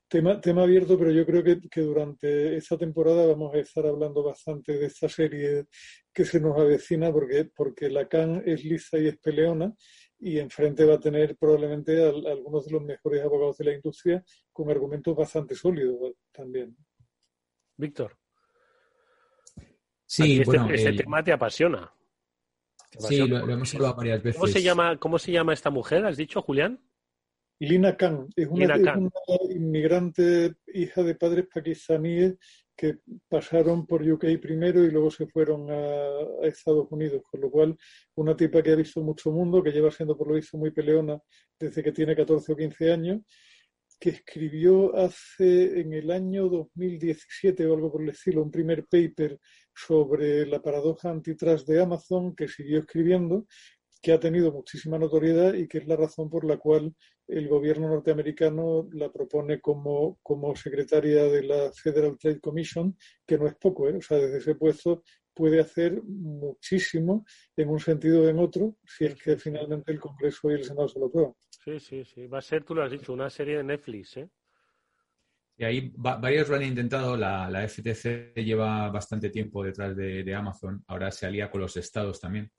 tema, 0.07 0.41
tema 0.41 0.63
abierto, 0.63 0.97
pero 0.97 1.11
yo 1.11 1.25
creo 1.25 1.43
que, 1.43 1.59
que 1.69 1.81
durante 1.81 2.55
esta 2.55 2.77
temporada 2.77 3.25
vamos 3.27 3.53
a 3.53 3.59
estar 3.59 3.85
hablando 3.85 4.23
bastante 4.23 4.77
de 4.77 4.85
esta 4.87 5.07
serie 5.07 5.65
que 6.13 6.25
se 6.25 6.39
nos 6.39 6.57
avecina 6.57 7.11
porque, 7.11 7.45
porque 7.55 7.89
Lacan 7.89 8.41
es 8.45 8.63
lisa 8.63 8.97
y 8.97 9.07
es 9.07 9.17
peleona 9.17 9.73
y 10.19 10.37
enfrente 10.39 10.85
va 10.85 10.95
a 10.95 10.99
tener 10.99 11.37
probablemente 11.37 12.03
a, 12.03 12.09
algunos 12.09 12.65
de 12.65 12.71
los 12.71 12.83
mejores 12.83 13.23
abogados 13.23 13.57
de 13.57 13.65
la 13.65 13.73
industria 13.73 14.23
con 14.51 14.69
argumentos 14.69 15.15
bastante 15.15 15.55
sólidos 15.55 16.13
también. 16.31 16.75
Víctor. 17.77 18.17
Sí, 20.05 20.41
este, 20.41 20.57
este 20.73 20.93
tema 20.93 21.23
te 21.23 21.31
apasiona. 21.31 21.93
Sí, 22.97 23.27
lo, 23.27 23.49
hemos 23.49 23.73
hablado 23.75 23.95
varias 23.95 24.23
veces. 24.23 24.39
¿Cómo 24.39 24.51
se, 24.51 24.61
llama, 24.61 24.97
¿Cómo 24.97 25.19
se 25.19 25.31
llama 25.31 25.53
esta 25.53 25.69
mujer? 25.69 26.05
¿Has 26.05 26.17
dicho, 26.17 26.41
Julián? 26.41 26.81
Lina 27.59 27.95
Khan. 27.95 28.27
Es 28.35 28.47
una, 28.47 28.77
inmigrante 29.49 30.55
hija 30.73 31.03
de 31.03 31.15
padres 31.15 31.47
pakistaníes 31.53 32.35
que 32.79 32.99
pasaron 33.27 33.85
por 33.85 34.01
UK 34.01 34.39
primero 34.41 34.85
y 34.85 34.89
luego 34.89 35.11
se 35.11 35.27
fueron 35.27 35.69
a, 35.69 36.47
Estados 36.47 36.87
Unidos, 36.89 37.21
con 37.29 37.41
lo 37.41 37.51
cual 37.51 37.77
una 38.15 38.37
tipa 38.37 38.63
que 38.63 38.71
ha 38.71 38.75
visto 38.75 39.01
mucho 39.01 39.31
mundo, 39.31 39.61
que 39.61 39.73
lleva 39.73 39.91
siendo 39.91 40.17
por 40.17 40.29
lo 40.29 40.35
visto 40.35 40.57
muy 40.57 40.71
peleona 40.71 41.19
desde 41.59 41.83
que 41.83 41.91
tiene 41.91 42.15
14 42.15 42.53
o 42.53 42.55
15 42.55 42.93
años, 42.93 43.21
que 43.99 44.11
escribió 44.11 44.95
hace 44.95 45.81
en 45.81 45.91
el 45.91 46.09
año 46.09 46.47
2017 46.47 47.67
o 47.67 47.73
algo 47.73 47.91
por 47.91 48.01
el 48.01 48.09
estilo 48.09 48.41
un 48.41 48.49
primer 48.49 48.85
paper 48.85 49.37
sobre 49.75 50.45
la 50.45 50.61
paradoja 50.61 51.09
antitrust 51.09 51.67
de 51.67 51.81
Amazon 51.81 52.33
que 52.33 52.47
siguió 52.47 52.79
escribiendo, 52.79 53.45
que 54.01 54.13
ha 54.13 54.19
tenido 54.19 54.51
muchísima 54.51 54.97
notoriedad 54.97 55.53
y 55.53 55.67
que 55.67 55.79
es 55.79 55.87
la 55.87 55.95
razón 55.95 56.29
por 56.29 56.45
la 56.45 56.57
cual 56.57 56.93
el 57.27 57.47
gobierno 57.47 57.87
norteamericano 57.89 58.87
la 58.93 59.11
propone 59.11 59.59
como, 59.59 60.19
como 60.23 60.55
secretaria 60.55 61.23
de 61.25 61.43
la 61.43 61.71
Federal 61.71 62.17
Trade 62.17 62.39
Commission, 62.39 62.97
que 63.25 63.37
no 63.37 63.47
es 63.47 63.55
poco, 63.55 63.89
¿eh? 63.89 63.95
o 63.97 64.01
sea, 64.01 64.17
desde 64.17 64.37
ese 64.37 64.55
puesto 64.55 65.03
puede 65.33 65.59
hacer 65.59 66.01
muchísimo 66.03 67.25
en 67.55 67.69
un 67.69 67.79
sentido 67.79 68.23
o 68.23 68.27
en 68.27 68.39
otro, 68.39 68.75
si 68.85 69.05
es 69.05 69.15
que 69.15 69.37
finalmente 69.37 69.91
el 69.91 69.99
Congreso 69.99 70.51
y 70.51 70.55
el 70.55 70.63
Senado 70.63 70.87
se 70.87 70.99
lo 70.99 71.05
aprueban. 71.05 71.33
Sí, 71.49 71.79
sí, 71.79 72.03
sí. 72.03 72.27
Va 72.27 72.39
a 72.39 72.41
ser, 72.41 72.63
tú 72.63 72.75
lo 72.75 72.83
has 72.83 72.91
dicho, 72.91 73.13
una 73.13 73.29
serie 73.29 73.57
de 73.57 73.63
Netflix, 73.63 74.17
¿eh? 74.17 74.29
Y 75.59 75.65
ahí 75.65 75.91
varios 75.97 76.47
lo 76.47 76.55
han 76.55 76.63
intentado. 76.63 77.17
La, 77.17 77.49
la, 77.49 77.67
FTC 77.67 78.33
lleva 78.35 78.89
bastante 78.89 79.29
tiempo 79.29 79.61
detrás 79.61 79.93
de, 79.93 80.33
Amazon. 80.33 80.81
Ahora 80.87 81.11
se 81.11 81.25
alía 81.25 81.51
con 81.51 81.59
los 81.59 81.75
estados 81.75 82.21
también. 82.21 82.49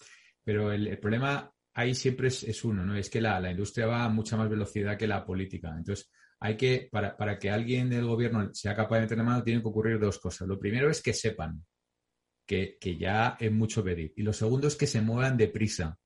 Pero 0.45 0.73
el, 0.73 0.99
problema 0.99 1.53
ahí 1.75 1.95
siempre 1.95 2.29
es, 2.29 2.65
uno, 2.65 2.85
¿no? 2.85 2.97
Es 2.97 3.11
que 3.11 3.21
la, 3.21 3.51
industria 3.51 3.87
va 3.87 4.05
a 4.05 4.09
mucha 4.09 4.37
más 4.37 4.49
velocidad 4.49 4.97
que 4.97 5.07
la 5.07 5.25
política. 5.25 5.75
Entonces, 5.77 6.11
hay 6.41 6.57
que, 6.57 6.89
para, 6.91 7.17
para 7.17 7.39
que 7.39 7.51
alguien 7.51 7.91
del 7.91 8.07
gobierno 8.07 8.53
sea 8.55 8.75
capaz 8.75 8.97
de 8.97 9.03
meter 9.03 9.19
la 9.19 9.25
mano, 9.25 9.43
tienen 9.43 9.63
que 9.63 9.69
ocurrir 9.69 9.99
dos 9.99 10.19
cosas. 10.19 10.49
Lo 10.49 10.59
primero 10.59 10.91
es 10.91 11.03
que 11.03 11.13
sepan 11.13 11.65
que, 12.47 12.79
que 12.81 12.97
ya 12.97 13.37
es 13.39 13.53
mucho 13.53 13.85
pedir. 13.85 14.13
Y 14.17 14.23
lo 14.23 14.33
segundo 14.33 14.69
es 14.69 14.77
que 14.77 14.87
se 14.87 15.03
muevan 15.03 15.37
deprisa, 15.37 15.99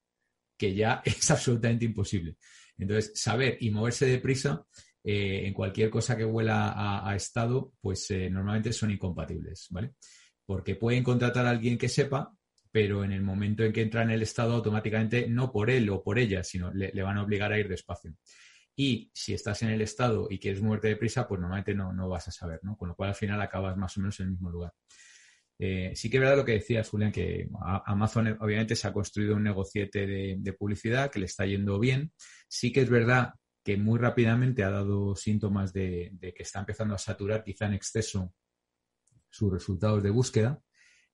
que 0.58 0.74
ya 0.74 1.02
es 1.04 1.30
absolutamente 1.30 1.84
imposible. 1.84 2.36
Entonces, 2.76 3.12
saber 3.14 3.56
y 3.60 3.70
moverse 3.70 4.06
deprisa 4.06 4.66
eh, 5.06 5.46
en 5.46 5.52
cualquier 5.52 5.90
cosa 5.90 6.16
que 6.16 6.24
huela 6.24 6.72
a, 7.06 7.14
Estado, 7.14 7.74
pues 7.80 8.10
eh, 8.10 8.30
normalmente 8.30 8.72
son 8.72 8.90
incompatibles, 8.90 9.66
¿vale? 9.70 9.94
Porque 10.46 10.76
pueden 10.76 11.04
contratar 11.04 11.46
a 11.46 11.50
alguien 11.50 11.76
que 11.76 11.90
sepa, 11.90 12.32
pero 12.74 13.04
en 13.04 13.12
el 13.12 13.22
momento 13.22 13.62
en 13.62 13.72
que 13.72 13.82
entra 13.82 14.02
en 14.02 14.10
el 14.10 14.22
Estado, 14.22 14.54
automáticamente, 14.54 15.28
no 15.28 15.52
por 15.52 15.70
él 15.70 15.88
o 15.90 16.02
por 16.02 16.18
ella, 16.18 16.42
sino 16.42 16.74
le, 16.74 16.90
van 17.04 17.18
a 17.18 17.22
obligar 17.22 17.52
a 17.52 17.58
ir 17.60 17.68
despacio. 17.68 18.16
Y 18.74 19.12
si 19.14 19.32
estás 19.32 19.62
en 19.62 19.68
el 19.68 19.80
Estado 19.80 20.26
y 20.28 20.40
quieres 20.40 20.60
moverte 20.60 20.88
deprisa, 20.88 21.28
pues 21.28 21.40
normalmente 21.40 21.72
no, 21.72 21.92
no 21.92 22.08
vas 22.08 22.26
a 22.26 22.32
saber, 22.32 22.58
¿no? 22.64 22.76
Con 22.76 22.88
lo 22.88 22.96
cual 22.96 23.10
al 23.10 23.14
final 23.14 23.40
acabas 23.40 23.76
más 23.76 23.96
o 23.96 24.00
menos 24.00 24.18
en 24.18 24.26
el 24.26 24.32
mismo 24.32 24.50
lugar. 24.50 24.72
Eh, 25.56 25.92
sí 25.94 26.10
que 26.10 26.16
es 26.16 26.20
verdad 26.20 26.36
lo 26.36 26.44
que 26.44 26.54
decías, 26.54 26.88
Julián, 26.88 27.12
que 27.12 27.48
Amazon 27.86 28.36
obviamente 28.40 28.74
se 28.74 28.88
ha 28.88 28.92
construido 28.92 29.36
un 29.36 29.44
negociete 29.44 30.08
de, 30.08 30.52
publicidad 30.54 31.12
que 31.12 31.20
le 31.20 31.26
está 31.26 31.46
yendo 31.46 31.78
bien. 31.78 32.10
Sí 32.48 32.72
que 32.72 32.80
es 32.80 32.90
verdad 32.90 33.34
que 33.62 33.76
muy 33.76 34.00
rápidamente 34.00 34.64
ha 34.64 34.70
dado 34.70 35.14
síntomas 35.14 35.72
de, 35.72 36.12
que 36.20 36.42
está 36.42 36.58
empezando 36.58 36.96
a 36.96 36.98
saturar 36.98 37.44
quizá 37.44 37.66
en 37.66 37.74
exceso 37.74 38.34
sus 39.30 39.52
resultados 39.52 40.02
de 40.02 40.10
búsqueda. 40.10 40.60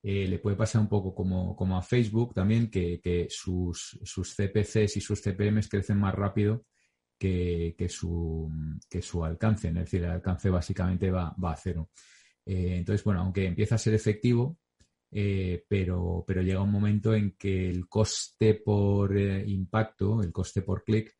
Eh, 0.03 0.27
le 0.27 0.39
puede 0.39 0.55
pasar 0.55 0.81
un 0.81 0.87
poco 0.87 1.13
como, 1.13 1.77
a 1.77 1.81
Facebook 1.81 2.33
también, 2.33 2.69
que, 2.69 3.27
sus, 3.29 3.99
CPCs 4.03 4.97
y 4.97 5.01
sus 5.01 5.21
CPMs 5.21 5.69
crecen 5.69 5.99
más 5.99 6.15
rápido 6.15 6.65
que, 7.17 7.75
su, 7.87 8.49
alcance. 9.23 9.67
Es 9.67 9.73
decir, 9.75 10.03
el 10.03 10.11
alcance 10.11 10.49
básicamente 10.49 11.11
va 11.11 11.35
a 11.41 11.55
cero. 11.55 11.89
Eh, 12.45 12.77
entonces, 12.77 13.03
bueno, 13.03 13.21
aunque 13.21 13.45
empieza 13.45 13.75
a 13.75 13.77
ser 13.77 13.93
efectivo, 13.93 14.57
eh, 15.11 15.65
pero, 15.67 16.23
pero 16.25 16.41
llega 16.41 16.61
un 16.61 16.71
momento 16.71 17.13
en 17.13 17.35
que 17.37 17.69
el 17.69 17.87
coste 17.87 18.55
por 18.55 19.15
impacto, 19.17 20.21
el 20.23 20.31
coste 20.31 20.61
por 20.61 20.83
clic, 20.83 21.15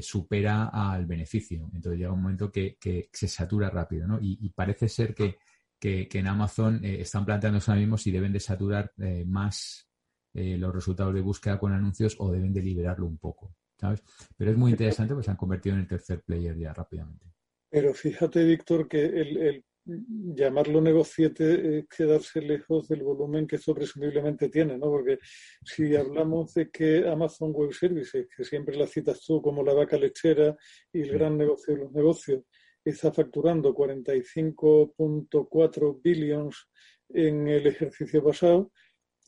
supera 0.00 0.70
al 0.72 1.06
beneficio. 1.06 1.70
Entonces 1.72 2.00
llega 2.00 2.12
un 2.12 2.22
momento 2.22 2.50
que, 2.50 2.76
se 3.12 3.28
satura 3.28 3.70
rápido, 3.70 4.08
¿no? 4.08 4.18
Y, 4.20 4.48
parece 4.50 4.88
ser 4.88 5.14
que, 5.14 5.36
en 5.84 6.26
Amazon 6.26 6.80
están 6.82 7.24
planteándose 7.24 7.70
ahora 7.70 7.80
mismo 7.80 7.98
si 7.98 8.10
deben 8.10 8.32
de 8.32 8.40
saturar 8.40 8.92
más 9.26 9.88
los 10.32 10.74
resultados 10.74 11.14
de 11.14 11.20
búsqueda 11.20 11.58
con 11.58 11.72
anuncios 11.72 12.16
o 12.18 12.32
deben 12.32 12.52
de 12.52 12.62
liberarlo 12.62 13.06
un 13.06 13.18
poco, 13.18 13.54
¿sabes? 13.78 14.02
Pero 14.36 14.50
es 14.50 14.56
muy 14.56 14.72
interesante 14.72 15.14
porque 15.14 15.26
se 15.26 15.30
han 15.30 15.36
convertido 15.36 15.76
en 15.76 15.82
el 15.82 15.88
tercer 15.88 16.22
player 16.22 16.56
ya 16.56 16.72
rápidamente. 16.72 17.26
Pero 17.70 17.92
fíjate, 17.92 18.44
Víctor, 18.44 18.88
que 18.88 19.04
el 19.04 19.64
llamarlo 19.86 20.80
negociete 20.80 21.78
es 21.78 21.88
quedarse 21.88 22.40
lejos 22.40 22.88
del 22.88 23.02
volumen 23.02 23.46
que 23.46 23.56
esto 23.56 23.74
presumiblemente 23.74 24.48
tiene, 24.48 24.78
¿no? 24.78 24.86
Porque 24.86 25.18
si 25.62 25.94
hablamos 25.94 26.54
de 26.54 26.70
que 26.70 27.06
Amazon 27.06 27.52
Web 27.52 27.74
Services, 27.74 28.26
que 28.34 28.44
siempre 28.44 28.76
la 28.76 28.86
citas 28.86 29.20
tú 29.20 29.42
como 29.42 29.62
la 29.62 29.74
vaca 29.74 29.98
lechera 29.98 30.56
y 30.90 31.02
el 31.02 31.10
gran 31.10 31.36
negocio 31.36 31.74
de 31.74 31.80
los 31.80 31.92
negocios, 31.92 32.44
está 32.90 33.12
facturando 33.12 33.74
45.4 33.74 36.02
billions 36.02 36.68
en 37.08 37.48
el 37.48 37.66
ejercicio 37.66 38.22
pasado, 38.22 38.70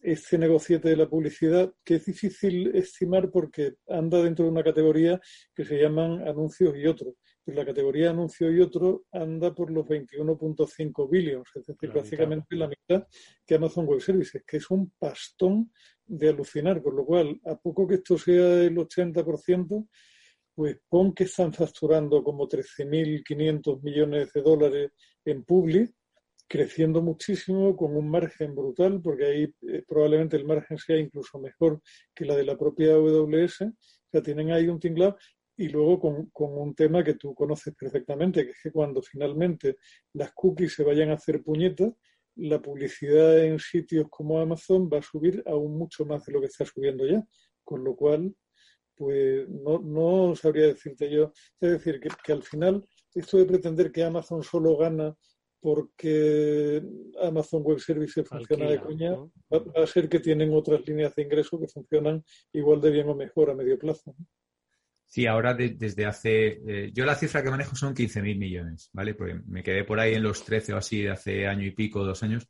este 0.03 0.37
negociete 0.39 0.91
de 0.91 0.97
la 0.97 1.09
publicidad, 1.09 1.73
que 1.85 1.95
es 1.97 2.05
difícil 2.05 2.77
estimar 2.77 3.31
porque 3.31 3.75
anda 3.89 4.23
dentro 4.23 4.45
de 4.45 4.53
una 4.53 4.63
categoría 4.63 5.21
que 5.55 5.65
se 5.65 5.81
llaman 5.81 6.29
anuncios 6.29 6.77
y 6.77 6.87
otros. 6.87 7.15
La 7.47 7.65
categoría 7.65 8.11
anuncio 8.11 8.51
y 8.51 8.61
otro 8.61 9.05
anda 9.13 9.55
por 9.55 9.71
los 9.71 9.87
21.5 9.87 11.09
billions, 11.09 11.49
es 11.55 11.67
decir, 11.67 11.93
prácticamente 11.93 12.57
la 12.57 12.69
mitad 12.69 13.07
que 13.47 13.55
Amazon 13.55 13.87
Web 13.87 14.01
Services, 14.01 14.43
que 14.47 14.59
es 14.59 14.71
un 14.71 14.93
pastón 14.99 15.73
de 16.05 16.29
alucinar, 16.29 16.83
con 16.83 16.97
lo 16.97 17.05
cual, 17.05 17.41
a 17.45 17.57
poco 17.57 17.87
que 17.87 17.97
esto 17.97 18.19
sea 18.19 18.65
el 18.65 18.77
80%, 18.77 19.89
pues 20.57 20.79
pon 20.89 21.13
que 21.13 21.25
están 21.25 21.53
facturando 21.53 22.25
como 22.25 22.49
13.500 22.49 23.83
millones 23.83 24.33
de 24.33 24.41
dólares 24.41 24.91
en 25.27 25.45
Publi, 25.45 25.95
creciendo 26.49 27.03
muchísimo 27.03 27.77
con 27.77 27.95
un 27.95 28.09
margen 28.09 28.55
brutal, 28.55 29.03
porque 29.03 29.27
ahí 29.27 29.55
eh, 29.69 29.85
probablemente 29.87 30.37
el 30.37 30.47
margen 30.47 30.79
sea 30.79 30.97
incluso 30.97 31.39
mejor 31.39 31.83
que 32.15 32.25
la 32.25 32.35
de 32.35 32.45
la 32.45 32.57
propia 32.57 32.95
AWS. 32.95 33.61
O 33.61 33.75
sea, 34.11 34.23
tienen 34.23 34.51
ahí 34.51 34.67
un 34.67 34.81
tinglado 34.81 35.19
y 35.59 35.69
luego 35.69 36.01
con, 36.01 36.31
un 36.59 36.75
tema 36.75 37.05
que 37.05 37.15
tú 37.15 37.35
conoces 37.35 37.75
perfectamente, 37.75 38.45
que 38.47 38.53
es 38.53 38.59
que 38.63 38.73
cuando 38.73 39.03
finalmente 39.03 39.77
las 40.15 40.33
cookies 40.33 40.75
se 40.75 40.85
vayan 40.85 41.11
a 41.11 41.15
hacer 41.15 41.43
puñetas, 41.43 41.93
la 42.37 42.63
publicidad 42.63 43.45
en 43.45 43.59
sitios 43.59 44.07
como 44.09 44.41
Amazon 44.41 44.89
va 44.91 44.99
a 44.99 45.03
subir 45.03 45.43
aún 45.47 45.77
mucho 45.77 46.07
más 46.07 46.25
de 46.25 46.33
lo 46.33 46.41
que 46.41 46.47
está 46.47 46.65
subiendo 46.65 47.07
ya. 47.07 47.23
Con 47.63 47.85
lo 47.85 47.95
cual, 47.95 48.35
pues 48.97 49.49
no, 49.49 49.79
no 49.79 50.35
sabría 50.35 50.67
decirte 50.67 51.11
yo. 51.11 51.33
Es 51.61 51.71
decir, 51.73 52.01
que, 52.01 52.09
que 52.25 52.33
al 52.33 52.43
final 52.43 52.87
esto 53.15 53.39
de 53.39 53.47
pretender 53.47 53.93
que 53.93 54.05
Amazon 54.05 54.43
solo 54.43 54.77
gana 54.77 55.15
porque 55.61 56.81
Amazon 57.21 57.63
Web 57.63 57.81
Services 57.81 58.29
funciona 58.29 58.71
de 58.71 58.79
coña, 58.79 59.17
va, 59.53 59.83
a 59.83 59.87
ser 59.87 60.09
que 60.09 60.21
tienen 60.21 60.55
otras 60.55 60.87
líneas 60.87 61.15
de 61.17 61.23
ingreso 61.23 61.59
que 61.59 61.67
funcionan 61.67 62.23
igual 62.53 62.81
de 62.81 62.91
bien 62.91 63.09
o 63.09 63.17
mejor 63.17 63.51
a 63.51 63.55
medio 63.55 63.79
plazo. 63.79 64.15
Sí, 65.07 65.27
ahora 65.27 65.55
desde 65.55 66.05
hace. 66.05 66.61
Eh, 66.67 66.91
yo 66.93 67.05
la 67.05 67.15
cifra 67.15 67.43
que 67.43 67.51
manejo 67.51 67.75
son 67.75 67.95
15.000 67.95 68.39
millones, 68.39 68.91
¿vale? 68.93 69.15
Porque 69.15 69.41
me 69.47 69.63
quedé 69.63 69.85
por 69.85 69.99
ahí 69.99 70.15
en 70.15 70.23
los 70.23 70.45
13 70.45 70.75
o 70.75 70.77
así 70.77 71.03
de 71.03 71.11
hace 71.11 71.47
año 71.47 71.65
y 71.65 71.71
pico, 71.71 72.05
dos 72.05 72.23
años. 72.23 72.49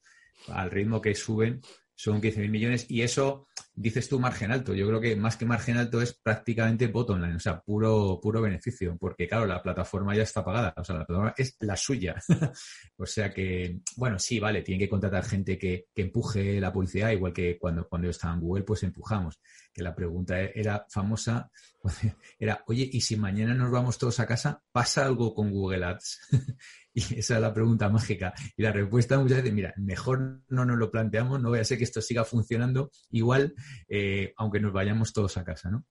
Al 0.49 0.71
ritmo 0.71 1.01
que 1.01 1.15
suben, 1.15 1.61
son 1.95 2.21
15.000 2.21 2.51
millones. 2.51 2.91
Y 2.91 3.03
eso, 3.03 3.47
dices 3.77 4.09
tú, 4.09 4.19
margen 4.19 4.51
alto. 4.51 4.75
Yo 4.75 4.89
creo 4.89 5.01
que 5.01 5.15
más 5.15 5.37
que 5.37 5.45
margen 5.45 5.77
alto 5.77 6.01
es 6.01 6.15
prácticamente 6.15 6.89
bottom 6.89 7.21
line, 7.21 7.37
o 7.37 7.41
sea, 7.41 7.61
puro, 7.61 8.19
puro 8.21 8.41
beneficio. 8.41 8.97
Porque, 8.99 9.29
claro, 9.29 9.47
la 9.47 9.63
plataforma 9.63 10.17
ya 10.17 10.23
está 10.23 10.45
pagada. 10.45 10.75
O 10.77 10.85
sea, 10.85 10.97
la 10.97 11.07
plataforma 11.07 11.35
es 11.37 11.57
la 11.61 11.77
suya. 11.77 12.17
o 12.97 13.07
sea 13.07 13.33
que, 13.33 13.81
bueno, 13.97 14.19
sí, 14.19 14.41
vale, 14.41 14.63
tienen 14.63 14.81
que 14.81 14.89
contratar 14.89 15.25
gente 15.25 15.59
que, 15.59 15.87
que 15.95 16.03
empuje 16.03 16.61
la 16.61 16.73
publicidad, 16.73 17.11
igual 17.11 17.33
que 17.33 17.59
cuando, 17.59 17.87
cuando 17.87 18.07
yo 18.07 18.11
estaba 18.11 18.35
en 18.35 18.41
Google, 18.41 18.65
pues 18.65 18.83
empujamos 18.83 19.39
que 19.77 19.83
la 19.83 19.95
pregunta 19.95 20.41
era 20.41 20.87
famosa, 20.89 21.51
era, 22.39 22.65
oye, 22.67 22.89
¿y 22.91 23.03
si 23.03 23.17
mañana 23.17 23.53
nos 23.53 23.71
vamos 23.71 23.99
todos 23.99 24.19
a 24.21 24.27
casa, 24.27 24.63
pasa 24.73 25.05
algo 25.05 25.35
con 25.35 25.51
Google 25.51 25.85
Ads? 25.85 26.21
y 26.95 27.19
esa 27.19 27.35
es 27.35 27.41
la 27.43 27.53
pregunta 27.53 27.91
mágica. 27.91 28.33
Y 28.57 28.63
la 28.63 28.73
respuesta 28.73 29.19
muchas 29.19 29.37
veces, 29.39 29.53
mira, 29.53 29.75
mejor 29.77 30.41
no 30.49 30.65
nos 30.65 30.79
lo 30.79 30.91
planteamos, 30.91 31.43
no 31.43 31.51
voy 31.51 31.59
a 31.59 31.65
ser 31.65 31.77
que 31.77 31.85
esto 31.85 32.01
siga 32.01 32.25
funcionando 32.25 32.91
igual, 33.11 33.55
eh, 33.89 34.33
aunque 34.37 34.61
nos 34.61 34.73
vayamos 34.73 35.13
todos 35.13 35.37
a 35.37 35.45
casa, 35.45 35.71
¿no? 35.71 35.87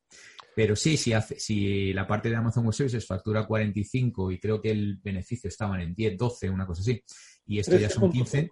Pero 0.55 0.76
sí, 0.76 0.95
si, 0.95 1.11
hace, 1.11 1.38
si 1.38 1.91
la 1.93 2.07
parte 2.07 2.30
de 2.30 2.38
Amazon 2.38 2.65
Web 2.65 2.73
Services 2.73 3.05
factura 3.05 3.45
45 3.45 4.32
y 4.32 4.39
creo 4.39 4.61
que 4.61 4.71
el 4.71 4.97
beneficio 4.97 5.49
estaban 5.49 5.82
en 5.82 5.93
10, 5.93 6.17
12, 6.17 6.49
una 6.49 6.65
cosa 6.65 6.82
así, 6.82 7.03
y 7.45 7.59
esto 7.59 7.78
ya 7.78 7.89
son 7.89 8.11
15, 8.11 8.51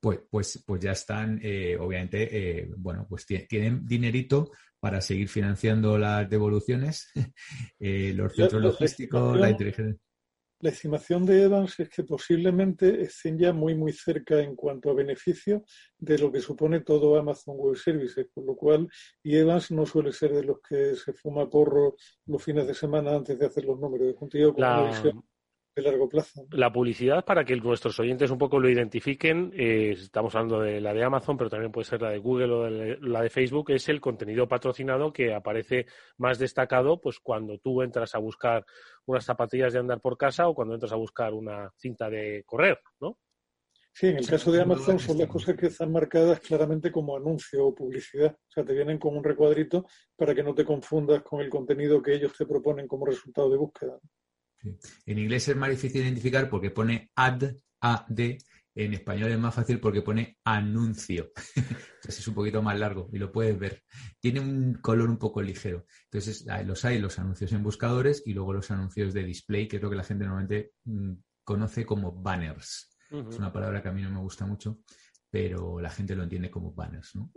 pues, 0.00 0.20
pues, 0.30 0.62
pues 0.64 0.80
ya 0.80 0.92
están, 0.92 1.40
eh, 1.42 1.76
obviamente, 1.76 2.28
eh, 2.60 2.70
bueno, 2.76 3.06
pues 3.08 3.26
tienen 3.26 3.84
dinerito 3.84 4.52
para 4.78 5.00
seguir 5.00 5.28
financiando 5.28 5.98
las 5.98 6.28
devoluciones, 6.30 7.10
eh, 7.80 8.12
los 8.14 8.34
centros 8.34 8.62
logísticos, 8.62 9.38
la 9.38 9.50
inteligencia. 9.50 10.00
La 10.60 10.70
estimación 10.70 11.24
de 11.24 11.44
Evans 11.44 11.78
es 11.78 11.88
que 11.88 12.02
posiblemente 12.02 13.02
estén 13.02 13.38
ya 13.38 13.52
muy, 13.52 13.76
muy 13.76 13.92
cerca 13.92 14.40
en 14.40 14.56
cuanto 14.56 14.90
a 14.90 14.94
beneficio 14.94 15.64
de 15.98 16.18
lo 16.18 16.32
que 16.32 16.40
supone 16.40 16.80
todo 16.80 17.16
Amazon 17.16 17.54
Web 17.56 17.76
Services, 17.76 18.26
por 18.34 18.44
lo 18.44 18.56
cual, 18.56 18.88
y 19.22 19.36
Evans 19.36 19.70
no 19.70 19.86
suele 19.86 20.12
ser 20.12 20.32
de 20.32 20.42
los 20.42 20.60
que 20.60 20.96
se 20.96 21.12
fuma 21.12 21.48
porro 21.48 21.94
los 22.26 22.42
fines 22.42 22.66
de 22.66 22.74
semana 22.74 23.14
antes 23.14 23.38
de 23.38 23.46
hacer 23.46 23.64
los 23.64 23.78
números, 23.78 24.08
de 24.08 24.14
contigo 24.16 24.52
con 24.52 24.64
una 24.64 24.88
visión 24.88 25.24
largo 25.82 26.08
plazo. 26.08 26.46
La 26.52 26.72
publicidad, 26.72 27.24
para 27.24 27.44
que 27.44 27.56
nuestros 27.56 27.98
oyentes 28.00 28.30
un 28.30 28.38
poco 28.38 28.58
lo 28.58 28.68
identifiquen, 28.68 29.52
eh, 29.54 29.92
estamos 29.92 30.34
hablando 30.34 30.60
de 30.60 30.80
la 30.80 30.92
de 30.94 31.04
Amazon, 31.04 31.36
pero 31.36 31.50
también 31.50 31.72
puede 31.72 31.86
ser 31.86 32.02
la 32.02 32.10
de 32.10 32.18
Google 32.18 32.52
o 32.52 32.68
la 32.68 33.22
de 33.22 33.30
Facebook, 33.30 33.70
es 33.70 33.88
el 33.88 34.00
contenido 34.00 34.48
patrocinado 34.48 35.12
que 35.12 35.34
aparece 35.34 35.86
más 36.16 36.38
destacado 36.38 37.00
pues 37.00 37.18
cuando 37.20 37.58
tú 37.58 37.82
entras 37.82 38.14
a 38.14 38.18
buscar 38.18 38.64
unas 39.06 39.24
zapatillas 39.24 39.72
de 39.72 39.78
andar 39.80 40.00
por 40.00 40.16
casa 40.16 40.48
o 40.48 40.54
cuando 40.54 40.74
entras 40.74 40.92
a 40.92 40.96
buscar 40.96 41.32
una 41.34 41.70
cinta 41.76 42.08
de 42.10 42.42
correr, 42.46 42.78
¿no? 43.00 43.18
Sí, 43.98 44.06
en 44.06 44.18
el 44.18 44.28
caso 44.28 44.52
de 44.52 44.62
Amazon 44.62 45.00
son 45.00 45.18
las 45.18 45.26
cosas 45.26 45.56
que 45.56 45.66
están 45.66 45.90
marcadas 45.90 46.38
claramente 46.38 46.92
como 46.92 47.16
anuncio 47.16 47.66
o 47.66 47.74
publicidad. 47.74 48.32
O 48.32 48.50
sea, 48.50 48.64
te 48.64 48.72
vienen 48.72 48.96
con 48.96 49.16
un 49.16 49.24
recuadrito 49.24 49.86
para 50.14 50.36
que 50.36 50.44
no 50.44 50.54
te 50.54 50.64
confundas 50.64 51.22
con 51.22 51.40
el 51.40 51.50
contenido 51.50 52.00
que 52.00 52.14
ellos 52.14 52.32
te 52.38 52.46
proponen 52.46 52.86
como 52.86 53.06
resultado 53.06 53.50
de 53.50 53.56
búsqueda. 53.56 53.98
En 55.06 55.18
inglés 55.18 55.48
es 55.48 55.56
más 55.56 55.70
difícil 55.70 56.02
identificar 56.02 56.48
porque 56.48 56.70
pone 56.70 57.10
ad, 57.14 57.42
ad. 57.80 58.18
En 58.74 58.94
español 58.94 59.32
es 59.32 59.38
más 59.38 59.54
fácil 59.54 59.80
porque 59.80 60.02
pone 60.02 60.38
anuncio. 60.44 61.32
Entonces 61.56 62.20
es 62.20 62.28
un 62.28 62.34
poquito 62.34 62.62
más 62.62 62.78
largo 62.78 63.08
y 63.12 63.18
lo 63.18 63.32
puedes 63.32 63.58
ver. 63.58 63.82
Tiene 64.20 64.38
un 64.38 64.74
color 64.74 65.10
un 65.10 65.18
poco 65.18 65.42
ligero. 65.42 65.84
Entonces 66.04 66.46
los 66.64 66.84
hay 66.84 67.00
los 67.00 67.18
anuncios 67.18 67.50
en 67.52 67.64
buscadores 67.64 68.22
y 68.24 68.34
luego 68.34 68.52
los 68.52 68.70
anuncios 68.70 69.12
de 69.12 69.24
display, 69.24 69.66
que 69.66 69.76
es 69.76 69.82
lo 69.82 69.90
que 69.90 69.96
la 69.96 70.04
gente 70.04 70.24
normalmente 70.24 70.74
mm, 70.84 71.12
conoce 71.42 71.84
como 71.84 72.12
banners. 72.12 72.96
Es 73.10 73.38
una 73.38 73.52
palabra 73.52 73.82
que 73.82 73.88
a 73.88 73.92
mí 73.92 74.02
no 74.02 74.10
me 74.10 74.20
gusta 74.20 74.46
mucho, 74.46 74.80
pero 75.30 75.80
la 75.80 75.90
gente 75.90 76.14
lo 76.14 76.22
entiende 76.22 76.50
como 76.50 76.72
banners. 76.72 77.16
¿no? 77.16 77.32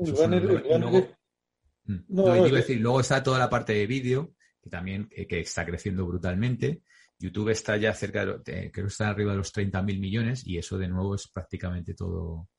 luego, 2.09 2.49
decir, 2.49 2.80
luego 2.80 2.99
está 2.99 3.24
toda 3.24 3.39
la 3.39 3.49
parte 3.49 3.74
de 3.74 3.88
vídeo, 3.88 4.36
que 4.61 4.69
también 4.69 5.07
que 5.07 5.39
está 5.39 5.65
creciendo 5.65 6.05
brutalmente. 6.05 6.84
YouTube 7.22 7.49
está 7.49 7.78
ya 7.78 7.93
cerca 7.93 8.26
de, 8.26 8.72
creo 8.72 8.86
que 8.86 8.91
está 8.91 9.09
arriba 9.09 9.32
de 9.32 9.38
los 9.38 9.53
30.000 9.53 9.99
millones 9.99 10.45
y 10.45 10.57
eso 10.57 10.78
de 10.78 10.88
nuevo 10.88 11.15
es 11.15 11.28
prácticamente 11.28 11.93
todo, 11.93 12.49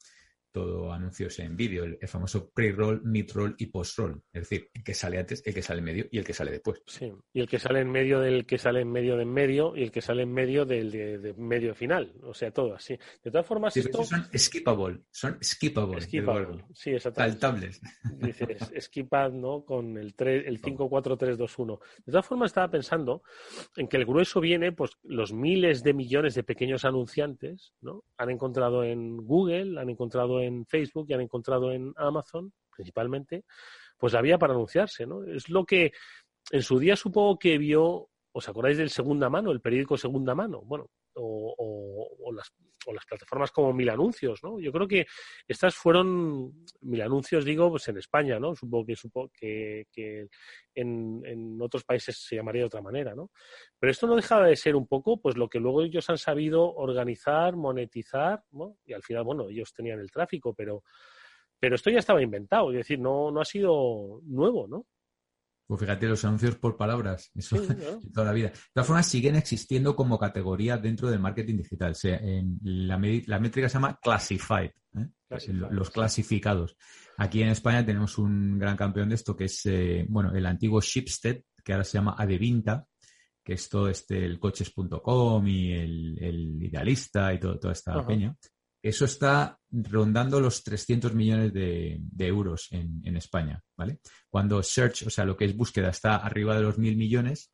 todo 0.52 0.92
anuncios 0.92 1.38
en 1.38 1.56
vídeo, 1.56 1.84
el, 1.84 1.98
famoso 2.06 2.50
pre-roll, 2.50 3.02
mid-roll 3.04 3.54
y 3.58 3.66
post-roll. 3.66 4.22
Es 4.32 4.42
decir, 4.42 4.68
el 4.74 4.84
que 4.84 4.94
sale 4.94 5.18
antes, 5.18 5.42
el 5.46 5.54
que 5.54 5.62
sale 5.62 5.78
en 5.78 5.84
medio 5.84 6.06
y 6.10 6.18
el 6.18 6.24
que 6.24 6.34
sale 6.34 6.50
después. 6.50 6.82
Sí, 6.86 7.10
y 7.32 7.40
el 7.40 7.48
que 7.48 7.58
sale 7.58 7.80
en 7.80 7.90
medio 7.90 8.20
del 8.20 8.46
que 8.46 8.58
sale 8.58 8.80
en 8.80 8.92
medio 8.92 9.16
de 9.16 9.22
en 9.22 9.32
medio 9.32 9.76
y 9.76 9.82
el 9.82 9.90
que 9.90 10.02
sale 10.02 10.22
en 10.22 10.32
medio 10.32 10.66
del 10.66 10.90
de, 10.90 11.34
medio 11.38 11.74
final. 11.74 12.12
O 12.22 12.34
sea, 12.34 12.50
todo 12.50 12.74
así. 12.74 12.98
De 13.22 13.30
todas 13.30 13.46
formas, 13.46 13.76
esto... 13.76 14.04
Son 14.04 14.24
skippable, 14.36 15.00
son 15.10 15.38
skippable. 15.42 16.00
Skippable, 16.00 16.64
sí, 16.74 16.90
exactamente. 16.90 17.40
Saltables. 17.40 17.80
Dices, 18.18 18.70
skipad, 18.80 19.32
¿no? 19.32 19.64
Con 19.64 19.96
el, 19.96 20.14
3, 20.14 20.44
el 20.46 20.58
5, 20.58 20.88
4, 20.88 21.16
3, 21.16 21.38
2, 21.38 21.58
1. 21.58 21.80
De 22.04 22.12
todas 22.12 22.26
formas, 22.26 22.50
estaba 22.50 22.70
pensando 22.70 23.22
en 23.76 23.88
que 23.88 23.96
el 23.96 24.04
grueso 24.04 24.40
viene, 24.40 24.72
pues, 24.72 24.92
los 25.04 25.32
miles 25.32 25.82
de 25.82 25.94
millones 25.94 26.34
de 26.34 26.42
pequeños 26.42 26.84
anunciantes, 26.84 27.72
¿no? 27.80 28.04
Han 28.18 28.30
encontrado 28.30 28.84
en 28.84 29.16
Google, 29.16 29.80
han 29.80 29.88
encontrado 29.88 30.41
en 30.44 30.66
Facebook 30.66 31.06
y 31.08 31.14
han 31.14 31.20
encontrado 31.20 31.72
en 31.72 31.92
Amazon, 31.96 32.52
principalmente, 32.70 33.44
pues 33.98 34.12
la 34.12 34.22
vía 34.22 34.38
para 34.38 34.54
anunciarse, 34.54 35.06
¿no? 35.06 35.24
Es 35.24 35.48
lo 35.48 35.64
que 35.64 35.92
en 36.50 36.62
su 36.62 36.78
día 36.78 36.96
supongo 36.96 37.38
que 37.38 37.58
vio, 37.58 38.08
¿os 38.32 38.48
acordáis 38.48 38.78
del 38.78 38.90
segunda 38.90 39.28
mano, 39.28 39.52
el 39.52 39.60
periódico 39.60 39.96
segunda 39.96 40.34
mano? 40.34 40.62
Bueno, 40.62 40.90
o, 41.14 42.32
las, 42.34 42.52
o, 42.86 42.92
las, 42.92 43.04
plataformas 43.04 43.50
como 43.50 43.72
Mil 43.72 43.90
Anuncios, 43.90 44.42
¿no? 44.42 44.58
Yo 44.58 44.72
creo 44.72 44.86
que 44.88 45.06
estas 45.46 45.74
fueron, 45.74 46.64
Mil 46.80 47.02
Anuncios 47.02 47.44
digo, 47.44 47.70
pues 47.70 47.88
en 47.88 47.98
España, 47.98 48.38
¿no? 48.38 48.54
Supongo 48.54 48.86
que, 48.86 48.96
supongo 48.96 49.30
que, 49.34 50.28
en, 50.74 51.58
otros 51.60 51.84
países 51.84 52.16
se 52.16 52.36
llamaría 52.36 52.62
de 52.62 52.66
otra 52.66 52.82
manera, 52.82 53.14
¿no? 53.14 53.30
Pero 53.78 53.90
esto 53.90 54.06
no 54.06 54.16
dejaba 54.16 54.46
de 54.46 54.56
ser 54.56 54.76
un 54.76 54.86
poco, 54.86 55.20
pues 55.20 55.36
lo 55.36 55.48
que 55.48 55.60
luego 55.60 55.82
ellos 55.82 56.08
han 56.10 56.18
sabido 56.18 56.74
organizar, 56.74 57.56
monetizar, 57.56 58.42
¿no? 58.52 58.78
Y 58.84 58.92
al 58.92 59.02
final, 59.02 59.24
bueno, 59.24 59.48
ellos 59.48 59.72
tenían 59.72 60.00
el 60.00 60.10
tráfico, 60.10 60.54
pero, 60.54 60.82
pero 61.58 61.76
esto 61.76 61.90
ya 61.90 61.98
estaba 61.98 62.22
inventado, 62.22 62.70
es 62.70 62.78
decir, 62.78 62.98
no 62.98 63.40
ha 63.40 63.44
sido 63.44 64.20
nuevo, 64.24 64.66
¿no? 64.68 64.86
Pues 65.66 65.80
fíjate, 65.80 66.08
los 66.08 66.24
anuncios 66.24 66.56
por 66.56 66.76
palabras, 66.76 67.30
eso 67.34 67.56
toda 68.14 68.26
la 68.26 68.32
vida. 68.32 68.48
De 68.48 68.58
todas 68.74 68.86
formas, 68.86 69.06
siguen 69.06 69.36
existiendo 69.36 69.96
como 69.96 70.18
categoría 70.18 70.76
dentro 70.76 71.10
del 71.10 71.20
marketing 71.20 71.58
digital. 71.58 71.94
en 72.02 72.58
la, 72.62 72.98
métrica 73.38 73.68
se 73.68 73.74
llama 73.74 73.98
classified, 74.02 74.70
¿eh? 74.96 75.08
los 75.70 75.90
clasificados. 75.90 76.76
Aquí 77.16 77.42
en 77.42 77.48
España 77.48 77.84
tenemos 77.84 78.18
un 78.18 78.58
gran 78.58 78.76
campeón 78.76 79.08
de 79.08 79.14
esto 79.14 79.36
que 79.36 79.44
es, 79.44 79.64
eh, 79.66 80.04
bueno, 80.08 80.34
el 80.34 80.44
antiguo 80.46 80.80
Shipstead, 80.80 81.38
que 81.64 81.72
ahora 81.72 81.84
se 81.84 81.98
llama 81.98 82.16
Adevinta, 82.18 82.86
que 83.42 83.54
es 83.54 83.68
todo 83.68 83.88
este, 83.88 84.24
el 84.24 84.38
coches.com 84.38 85.46
y 85.46 85.72
el, 85.72 86.62
idealista 86.62 87.32
y 87.32 87.40
toda 87.40 87.72
esta 87.72 88.04
peña. 88.06 88.36
Eso 88.82 89.04
está 89.04 89.58
rondando 89.70 90.40
los 90.40 90.64
300 90.64 91.14
millones 91.14 91.52
de, 91.52 92.00
euros 92.18 92.66
en, 92.72 93.16
España, 93.16 93.62
¿vale? 93.76 94.00
Cuando 94.28 94.60
search, 94.62 95.06
o 95.06 95.10
sea, 95.10 95.24
lo 95.24 95.36
que 95.36 95.44
es 95.44 95.56
búsqueda, 95.56 95.90
está 95.90 96.16
arriba 96.16 96.56
de 96.56 96.62
los 96.62 96.78
mil 96.78 96.96
millones 96.96 97.52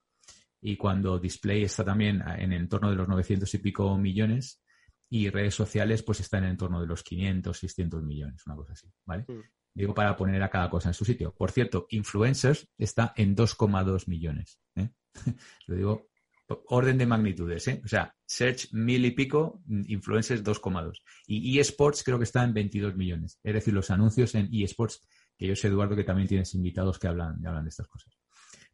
y 0.61 0.77
cuando 0.77 1.19
display 1.19 1.65
está 1.65 1.85
también 1.85 2.23
en 2.27 2.53
el 2.53 2.63
entorno 2.63 2.91
de 2.91 2.97
los 2.97 3.09
900 3.09 3.53
y 3.53 3.59
pico 3.59 3.97
millones 3.99 4.63
y 5.11 5.29
redes 5.29 5.55
sociales 5.55 6.03
pues 6.03 6.21
está 6.21 6.39
en 6.39 6.45
el 6.45 6.51
entorno 6.53 6.81
de 6.81 6.87
los 6.87 7.03
500, 7.03 7.57
600 7.57 8.03
millones, 8.03 8.43
una 8.47 8.57
cosa 8.57 8.73
así, 8.73 8.91
¿vale? 9.05 9.25
Mm. 9.29 9.43
Digo 9.75 9.95
para 9.95 10.17
poner 10.17 10.43
a 10.43 10.51
cada 10.51 10.69
cosa 10.69 10.89
en 10.89 10.95
su 10.95 11.05
sitio. 11.05 11.35
Por 11.35 11.53
cierto, 11.53 11.87
influencers 11.91 12.69
está 12.77 13.13
en 13.17 13.37
2,2 13.37 14.09
millones. 14.09 14.59
¿eh? 14.75 14.91
Lo 15.67 15.77
digo 15.77 16.08
orden 16.49 16.99
de 16.99 17.07
magnitudes, 17.07 17.69
¿eh? 17.69 17.83
O 17.85 17.89
sea, 17.89 18.15
Search 18.27 18.73
mil 18.73 19.05
y 19.05 19.11
pico, 19.11 19.63
Influencers 19.69 20.43
2,2. 20.43 21.03
Y 21.27 21.59
eSports 21.59 22.03
creo 22.03 22.19
que 22.19 22.25
está 22.25 22.43
en 22.45 22.55
22 22.55 22.97
millones. 22.97 23.39
Es 23.43 23.55
decir, 23.55 23.75
los 23.75 23.91
anuncios 23.91 24.35
en 24.35 24.49
eSports, 24.53 25.07
que 25.37 25.47
yo 25.47 25.57
sé, 25.57 25.69
Eduardo, 25.69 25.95
que 25.95 26.05
también 26.05 26.29
tienes 26.29 26.55
invitados 26.55 26.99
que 26.99 27.09
hablan, 27.09 27.45
hablan 27.47 27.65
de 27.65 27.71
estas 27.71 27.89
cosas. 27.89 28.19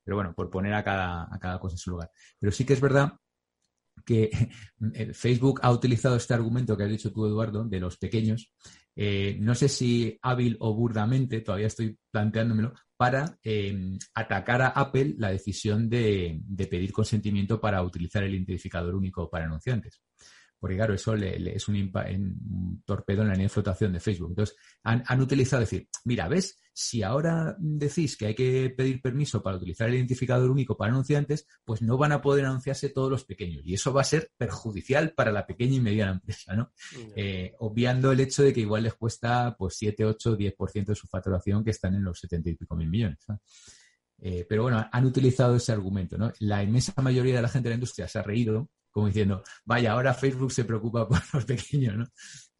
Pero 0.05 0.17
bueno, 0.17 0.35
por 0.35 0.51
poner 0.51 0.75
a 0.75 0.85
cada, 0.85 1.29
a 1.35 1.39
cada 1.39 1.59
cosa 1.59 1.75
en 1.75 1.79
su 1.79 1.91
lugar. 1.91 2.11
Pero 2.39 2.53
sí 2.53 2.65
que 2.65 2.75
es 2.75 2.81
verdad 2.81 3.15
que 4.05 4.31
Facebook 5.13 5.61
ha 5.63 5.73
utilizado 5.73 6.17
este 6.17 6.35
argumento 6.35 6.77
que 6.77 6.85
has 6.85 6.91
dicho 6.91 7.13
tú, 7.13 7.27
Eduardo, 7.27 7.65
de 7.65 7.81
los 7.81 7.97
pequeños. 7.97 8.53
Eh, 8.97 9.37
no 9.41 9.55
sé 9.55 9.69
si 9.69 10.19
hábil 10.23 10.57
o 10.61 10.75
burdamente, 10.75 11.41
todavía 11.41 11.67
estoy 11.67 11.99
planteándomelo, 12.11 12.75
para 13.05 13.39
em, 13.43 13.99
atacar 14.15 14.63
a 14.63 14.69
Apple 14.69 15.17
la 15.19 15.29
decisión 15.29 15.91
de, 15.91 16.41
pedir 16.71 16.91
consentimiento 16.91 17.61
para 17.61 17.83
utilizar 17.83 18.23
el 18.23 18.35
identificador 18.35 18.95
único 18.95 19.29
para 19.29 19.45
anunciantes. 19.45 20.01
Porque 20.65 20.77
claro, 20.77 20.95
eso 20.95 21.15
es 21.15 21.69
un, 21.69 21.77
un, 21.77 22.83
torpedo 22.87 23.21
en 23.21 23.29
la 23.29 23.35
línea 23.35 23.49
de 23.49 23.51
flotación 23.51 23.93
de 23.93 24.01
Facebook. 24.01 24.31
Entonces, 24.31 24.57
han, 24.83 25.05
han 25.07 25.21
utilizado 25.21 25.61
decir, 25.61 25.91
mira, 26.07 26.27
¿ves? 26.27 26.59
Si 26.73 27.03
ahora 27.03 27.55
decís 27.59 28.17
que 28.17 28.29
hay 28.29 28.35
que 28.35 28.73
pedir 28.75 29.03
permiso 29.03 29.43
para 29.43 29.59
utilizar 29.59 29.91
el 29.91 29.97
identificador 29.97 30.51
único 30.51 30.75
para 30.75 30.91
anunciantes, 30.91 31.47
pues 31.67 31.83
no 31.83 31.99
van 31.99 32.13
a 32.13 32.23
poder 32.23 32.47
anunciarse 32.47 32.89
todos 32.89 33.11
los 33.11 33.27
pequeños. 33.27 33.61
Y 33.67 33.75
eso 33.75 33.93
va 33.93 34.01
a 34.01 34.05
ser 34.05 34.31
perjudicial 34.39 35.13
para 35.13 35.33
la 35.33 35.47
pequeña 35.47 35.75
y 35.75 35.81
mediana 35.81 36.13
empresa, 36.13 36.57
¿no? 36.57 36.73
Eh, 37.15 37.53
obviando 37.59 38.11
el 38.11 38.21
hecho 38.21 38.43
de 38.43 38.55
que 38.55 38.61
igual 38.61 38.85
les 38.85 38.95
cuesta 38.95 39.55
pues 39.59 39.75
7, 39.77 40.03
8, 40.03 40.39
10% 40.39 40.87
de 40.87 40.95
su 40.95 41.07
facturación 41.09 41.63
que 41.63 41.73
están 41.73 41.95
en 41.95 42.05
los 42.05 42.19
70 42.21 42.49
y 42.49 42.55
pico 42.55 42.75
mil 42.75 42.89
millones. 42.89 43.19
Eh, 44.19 44.47
pero 44.49 44.63
bueno, 44.63 44.83
han 44.91 45.05
utilizado 45.05 45.57
ese 45.57 45.73
argumento, 45.73 46.17
¿no? 46.17 46.33
La 46.39 46.63
inmensa 46.63 46.95
mayoría 47.03 47.35
de 47.35 47.43
la 47.43 47.49
gente 47.49 47.69
de 47.69 47.73
la 47.73 47.77
industria 47.77 48.09
se 48.09 48.19
ha 48.19 48.23
reído, 48.23 48.71
como 48.95 49.09
diciendo, 49.09 49.43
vaya, 49.65 49.93
ahora 49.93 50.15
Facebook 50.15 50.53
se 50.53 50.65
preocupa 50.65 51.09
por 51.09 51.19
los 51.35 51.45
pequeños, 51.45 51.97
¿no? 51.97 52.07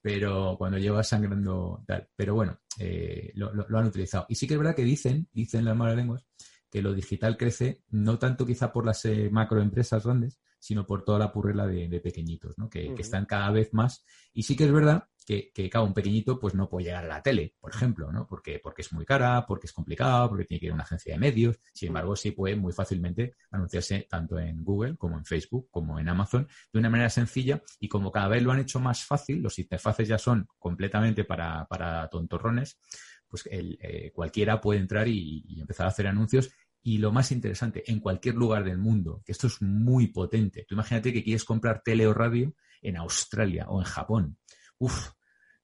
pero 0.03 0.57
cuando 0.59 0.77
lleva 0.77 1.03
sangrando 1.03 1.83
tal. 1.87 2.07
Pero 2.15 2.35
bueno, 2.35 2.59
eh, 2.79 3.33
lo, 3.37 3.79
han 3.79 3.87
utilizado. 3.87 4.27
Y 4.29 4.35
sí 4.35 4.47
que 4.47 4.53
es 4.53 4.59
verdad 4.59 4.75
que 4.75 4.85
dicen, 4.85 5.29
dicen 5.33 5.65
las 5.65 5.75
malas 5.75 5.97
lenguas, 5.97 6.27
que 6.69 6.83
lo 6.83 6.93
digital 6.93 7.39
crece 7.39 7.81
no 7.89 8.19
tanto 8.19 8.45
quizá 8.45 8.71
por 8.71 8.85
las 8.85 9.03
eh, 9.07 9.31
macroempresas 9.33 10.05
grandes, 10.05 10.41
sino 10.59 10.85
por 10.85 11.05
toda 11.05 11.19
la 11.21 11.33
purrela 11.33 11.67
de, 11.67 12.01
pequeñitos, 12.01 12.59
¿no? 12.59 12.69
Que, 12.69 12.93
están 12.99 13.25
cada 13.25 13.51
vez 13.51 13.73
más. 13.73 14.05
Y 14.35 14.43
sí 14.43 14.57
que 14.57 14.65
es 14.65 14.73
verdad 14.73 15.05
que, 15.25 15.51
que 15.53 15.71
claro, 15.71 15.87
un 15.87 15.95
pequeñito 15.95 16.39
pues 16.39 16.55
no 16.55 16.69
puede 16.69 16.87
llegar 16.87 17.05
a 17.05 17.09
la 17.09 17.23
tele, 17.23 17.55
por 17.59 17.75
ejemplo, 17.75 18.13
¿no? 18.13 18.27
Porque, 18.27 18.61
porque 18.63 18.83
es 18.83 18.93
muy 18.93 19.05
cara, 19.05 19.45
porque 19.47 19.67
es 19.67 19.73
complicado, 19.73 20.29
porque 20.29 20.45
tiene 20.45 20.61
que 20.61 20.67
ir 20.67 20.73
a 20.73 20.75
una 20.75 20.85
agencia 20.85 21.15
de 21.15 21.19
medios. 21.19 21.59
Sin 21.73 21.89
embargo, 21.89 22.15
sí 22.17 22.33
puede 22.33 22.57
muy 22.57 22.73
fácilmente 22.73 23.35
anunciarse 23.51 24.07
tanto 24.09 24.39
en 24.39 24.63
Google 24.63 24.97
como 24.97 25.17
en 25.17 25.25
Facebook, 25.25 25.69
como 25.71 25.99
en 25.99 26.09
Amazon, 26.09 26.47
de 26.73 26.79
una 26.79 26.91
manera 26.91 27.11
sencilla 27.11 27.63
y 27.81 27.89
como 27.89 28.13
cada 28.13 28.29
vez 28.29 28.43
lo 28.43 28.53
han 28.53 28.61
hecho 28.61 28.81
más 28.81 29.05
fácil, 29.05 29.43
los 29.43 29.59
interfaces 29.59 30.09
ya 30.09 30.19
son 30.19 30.47
completamente 30.59 31.25
para, 31.25 31.67
para 31.67 32.09
tontorrones, 32.09 32.79
pues 33.27 33.47
el, 33.51 33.79
eh, 33.81 34.13
cualquiera 34.13 34.61
puede 34.61 34.81
entrar 34.81 35.09
y, 35.09 35.45
y 35.49 35.61
empezar 35.61 35.87
a 35.87 35.89
hacer 35.91 36.07
anuncios 36.07 36.51
y 36.87 36.99
lo 36.99 37.11
más 37.13 37.33
interesante, 37.33 37.83
en 37.91 37.99
cualquier 37.99 38.35
lugar 38.35 38.63
del 38.63 38.77
mundo, 38.77 39.23
que 39.25 39.33
esto 39.33 39.47
es 39.47 39.63
muy 39.63 40.09
potente. 40.09 40.67
Tú 40.69 40.75
imagínate 40.75 41.15
que 41.15 41.25
quieres 41.25 41.45
comprar 41.45 41.81
tele 41.83 42.07
o 42.07 42.13
radio 42.13 42.55
en 42.83 42.99
Australia 42.99 43.65
o 43.69 43.81
en 43.81 43.87
Japón. 43.87 44.39
Uf, 44.79 45.11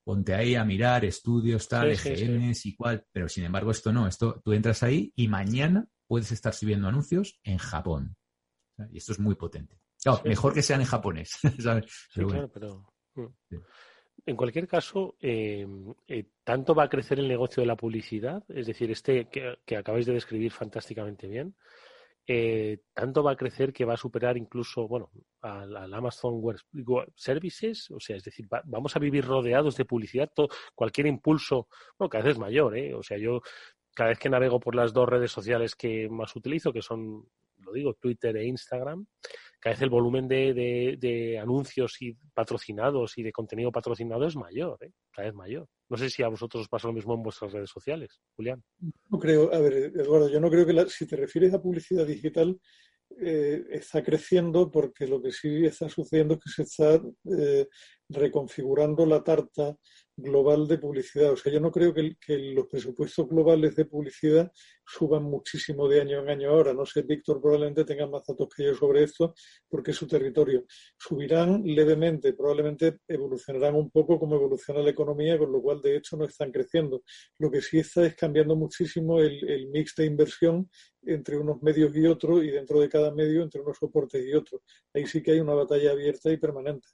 ponte 0.03 0.33
ahí 0.33 0.55
a 0.55 0.63
mirar 0.63 1.05
estudios, 1.05 1.67
tal, 1.67 1.91
EGMs 1.91 2.65
y 2.65 2.75
cual. 2.75 3.05
Pero 3.11 3.29
sin 3.29 3.43
embargo, 3.43 3.71
esto 3.71 3.91
no. 3.91 4.07
Esto 4.07 4.41
tú 4.43 4.53
entras 4.53 4.83
ahí 4.83 5.11
y 5.15 5.27
mañana 5.27 5.87
puedes 6.07 6.31
estar 6.31 6.53
subiendo 6.53 6.87
anuncios 6.87 7.39
en 7.43 7.57
Japón. 7.57 8.15
Y 8.91 8.97
esto 8.97 9.11
es 9.11 9.19
muy 9.19 9.35
potente. 9.35 9.79
Claro, 10.01 10.21
mejor 10.25 10.53
que 10.53 10.61
sean 10.61 10.81
en 10.81 10.87
japonés. 10.87 11.37
¿sabes? 11.59 12.09
claro, 12.13 12.49
pero. 12.51 12.85
Mm. 13.15 13.57
En 14.25 14.35
cualquier 14.35 14.67
caso, 14.67 15.15
eh, 15.19 15.65
eh, 16.07 16.25
tanto 16.43 16.75
va 16.75 16.83
a 16.83 16.89
crecer 16.89 17.19
el 17.19 17.27
negocio 17.27 17.61
de 17.61 17.67
la 17.67 17.75
publicidad, 17.75 18.43
es 18.49 18.67
decir, 18.67 18.91
este 18.91 19.29
que, 19.29 19.75
acabáis 19.75 20.05
de 20.05 20.13
describir 20.13 20.51
fantásticamente 20.51 21.27
bien, 21.27 21.55
eh, 22.27 22.79
tanto 22.93 23.23
va 23.23 23.31
a 23.31 23.35
crecer 23.35 23.73
que 23.73 23.85
va 23.85 23.95
a 23.95 23.97
superar 23.97 24.37
incluso, 24.37 24.87
bueno, 24.87 25.11
al, 25.41 25.93
Amazon 25.93 26.35
Web 26.39 26.59
Services, 27.15 27.89
o 27.91 27.99
sea, 27.99 28.15
es 28.15 28.23
decir, 28.23 28.47
vamos 28.65 28.95
a 28.95 28.99
vivir 28.99 29.25
rodeados 29.25 29.75
de 29.75 29.85
publicidad, 29.85 30.31
todo, 30.33 30.49
cualquier 30.75 31.07
impulso, 31.07 31.67
bueno, 31.97 32.09
cada 32.09 32.23
vez 32.23 32.33
es 32.33 32.39
mayor, 32.39 32.77
¿eh? 32.77 32.93
O 32.93 33.03
sea, 33.03 33.17
yo 33.17 33.41
cada 33.93 34.09
vez 34.09 34.19
que 34.19 34.29
navego 34.29 34.59
por 34.59 34.75
las 34.75 34.93
dos 34.93 35.09
redes 35.09 35.31
sociales 35.31 35.75
que 35.75 36.09
más 36.09 36.35
utilizo, 36.35 36.71
que 36.71 36.81
son, 36.81 37.27
lo 37.57 37.73
digo, 37.73 37.95
Twitter 37.95 38.35
e 38.37 38.45
Instagram, 38.45 39.05
cada 39.59 39.73
vez 39.73 39.81
el 39.81 39.89
volumen 39.89 40.27
de, 40.27 40.97
de, 40.99 41.39
anuncios 41.39 42.01
y 42.01 42.13
patrocinados 42.33 43.17
y 43.17 43.23
de 43.23 43.31
contenido 43.31 43.71
patrocinado 43.71 44.25
es 44.25 44.35
mayor, 44.35 44.77
¿eh? 44.83 44.91
cada 45.11 45.27
vez 45.27 45.35
mayor. 45.35 45.67
No 45.91 45.97
sé 45.97 46.09
si 46.09 46.23
a 46.23 46.29
vosotros 46.29 46.61
os 46.61 46.69
pasa 46.69 46.87
lo 46.87 46.93
mismo 46.93 47.13
en 47.13 47.21
vuestras 47.21 47.51
redes 47.51 47.69
sociales, 47.69 48.21
Julián. 48.37 48.63
No 49.09 49.19
creo, 49.19 49.53
a 49.53 49.59
ver, 49.59 49.91
Eduardo, 49.93 50.29
yo 50.29 50.39
no 50.39 50.49
creo 50.49 50.65
que 50.65 50.89
si 50.89 51.05
te 51.05 51.17
refieres 51.17 51.53
a 51.53 51.61
publicidad 51.61 52.07
digital, 52.07 52.57
eh, 53.19 53.65
está 53.71 54.01
creciendo 54.01 54.71
porque 54.71 55.05
lo 55.05 55.21
que 55.21 55.33
sí 55.33 55.65
está 55.65 55.89
sucediendo 55.89 56.35
es 56.35 56.39
que 56.39 56.49
se 56.49 56.63
está 56.63 57.01
eh, 57.37 57.67
reconfigurando 58.07 59.05
la 59.05 59.21
tarta 59.21 59.75
global 60.21 60.67
de 60.67 60.77
publicidad. 60.77 61.31
O 61.31 61.37
sea, 61.37 61.51
yo 61.51 61.59
no 61.59 61.71
creo 61.71 61.93
que, 61.93 62.15
los 62.27 62.67
presupuestos 62.67 63.27
globales 63.27 63.75
de 63.75 63.85
publicidad 63.85 64.51
suban 64.85 65.23
muchísimo 65.23 65.87
de 65.87 66.01
año 66.01 66.19
en 66.19 66.29
año 66.29 66.49
ahora. 66.49 66.73
No 66.73 66.85
sé, 66.85 67.01
Víctor 67.01 67.41
probablemente 67.41 67.85
tenga 67.85 68.07
más 68.07 68.25
datos 68.25 68.49
que 68.55 68.65
yo 68.65 68.75
sobre 68.75 69.03
esto 69.03 69.33
porque 69.67 69.91
es 69.91 69.97
su 69.97 70.07
territorio. 70.07 70.65
Subirán 70.97 71.63
levemente, 71.63 72.33
probablemente 72.33 72.99
evolucionarán 73.07 73.75
un 73.75 73.89
poco 73.89 74.19
como 74.19 74.35
evoluciona 74.35 74.81
la 74.81 74.91
economía, 74.91 75.37
con 75.37 75.51
lo 75.51 75.61
cual 75.61 75.81
de 75.81 75.97
hecho 75.97 76.17
no 76.17 76.25
están 76.25 76.51
creciendo. 76.51 77.03
Lo 77.37 77.49
que 77.51 77.61
sí 77.61 77.79
está 77.79 78.05
es 78.05 78.15
cambiando 78.15 78.55
muchísimo 78.55 79.19
el, 79.19 79.49
el 79.49 79.67
mix 79.67 79.95
de 79.95 80.05
inversión 80.05 80.69
entre 81.03 81.37
unos 81.37 81.61
medios 81.63 81.95
y 81.95 82.05
otros 82.05 82.43
y 82.43 82.49
dentro 82.49 82.79
de 82.79 82.89
cada 82.89 83.11
medio 83.11 83.41
entre 83.41 83.61
unos 83.61 83.77
soportes 83.77 84.25
y 84.25 84.33
otros. 84.33 84.61
Ahí 84.93 85.05
sí 85.07 85.21
que 85.23 85.31
hay 85.31 85.39
una 85.39 85.53
batalla 85.53 85.91
abierta 85.91 86.31
y 86.31 86.37
permanente 86.37 86.87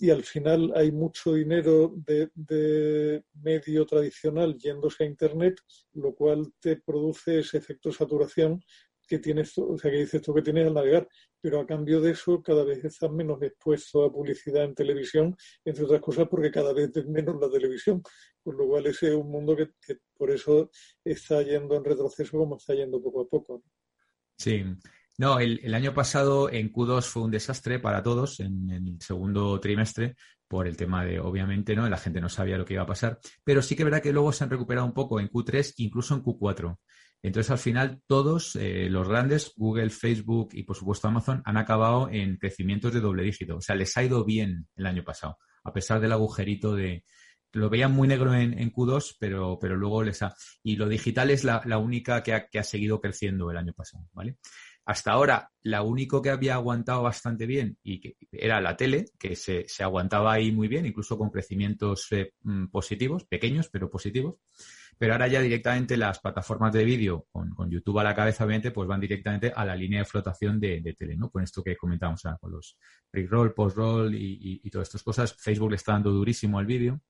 y 0.00 0.10
al 0.10 0.22
final 0.22 0.72
hay 0.76 0.92
mucho 0.92 1.34
dinero 1.34 1.92
de, 1.96 3.24
medio 3.34 3.84
tradicional 3.84 4.56
yéndose 4.56 5.04
a 5.04 5.06
Internet, 5.06 5.60
lo 5.94 6.14
cual 6.14 6.52
te 6.60 6.76
produce 6.76 7.40
ese 7.40 7.58
efecto 7.58 7.92
saturación 7.92 8.62
que 9.08 9.18
tienes, 9.18 9.56
o 9.56 9.76
sea, 9.78 9.90
que 9.90 9.98
dices 9.98 10.20
tú 10.20 10.34
que 10.34 10.42
tienes 10.42 10.66
al 10.66 10.74
navegar, 10.74 11.08
pero 11.40 11.60
a 11.60 11.66
cambio 11.66 12.00
de 12.00 12.12
eso 12.12 12.42
cada 12.42 12.62
vez 12.62 12.84
estás 12.84 13.10
menos 13.10 13.42
expuesto 13.42 14.04
a 14.04 14.12
publicidad 14.12 14.64
en 14.64 14.74
televisión, 14.74 15.34
entre 15.64 15.84
otras 15.84 16.00
cosas 16.00 16.28
porque 16.28 16.50
cada 16.50 16.72
vez 16.74 16.94
es 16.94 17.06
menos 17.06 17.40
la 17.40 17.50
televisión, 17.50 18.02
por 18.42 18.54
lo 18.54 18.66
cual 18.66 18.86
ese 18.86 19.08
es 19.08 19.14
un 19.14 19.30
mundo 19.30 19.56
que, 19.56 19.70
por 20.16 20.30
eso 20.30 20.70
está 21.02 21.42
yendo 21.42 21.74
en 21.74 21.84
retroceso 21.84 22.38
como 22.38 22.56
está 22.56 22.74
yendo 22.74 23.02
poco 23.02 23.22
a 23.22 23.28
poco. 23.28 23.62
Sí, 24.36 24.62
no, 25.18 25.40
el, 25.40 25.74
año 25.74 25.92
pasado 25.92 26.48
en 26.48 26.72
Q2 26.72 27.02
fue 27.02 27.24
un 27.24 27.32
desastre 27.32 27.80
para 27.80 28.04
todos 28.04 28.38
en, 28.38 28.70
el 28.70 29.00
segundo 29.00 29.58
trimestre 29.58 30.14
por 30.46 30.68
el 30.68 30.76
tema 30.76 31.04
de, 31.04 31.18
obviamente, 31.18 31.74
¿no? 31.74 31.88
La 31.88 31.98
gente 31.98 32.20
no 32.20 32.28
sabía 32.28 32.56
lo 32.56 32.64
que 32.64 32.74
iba 32.74 32.84
a 32.84 32.86
pasar, 32.86 33.18
pero 33.42 33.60
sí 33.60 33.74
que 33.74 33.82
verá 33.82 34.00
que 34.00 34.12
luego 34.12 34.32
se 34.32 34.44
han 34.44 34.50
recuperado 34.50 34.86
un 34.86 34.94
poco 34.94 35.18
en 35.18 35.28
Q3, 35.28 35.74
incluso 35.78 36.14
en 36.14 36.22
Q4. 36.22 36.78
Entonces, 37.20 37.50
al 37.50 37.58
final, 37.58 38.00
todos 38.06 38.54
eh, 38.54 38.88
los 38.88 39.08
grandes, 39.08 39.52
Google, 39.56 39.90
Facebook 39.90 40.50
y, 40.52 40.62
por 40.62 40.76
supuesto, 40.76 41.08
Amazon, 41.08 41.42
han 41.44 41.56
acabado 41.56 42.08
en 42.10 42.36
crecimientos 42.36 42.94
de 42.94 43.00
doble 43.00 43.24
dígito. 43.24 43.56
O 43.56 43.60
sea, 43.60 43.74
les 43.74 43.96
ha 43.96 44.04
ido 44.04 44.24
bien 44.24 44.68
el 44.76 44.86
año 44.86 45.02
pasado, 45.02 45.36
a 45.64 45.72
pesar 45.72 46.00
del 46.00 46.12
agujerito 46.12 46.76
de... 46.76 47.04
Lo 47.52 47.70
veían 47.70 47.92
muy 47.92 48.06
negro 48.06 48.34
en, 48.34 48.72
Q2, 48.72 49.16
pero, 49.18 49.58
pero 49.58 49.74
luego 49.74 50.04
les 50.04 50.22
ha... 50.22 50.34
Y 50.62 50.76
lo 50.76 50.86
digital 50.86 51.30
es 51.30 51.44
la, 51.44 51.78
única 51.78 52.22
que 52.22 52.34
ha, 52.34 52.46
que 52.46 52.58
ha 52.58 52.62
seguido 52.62 53.00
creciendo 53.00 53.50
el 53.50 53.56
año 53.56 53.72
pasado, 53.72 54.04
¿vale? 54.12 54.36
Hasta 54.88 55.12
ahora, 55.12 55.50
la 55.64 55.82
único 55.82 56.22
que 56.22 56.30
había 56.30 56.54
aguantado 56.54 57.02
bastante 57.02 57.44
bien 57.44 57.76
y 57.82 58.00
que 58.00 58.16
era 58.32 58.58
la 58.58 58.74
tele, 58.74 59.04
que 59.18 59.36
se, 59.36 59.66
aguantaba 59.80 60.32
ahí 60.32 60.50
muy 60.50 60.66
bien, 60.66 60.86
incluso 60.86 61.18
con 61.18 61.28
crecimientos 61.28 62.10
eh, 62.12 62.32
mm, 62.40 62.68
positivos, 62.68 63.26
pequeños, 63.26 63.68
pero 63.68 63.90
positivos. 63.90 64.36
Pero 64.96 65.12
ahora 65.12 65.28
ya 65.28 65.42
directamente 65.42 65.98
las 65.98 66.20
plataformas 66.20 66.72
de 66.72 66.84
vídeo, 66.84 67.26
con, 67.30 67.70
YouTube 67.70 67.98
a 67.98 68.02
la 68.02 68.14
cabeza, 68.14 68.46
obviamente, 68.46 68.70
pues 68.70 68.88
van 68.88 69.02
directamente 69.02 69.52
a 69.54 69.66
la 69.66 69.76
línea 69.76 69.98
de 69.98 70.04
flotación 70.06 70.58
de, 70.58 70.96
tele, 70.98 71.18
¿no? 71.18 71.28
Con 71.28 71.42
esto 71.42 71.62
que 71.62 71.76
comentamos, 71.76 72.22
con 72.40 72.50
los 72.50 72.78
pre-roll, 73.10 73.52
post-roll 73.52 74.14
y, 74.14 74.62
y 74.64 74.70
todas 74.70 74.88
estas 74.88 75.02
cosas. 75.02 75.34
Facebook 75.34 75.68
le 75.68 75.76
está 75.76 75.92
dando 75.92 76.12
durísimo 76.12 76.58
al 76.58 76.64
vídeo. 76.64 77.02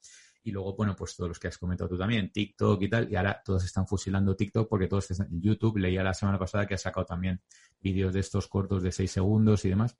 Y 0.43 0.51
luego, 0.51 0.75
bueno, 0.77 0.95
pues 0.97 1.15
todos 1.17 1.29
los 1.29 1.39
que 1.39 1.49
has 1.49 1.59
comentado 1.59 1.91
tú 1.91 1.99
también, 1.99 2.31
TikTok 2.33 2.81
y 2.83 2.89
tal, 2.89 3.13
y 3.13 3.17
ahora 3.17 3.43
todos 3.45 3.65
están 3.65 3.87
fusilando 3.87 4.35
TikTok 4.35 4.69
porque 4.69 4.87
todos 4.87 5.11
están 5.11 5.29
en 5.31 5.43
YouTube. 5.43 5.79
Leía 5.79 6.03
la 6.03 6.15
semana 6.15 6.39
pasada 6.39 6.67
que 6.67 6.75
ha 6.75 6.79
sacado 6.79 7.05
también 7.05 7.43
vídeos 7.81 8.13
de 8.15 8.21
estos 8.21 8.49
cortos 8.49 8.83
de 8.83 8.93
6 8.93 9.11
segundos 9.11 9.65
y 9.65 9.69
demás, 9.69 9.99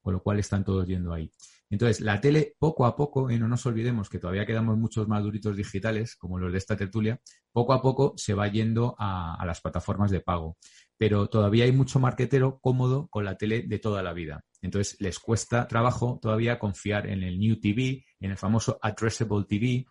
con 0.00 0.14
lo 0.14 0.22
cual 0.22 0.38
están 0.38 0.64
todos 0.64 0.86
yendo 0.86 1.12
ahí. 1.12 1.30
Entonces, 1.70 2.00
la 2.00 2.20
tele, 2.20 2.56
poco 2.58 2.84
a 2.84 2.96
poco, 2.96 3.30
y 3.30 3.38
no 3.38 3.46
nos 3.46 3.64
olvidemos 3.64 4.10
que 4.10 4.18
todavía 4.18 4.44
quedamos 4.44 4.76
muchos 4.76 5.06
maduritos 5.06 5.56
digitales, 5.56 6.16
como 6.16 6.38
los 6.38 6.50
de 6.50 6.58
esta 6.58 6.76
tertulia, 6.76 7.20
poco 7.52 7.72
a 7.72 7.80
poco 7.80 8.14
se 8.16 8.34
va 8.34 8.48
yendo 8.48 8.96
a 8.98 9.42
las 9.46 9.60
plataformas 9.60 10.10
de 10.10 10.20
pago. 10.20 10.56
Pero 11.00 11.30
todavía 11.30 11.64
hay 11.64 11.72
mucho 11.72 11.98
marquetero 11.98 12.58
cómodo 12.60 13.08
con 13.08 13.24
la 13.24 13.38
tele 13.38 13.62
de 13.62 13.78
toda 13.78 14.02
la 14.02 14.12
vida. 14.12 14.44
Entonces, 14.60 15.00
les 15.00 15.18
cuesta 15.18 15.66
trabajo 15.66 16.18
todavía 16.20 16.58
confiar 16.58 17.06
en 17.06 17.22
el 17.22 17.38
New 17.38 17.58
TV, 17.58 18.04
en 18.20 18.32
el 18.32 18.36
famoso 18.36 18.78
Addressable 18.82 19.46
TV. 19.48 19.86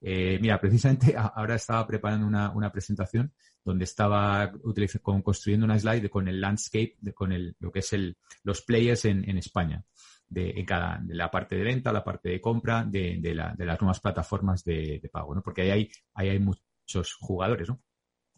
Eh, 0.00 0.36
mira, 0.40 0.60
precisamente 0.60 1.14
ahora 1.16 1.54
estaba 1.54 1.86
preparando 1.86 2.26
una, 2.26 2.72
presentación 2.72 3.32
donde 3.64 3.84
estaba 3.84 4.50
construyendo 5.22 5.64
una 5.64 5.78
slide 5.78 6.10
con 6.10 6.26
el 6.26 6.40
landscape, 6.40 6.96
con 7.14 7.30
el, 7.30 7.54
lo 7.60 7.70
que 7.70 7.78
es 7.78 7.92
el, 7.92 8.16
los 8.42 8.62
players 8.62 9.04
en, 9.04 9.38
España, 9.38 9.84
de, 10.26 10.64
cada, 10.66 10.98
de 11.00 11.14
la 11.14 11.30
parte 11.30 11.54
de 11.54 11.62
venta, 11.62 11.92
la 11.92 12.02
parte 12.02 12.30
de 12.30 12.40
compra, 12.40 12.84
de, 12.84 13.20
las 13.32 13.80
nuevas 13.80 14.00
plataformas 14.00 14.64
de, 14.64 15.08
pago, 15.12 15.36
¿no? 15.36 15.40
Porque 15.40 15.62
ahí 15.62 15.70
hay, 15.70 15.90
ahí 16.14 16.30
hay 16.30 16.40
muchos 16.40 17.14
jugadores, 17.14 17.68
¿no? 17.68 17.80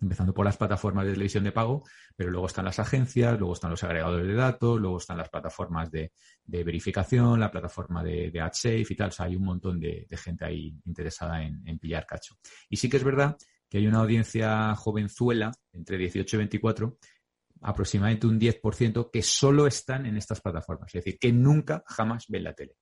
Empezando 0.01 0.32
por 0.32 0.44
las 0.44 0.57
plataformas 0.57 1.05
de 1.05 1.12
televisión 1.12 1.44
de 1.44 1.53
pago, 1.53 1.84
pero 2.16 2.30
luego 2.30 2.46
están 2.46 2.64
las 2.64 2.78
agencias, 2.78 3.38
luego 3.38 3.55
están 3.55 3.70
los 3.70 3.84
agregadores 3.84 4.26
de 4.26 4.34
datos, 4.34 4.80
luego 4.80 4.98
están 4.98 5.18
las 5.18 5.28
plataformas 5.28 5.90
de, 5.90 6.12
verificación, 6.46 7.38
la 7.38 7.51
plataforma 7.51 8.03
de, 8.03 8.30
de 8.30 8.40
AdSafe 8.40 8.86
y 8.88 8.96
tal. 8.96 9.09
O 9.09 9.12
sea, 9.12 9.26
hay 9.26 9.36
un 9.36 9.44
montón 9.44 9.78
de, 9.78 10.07
gente 10.11 10.44
ahí 10.44 10.74
interesada 10.84 11.42
en, 11.42 11.78
pillar 11.78 12.07
cacho. 12.07 12.36
Y 12.68 12.76
sí 12.76 12.88
que 12.88 12.96
es 12.96 13.05
verdad 13.05 13.36
que 13.68 13.78
hay 13.78 13.86
una 13.86 14.01
audiencia 14.01 14.74
jovenzuela, 14.74 15.53
entre 15.72 15.96
18 15.96 16.36
y 16.36 16.38
24, 16.38 16.98
aproximadamente 17.62 18.26
un 18.26 18.40
10%, 18.40 19.11
que 19.12 19.22
solo 19.22 19.66
están 19.66 20.07
en 20.07 20.16
estas 20.16 20.40
plataformas. 20.40 20.94
Es 20.94 21.05
decir, 21.05 21.18
que 21.20 21.32
nunca, 21.32 21.82
jamás 21.86 22.26
ven 22.28 22.44
la 22.44 22.55
tele. 22.55 22.74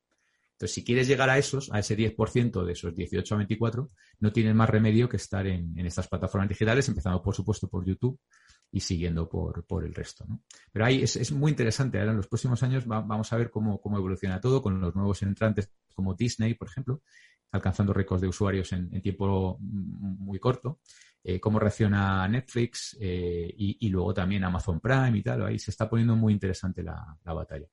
Entonces, 0.58 0.74
si 0.74 0.82
quieres 0.82 1.06
llegar 1.06 1.30
a 1.30 1.38
esos, 1.38 1.70
a 1.72 1.78
ese 1.78 1.96
10% 1.96 2.64
de 2.64 2.72
esos 2.72 2.92
18 2.92 3.32
a 3.32 3.38
24, 3.38 3.90
no 4.18 4.32
tienes 4.32 4.56
más 4.56 4.68
remedio 4.68 5.08
que 5.08 5.16
estar 5.16 5.46
en, 5.46 5.78
estas 5.86 6.08
plataformas 6.08 6.48
digitales, 6.48 6.88
empezando, 6.88 7.22
por 7.22 7.32
supuesto, 7.32 7.68
por 7.68 7.86
YouTube 7.86 8.18
y 8.72 8.80
siguiendo 8.80 9.28
por, 9.28 9.64
el 9.84 9.94
resto. 9.94 10.26
Pero 10.72 10.84
ahí 10.84 11.00
es, 11.04 11.30
muy 11.30 11.52
interesante. 11.52 12.00
Ahora, 12.00 12.10
en 12.10 12.16
los 12.16 12.26
próximos 12.26 12.60
años 12.64 12.84
vamos 12.88 13.32
a 13.32 13.36
ver 13.36 13.52
cómo, 13.52 13.80
evoluciona 13.84 14.40
todo 14.40 14.60
con 14.60 14.80
los 14.80 14.96
nuevos 14.96 15.22
entrantes 15.22 15.70
como 15.94 16.14
Disney, 16.14 16.54
por 16.54 16.66
ejemplo, 16.66 17.02
alcanzando 17.52 17.92
récords 17.92 18.22
de 18.22 18.26
usuarios 18.26 18.72
en, 18.72 19.00
tiempo 19.00 19.58
muy 19.60 20.40
corto. 20.40 20.80
Eh, 21.22 21.38
cómo 21.38 21.60
reacciona 21.60 22.26
Netflix 22.26 22.96
eh, 23.00 23.54
y, 23.56 23.88
luego 23.90 24.12
también 24.12 24.42
Amazon 24.42 24.80
Prime 24.80 25.16
y 25.16 25.22
tal. 25.22 25.46
Ahí 25.46 25.60
se 25.60 25.70
está 25.70 25.88
poniendo 25.88 26.16
muy 26.16 26.32
interesante 26.32 26.82
la 26.82 27.16
batalla. 27.22 27.68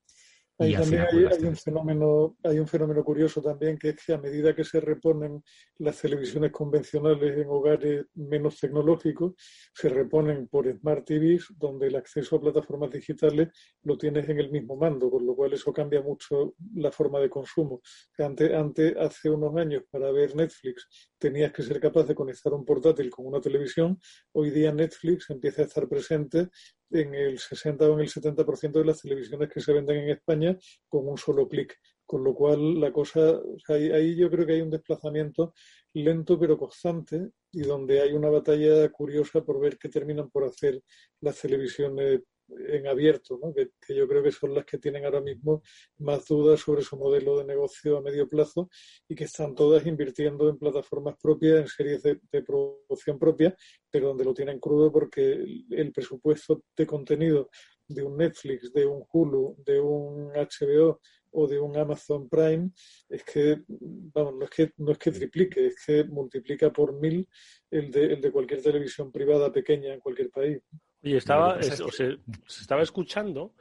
Ahí 0.58 0.72
también 0.72 1.06
hay, 1.12 1.44
un 1.44 1.56
fenómeno, 1.56 2.36
hay 2.42 2.58
un 2.58 2.66
fenómeno 2.66 3.04
curioso 3.04 3.42
también, 3.42 3.76
que 3.76 3.90
es 3.90 3.96
que 4.04 4.14
a 4.14 4.18
medida 4.18 4.54
que 4.54 4.64
se 4.64 4.80
reponen 4.80 5.42
las 5.78 6.00
televisiones 6.00 6.50
convencionales 6.50 7.36
en 7.36 7.46
hogares 7.48 8.06
menos 8.14 8.58
tecnológicos, 8.58 9.34
se 9.74 9.90
reponen 9.90 10.48
por 10.48 10.66
Smart 10.66 11.04
TVs, 11.04 11.54
donde 11.58 11.88
el 11.88 11.96
acceso 11.96 12.36
a 12.36 12.40
plataformas 12.40 12.90
digitales 12.90 13.48
lo 13.82 13.98
tienes 13.98 14.26
en 14.30 14.40
el 14.40 14.50
mismo 14.50 14.76
mando, 14.76 15.10
con 15.10 15.26
lo 15.26 15.36
cual 15.36 15.52
eso 15.52 15.74
cambia 15.74 16.00
mucho 16.00 16.54
la 16.74 16.90
forma 16.90 17.20
de 17.20 17.28
consumo. 17.28 17.82
Antes, 18.16 18.52
antes 18.54 18.96
hace 18.96 19.28
unos 19.28 19.54
años, 19.56 19.82
para 19.90 20.10
ver 20.10 20.34
Netflix, 20.34 20.88
tenías 21.18 21.52
que 21.52 21.62
ser 21.62 21.80
capaz 21.80 22.04
de 22.04 22.14
conectar 22.14 22.54
un 22.54 22.64
portátil 22.64 23.10
con 23.10 23.26
una 23.26 23.42
televisión. 23.42 23.98
Hoy 24.32 24.50
día 24.50 24.72
Netflix 24.72 25.28
empieza 25.28 25.62
a 25.62 25.64
estar 25.66 25.86
presente 25.86 26.48
en 26.90 27.14
el 27.14 27.38
60 27.38 27.88
o 27.88 27.94
en 27.94 28.00
el 28.00 28.08
70% 28.08 28.72
de 28.72 28.84
las 28.84 29.02
televisiones 29.02 29.48
que 29.48 29.60
se 29.60 29.72
venden 29.72 29.98
en 29.98 30.10
España 30.10 30.56
con 30.88 31.08
un 31.08 31.18
solo 31.18 31.48
clic. 31.48 31.78
Con 32.04 32.22
lo 32.22 32.34
cual, 32.34 32.80
la 32.80 32.92
cosa, 32.92 33.40
ahí, 33.68 34.14
yo 34.16 34.30
creo 34.30 34.46
que 34.46 34.52
hay 34.54 34.60
un 34.60 34.70
desplazamiento 34.70 35.54
lento 35.92 36.38
pero 36.38 36.56
constante 36.56 37.30
y 37.52 37.62
donde 37.62 38.00
hay 38.00 38.12
una 38.12 38.28
batalla 38.28 38.88
curiosa 38.90 39.42
por 39.42 39.60
ver 39.60 39.78
qué 39.78 39.88
terminan 39.88 40.30
por 40.30 40.44
hacer 40.44 40.82
las 41.20 41.40
televisiones 41.40 42.20
en 42.48 42.86
abierto, 42.86 43.38
¿no? 43.42 43.52
que, 43.52 43.70
yo 43.94 44.06
creo 44.06 44.22
que 44.22 44.32
son 44.32 44.54
las 44.54 44.64
que 44.64 44.78
tienen 44.78 45.04
ahora 45.04 45.20
mismo 45.20 45.62
más 45.98 46.26
dudas 46.26 46.60
sobre 46.60 46.82
su 46.82 46.96
modelo 46.96 47.38
de 47.38 47.44
negocio 47.44 47.96
a 47.96 48.02
medio 48.02 48.28
plazo 48.28 48.68
y 49.08 49.14
que 49.14 49.24
están 49.24 49.54
todas 49.54 49.86
invirtiendo 49.86 50.48
en 50.48 50.58
plataformas 50.58 51.16
propias, 51.20 51.60
en 51.60 51.68
series 51.68 52.02
de, 52.02 52.20
producción 52.42 53.18
propia, 53.18 53.56
pero 53.90 54.08
donde 54.08 54.24
lo 54.24 54.34
tienen 54.34 54.60
crudo 54.60 54.92
porque 54.92 55.32
el, 55.70 55.92
presupuesto 55.92 56.62
de 56.76 56.86
contenido 56.86 57.48
de 57.88 58.02
un 58.02 58.16
Netflix, 58.16 58.72
de 58.72 58.86
un 58.86 59.04
Hulu, 59.10 59.56
de 59.64 59.80
un 59.80 60.32
HBO 60.32 61.00
o 61.32 61.46
de 61.46 61.58
un 61.58 61.76
Amazon 61.76 62.28
Prime 62.28 62.70
es 63.08 63.22
que, 63.24 63.62
vamos, 63.68 64.34
no 64.36 64.44
es 64.44 64.50
que, 64.50 64.72
no 64.78 64.92
es 64.92 64.98
que 64.98 65.10
triplique, 65.12 65.66
es 65.66 65.84
que 65.84 66.04
multiplica 66.04 66.72
por 66.72 66.98
mil 66.98 67.28
el 67.70 67.90
de, 67.90 68.14
el 68.14 68.20
de 68.20 68.32
cualquier 68.32 68.62
televisión 68.62 69.12
privada 69.12 69.52
pequeña 69.52 69.92
en 69.92 70.00
cualquier 70.00 70.30
país. 70.30 70.60
Y 71.02 71.16
estaba, 71.16 71.62
se, 71.62 72.18
estaba 72.48 72.82
escuchando 72.82 73.54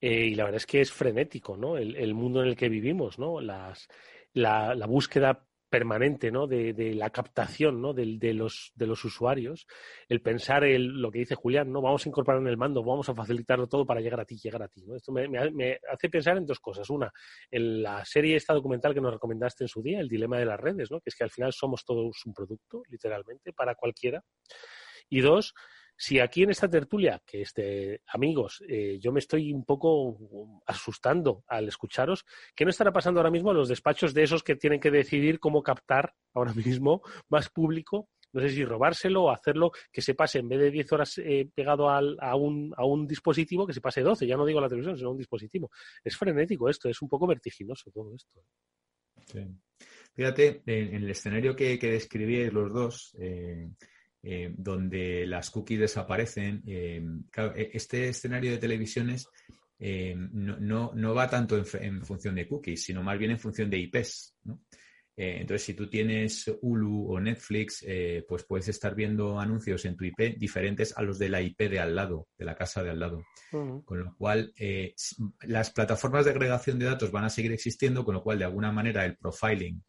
eh, 0.00 0.26
y 0.26 0.34
la 0.34 0.44
verdad 0.44 0.58
es 0.58 0.66
que 0.66 0.80
es 0.80 0.92
frenético, 0.92 1.56
¿no? 1.56 1.76
El, 1.76 2.14
mundo 2.14 2.42
en 2.42 2.48
el 2.48 2.56
que 2.56 2.68
vivimos, 2.68 3.18
¿no? 3.18 3.40
Las, 3.40 3.88
la, 4.32 4.74
búsqueda 4.86 5.46
permanente, 5.70 6.30
¿no? 6.30 6.46
De, 6.46 6.94
la 6.94 7.10
captación, 7.10 7.80
¿no? 7.80 7.94
De, 7.94 8.18
de, 8.18 8.34
los, 8.34 8.72
de 8.74 8.86
los 8.86 9.04
usuarios, 9.04 9.66
el 10.08 10.20
pensar 10.20 10.64
el, 10.64 11.00
lo 11.00 11.10
que 11.10 11.20
dice 11.20 11.34
Julián, 11.34 11.72
¿no? 11.72 11.80
Vamos 11.80 12.04
a 12.04 12.08
incorporar 12.10 12.40
en 12.42 12.48
el 12.48 12.58
mando, 12.58 12.84
vamos 12.84 13.08
a 13.08 13.14
facilitarlo 13.14 13.66
todo 13.66 13.86
para 13.86 14.00
llegar 14.00 14.20
a 14.20 14.26
ti, 14.26 14.36
llegar 14.36 14.62
a 14.62 14.68
ti, 14.68 14.84
¿no? 14.86 14.94
Esto 14.94 15.12
me, 15.12 15.28
me, 15.28 15.80
hace 15.90 16.10
pensar 16.10 16.36
en 16.36 16.44
dos 16.44 16.60
cosas. 16.60 16.88
Una, 16.90 17.10
en 17.50 17.82
la 17.82 18.04
serie 18.04 18.36
esta 18.36 18.52
documental 18.52 18.92
que 18.92 19.00
nos 19.00 19.14
recomendaste 19.14 19.64
en 19.64 19.68
su 19.68 19.82
día, 19.82 20.00
El 20.00 20.08
dilema 20.08 20.38
de 20.38 20.44
las 20.44 20.60
redes, 20.60 20.90
¿no? 20.90 21.00
Que 21.00 21.08
es 21.08 21.16
que 21.16 21.24
al 21.24 21.30
final 21.30 21.54
somos 21.54 21.84
todos 21.84 22.24
un 22.26 22.34
producto, 22.34 22.82
literalmente, 22.90 23.54
para 23.54 23.74
cualquiera. 23.74 24.22
Y 25.08 25.20
dos, 25.20 25.54
si 25.96 26.20
aquí 26.20 26.42
en 26.42 26.50
esta 26.50 26.68
tertulia, 26.68 27.22
que 27.24 27.42
este, 27.42 28.02
amigos, 28.08 28.62
eh, 28.68 28.98
yo 29.00 29.12
me 29.12 29.20
estoy 29.20 29.52
un 29.52 29.64
poco 29.64 30.62
asustando 30.66 31.42
al 31.46 31.68
escucharos, 31.68 32.24
¿qué 32.54 32.64
no 32.64 32.70
estará 32.70 32.92
pasando 32.92 33.20
ahora 33.20 33.30
mismo 33.30 33.50
en 33.50 33.56
los 33.56 33.68
despachos 33.68 34.12
de 34.12 34.22
esos 34.22 34.42
que 34.42 34.56
tienen 34.56 34.80
que 34.80 34.90
decidir 34.90 35.40
cómo 35.40 35.62
captar 35.62 36.14
ahora 36.34 36.52
mismo 36.54 37.02
más 37.28 37.48
público? 37.48 38.08
No 38.32 38.42
sé 38.42 38.50
si 38.50 38.64
robárselo 38.64 39.24
o 39.24 39.30
hacerlo 39.30 39.72
que 39.90 40.02
se 40.02 40.14
pase 40.14 40.40
en 40.40 40.48
vez 40.48 40.58
de 40.58 40.70
10 40.70 40.92
horas 40.92 41.18
eh, 41.18 41.48
pegado 41.54 41.88
a, 41.88 42.34
un, 42.34 42.74
a 42.76 42.84
un 42.84 43.06
dispositivo, 43.06 43.66
que 43.66 43.72
se 43.72 43.80
pase 43.80 44.02
12, 44.02 44.26
ya 44.26 44.36
no 44.36 44.44
digo 44.44 44.60
la 44.60 44.68
televisión, 44.68 44.98
sino 44.98 45.12
un 45.12 45.16
dispositivo. 45.16 45.70
Es 46.04 46.16
frenético 46.16 46.68
esto, 46.68 46.90
es 46.90 47.00
un 47.00 47.08
poco 47.08 47.26
vertiginoso 47.26 47.90
todo 47.90 48.14
esto. 48.14 48.42
Fíjate, 50.14 50.62
en, 50.66 50.94
el 50.94 51.10
escenario 51.10 51.56
que, 51.56 51.78
que 51.78 52.50
los 52.52 52.72
dos, 52.72 53.16
eh, 53.18 53.70
eh, 54.28 54.52
donde 54.58 55.24
las 55.24 55.50
cookies 55.50 55.78
desaparecen. 55.78 56.60
Eh, 56.66 57.00
e, 57.54 57.70
este 57.74 58.08
escenario 58.08 58.50
de 58.50 58.58
televisiones 58.58 59.28
eh, 59.78 60.16
no, 60.16 60.90
no, 60.92 61.14
va 61.14 61.30
tanto 61.30 61.56
en, 61.56 62.04
función 62.04 62.34
de 62.34 62.48
cookies, 62.48 62.82
sino 62.82 63.04
más 63.04 63.16
bien 63.20 63.30
en 63.30 63.38
función 63.38 63.70
de 63.70 63.78
IPs. 63.78 64.34
entonces, 65.16 65.62
si 65.62 65.74
tú 65.74 65.88
tienes 65.88 66.50
Hulu 66.60 67.12
o 67.12 67.20
Netflix, 67.20 67.86
pues 68.26 68.42
puedes 68.42 68.66
estar 68.66 68.96
viendo 68.96 69.38
anuncios 69.38 69.84
en 69.84 69.96
tu 69.96 70.04
IP 70.04 70.36
diferentes 70.36 70.98
a 70.98 71.02
los 71.02 71.20
de 71.20 71.28
la 71.28 71.40
IP 71.40 71.70
de 71.70 71.78
al 71.78 71.94
lado, 71.94 72.26
de 72.36 72.46
la 72.46 72.56
casa 72.56 72.82
de 72.82 72.90
al 72.90 72.98
lado. 72.98 73.22
Con 73.52 74.00
lo 74.00 74.16
cual, 74.16 74.52
las 75.42 75.70
plataformas 75.70 76.24
de 76.24 76.32
agregación 76.32 76.80
de 76.80 76.86
datos 76.86 77.12
van 77.12 77.24
a 77.24 77.30
seguir 77.30 77.52
existiendo, 77.52 78.04
con 78.04 78.14
lo 78.14 78.24
cual, 78.24 78.40
de 78.40 78.46
alguna 78.46 78.72
manera, 78.72 79.04
el 79.04 79.16
profiling, 79.16 79.84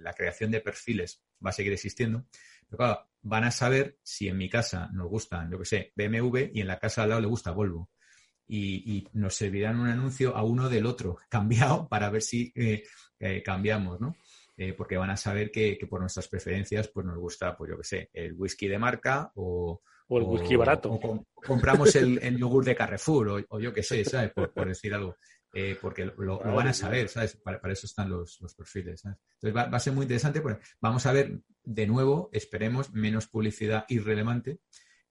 la 0.00 0.12
creación 0.14 0.50
de 0.50 0.60
perfiles 0.60 1.22
va 1.44 1.50
a 1.50 1.54
seguir 1.54 1.72
existiendo. 1.72 2.26
Pero 2.70 2.78
claro, 2.78 3.06
van 3.22 3.44
a 3.44 3.50
saber 3.50 3.98
si 4.02 4.28
en 4.28 4.38
mi 4.38 4.48
casa 4.48 4.88
nos 4.92 5.08
gustan, 5.08 5.50
yo 5.50 5.58
que 5.58 5.64
sé, 5.64 5.92
BMW 5.96 6.50
y 6.54 6.60
en 6.60 6.68
la 6.68 6.78
casa 6.78 7.02
al 7.02 7.10
lado 7.10 7.20
le 7.20 7.26
gusta 7.26 7.50
Volvo. 7.50 7.90
Y, 8.52 9.06
nos 9.12 9.36
servirán 9.36 9.78
un 9.78 9.86
anuncio 9.86 10.36
a 10.36 10.42
uno 10.42 10.68
del 10.68 10.86
otro, 10.86 11.18
cambiado, 11.28 11.88
para 11.88 12.10
ver 12.10 12.22
si 12.22 12.52
eh, 12.54 12.82
eh, 13.18 13.42
cambiamos, 13.42 14.00
¿no? 14.00 14.16
Eh, 14.56 14.74
porque 14.74 14.96
van 14.96 15.10
a 15.10 15.16
saber 15.16 15.50
que, 15.50 15.78
por 15.88 16.00
nuestras 16.00 16.28
preferencias 16.28 16.88
pues 16.88 17.06
nos 17.06 17.16
gusta, 17.16 17.56
pues 17.56 17.70
yo 17.70 17.78
que 17.78 17.84
sé, 17.84 18.10
el 18.12 18.34
whisky 18.34 18.68
de 18.68 18.78
marca 18.78 19.32
o... 19.36 19.80
el 20.10 20.22
whisky 20.22 20.56
barato. 20.56 20.90
O, 20.92 21.24
compramos 21.34 21.94
el, 21.96 22.36
yogur 22.36 22.64
de 22.64 22.76
Carrefour 22.76 23.46
o, 23.48 23.58
yo 23.58 23.72
que 23.72 23.82
sé, 23.82 24.04
¿sabes? 24.04 24.32
por, 24.32 24.68
decir 24.68 24.92
algo. 24.92 25.16
Eh, 25.52 25.76
porque 25.80 26.04
lo, 26.04 26.38
van 26.38 26.68
a 26.68 26.72
saber, 26.72 27.08
¿sabes? 27.08 27.36
Para, 27.36 27.60
eso 27.72 27.86
están 27.86 28.08
los, 28.08 28.38
perfiles, 28.56 29.00
¿sabes? 29.00 29.18
Entonces 29.40 29.56
va, 29.56 29.76
a 29.76 29.80
ser 29.80 29.92
muy 29.92 30.04
interesante, 30.04 30.40
porque 30.40 30.62
vamos 30.80 31.06
a 31.06 31.12
ver 31.12 31.40
de 31.64 31.86
nuevo, 31.86 32.30
esperemos, 32.32 32.92
menos 32.92 33.26
publicidad 33.26 33.84
irrelevante, 33.88 34.60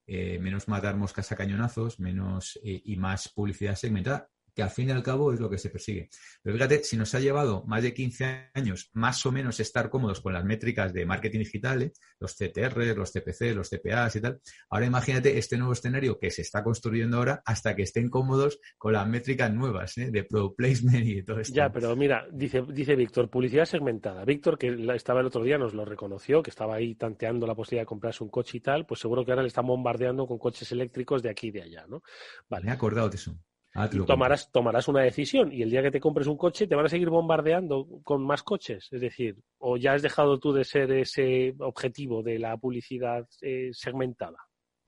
eh, 0.08 0.40
menos 0.40 0.68
matar 0.68 0.96
moscas 0.96 1.32
a 1.32 1.36
cañonazos, 1.36 2.00
menos 2.00 2.58
eh, 2.64 2.82
y 2.86 2.96
más 2.96 3.28
publicidad 3.30 3.76
segmentada, 3.76 4.30
que 4.60 4.64
al 4.64 4.70
fin 4.70 4.90
y 4.90 4.92
al 4.92 5.02
cabo 5.02 5.32
es 5.32 5.40
lo 5.40 5.50
que 5.50 5.58
se 5.58 5.70
persigue. 5.70 6.10
Pero 6.44 6.56
fíjate, 6.58 6.84
si 6.84 6.98
nos 6.98 7.16
ha 7.16 7.20
llevado 7.22 7.64
más 7.66 7.82
de 7.82 7.94
15 7.94 8.50
años 8.54 8.90
más 8.94 9.26
o 9.26 9.32
menos 9.32 9.58
estar 9.62 9.90
cómodos 9.90 10.20
con 10.20 10.34
las 10.34 10.44
métricas 10.44 10.92
de 10.92 11.06
marketing 11.06 11.40
digital, 11.40 11.82
¿eh? 11.84 11.94
los 12.20 12.36
CTR, 12.36 12.98
los 12.98 13.14
CPC, 13.14 13.56
los 13.56 13.70
CPAs 13.70 14.18
y 14.18 14.22
tal, 14.22 14.42
ahora 14.70 14.86
imagínate 14.86 15.38
este 15.38 15.58
nuevo 15.58 15.72
escenario 15.72 16.20
que 16.20 16.30
se 16.30 16.42
está 16.42 16.62
construyendo 16.62 17.18
ahora 17.18 17.42
hasta 17.46 17.74
que 17.74 17.84
estén 17.84 18.10
cómodos 18.10 18.60
con 18.78 18.92
las 18.92 19.08
métricas 19.08 19.54
nuevas 19.54 19.98
¿eh? 19.98 20.12
de 20.12 20.26
pro 20.26 20.54
placement 20.54 21.08
y 21.08 21.24
todo 21.24 21.40
esto. 21.40 21.56
Ya, 21.56 21.72
pero 21.72 21.96
mira, 21.96 22.28
dice, 22.30 22.62
dice 22.68 22.98
Víctor, 22.98 23.30
publicidad 23.30 23.64
segmentada. 23.64 24.26
Víctor, 24.26 24.58
que 24.58 24.76
estaba 24.94 25.22
el 25.22 25.28
otro 25.28 25.42
día, 25.42 25.58
nos 25.58 25.74
lo 25.74 25.86
reconoció, 25.86 26.44
que 26.44 26.50
estaba 26.50 26.76
ahí 26.76 26.96
tanteando 26.96 27.48
la 27.48 27.56
posibilidad 27.56 27.84
de 27.84 27.88
comprarse 27.88 28.26
un 28.26 28.30
coche 28.30 28.58
y 28.58 28.62
tal, 28.62 28.86
pues 28.86 29.00
seguro 29.00 29.24
que 29.24 29.32
ahora 29.32 29.44
le 29.44 29.48
están 29.48 29.68
bombardeando 29.68 30.28
con 30.28 30.38
coches 30.38 30.70
eléctricos 30.74 31.24
de 31.24 31.30
aquí 31.30 31.48
y 31.48 31.52
de 31.52 31.62
allá, 31.62 31.86
¿no? 31.88 32.04
Vale. 32.50 32.66
Me 32.66 32.72
he 32.72 32.74
acordado 32.74 33.10
de 33.10 33.16
eso. 33.16 33.40
Ah, 33.76 33.90
tomarás, 33.90 34.52
tomarás 34.52 34.88
una 34.88 35.02
decisión 35.02 35.54
y 35.54 35.62
el 35.62 35.70
día 35.70 35.84
que 35.84 35.92
te 35.92 36.00
compres 36.00 36.28
un 36.28 36.38
coche 36.38 36.68
te 36.68 36.76
van 36.76 36.86
a 36.86 36.90
seguir 36.90 37.10
bombardeando 37.10 37.88
con 38.04 38.26
más 38.26 38.42
coches. 38.44 38.88
Es 38.92 39.02
decir, 39.02 39.38
o 39.60 39.78
ya 39.78 39.94
has 39.94 40.02
dejado 40.02 40.40
tú 40.40 40.52
de 40.52 40.64
ser 40.64 40.92
ese 40.92 41.54
objetivo 41.60 42.24
de 42.24 42.40
la 42.40 42.58
publicidad 42.58 43.28
eh, 43.42 43.70
segmentada. 43.72 44.38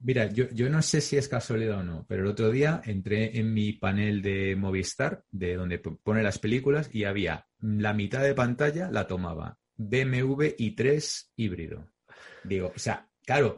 Mira, 0.03 0.31
yo, 0.31 0.45
yo, 0.51 0.67
no 0.67 0.81
sé 0.81 0.99
si 0.99 1.15
es 1.15 1.27
casualidad 1.27 1.79
o 1.79 1.83
no, 1.83 2.05
pero 2.07 2.23
el 2.23 2.29
otro 2.29 2.49
día 2.49 2.81
entré 2.85 3.37
en 3.37 3.53
mi 3.53 3.73
panel 3.73 4.23
de 4.23 4.55
Movistar, 4.55 5.23
de 5.29 5.55
donde 5.55 5.77
pone 5.77 6.23
las 6.23 6.39
películas, 6.39 6.89
y 6.91 7.03
había 7.03 7.47
la 7.59 7.93
mitad 7.93 8.23
de 8.23 8.33
pantalla 8.33 8.89
la 8.89 9.05
tomaba 9.05 9.59
BMW 9.77 10.55
i3 10.57 11.29
híbrido. 11.35 11.87
Digo, 12.43 12.71
o 12.75 12.79
sea, 12.79 13.07
claro, 13.23 13.55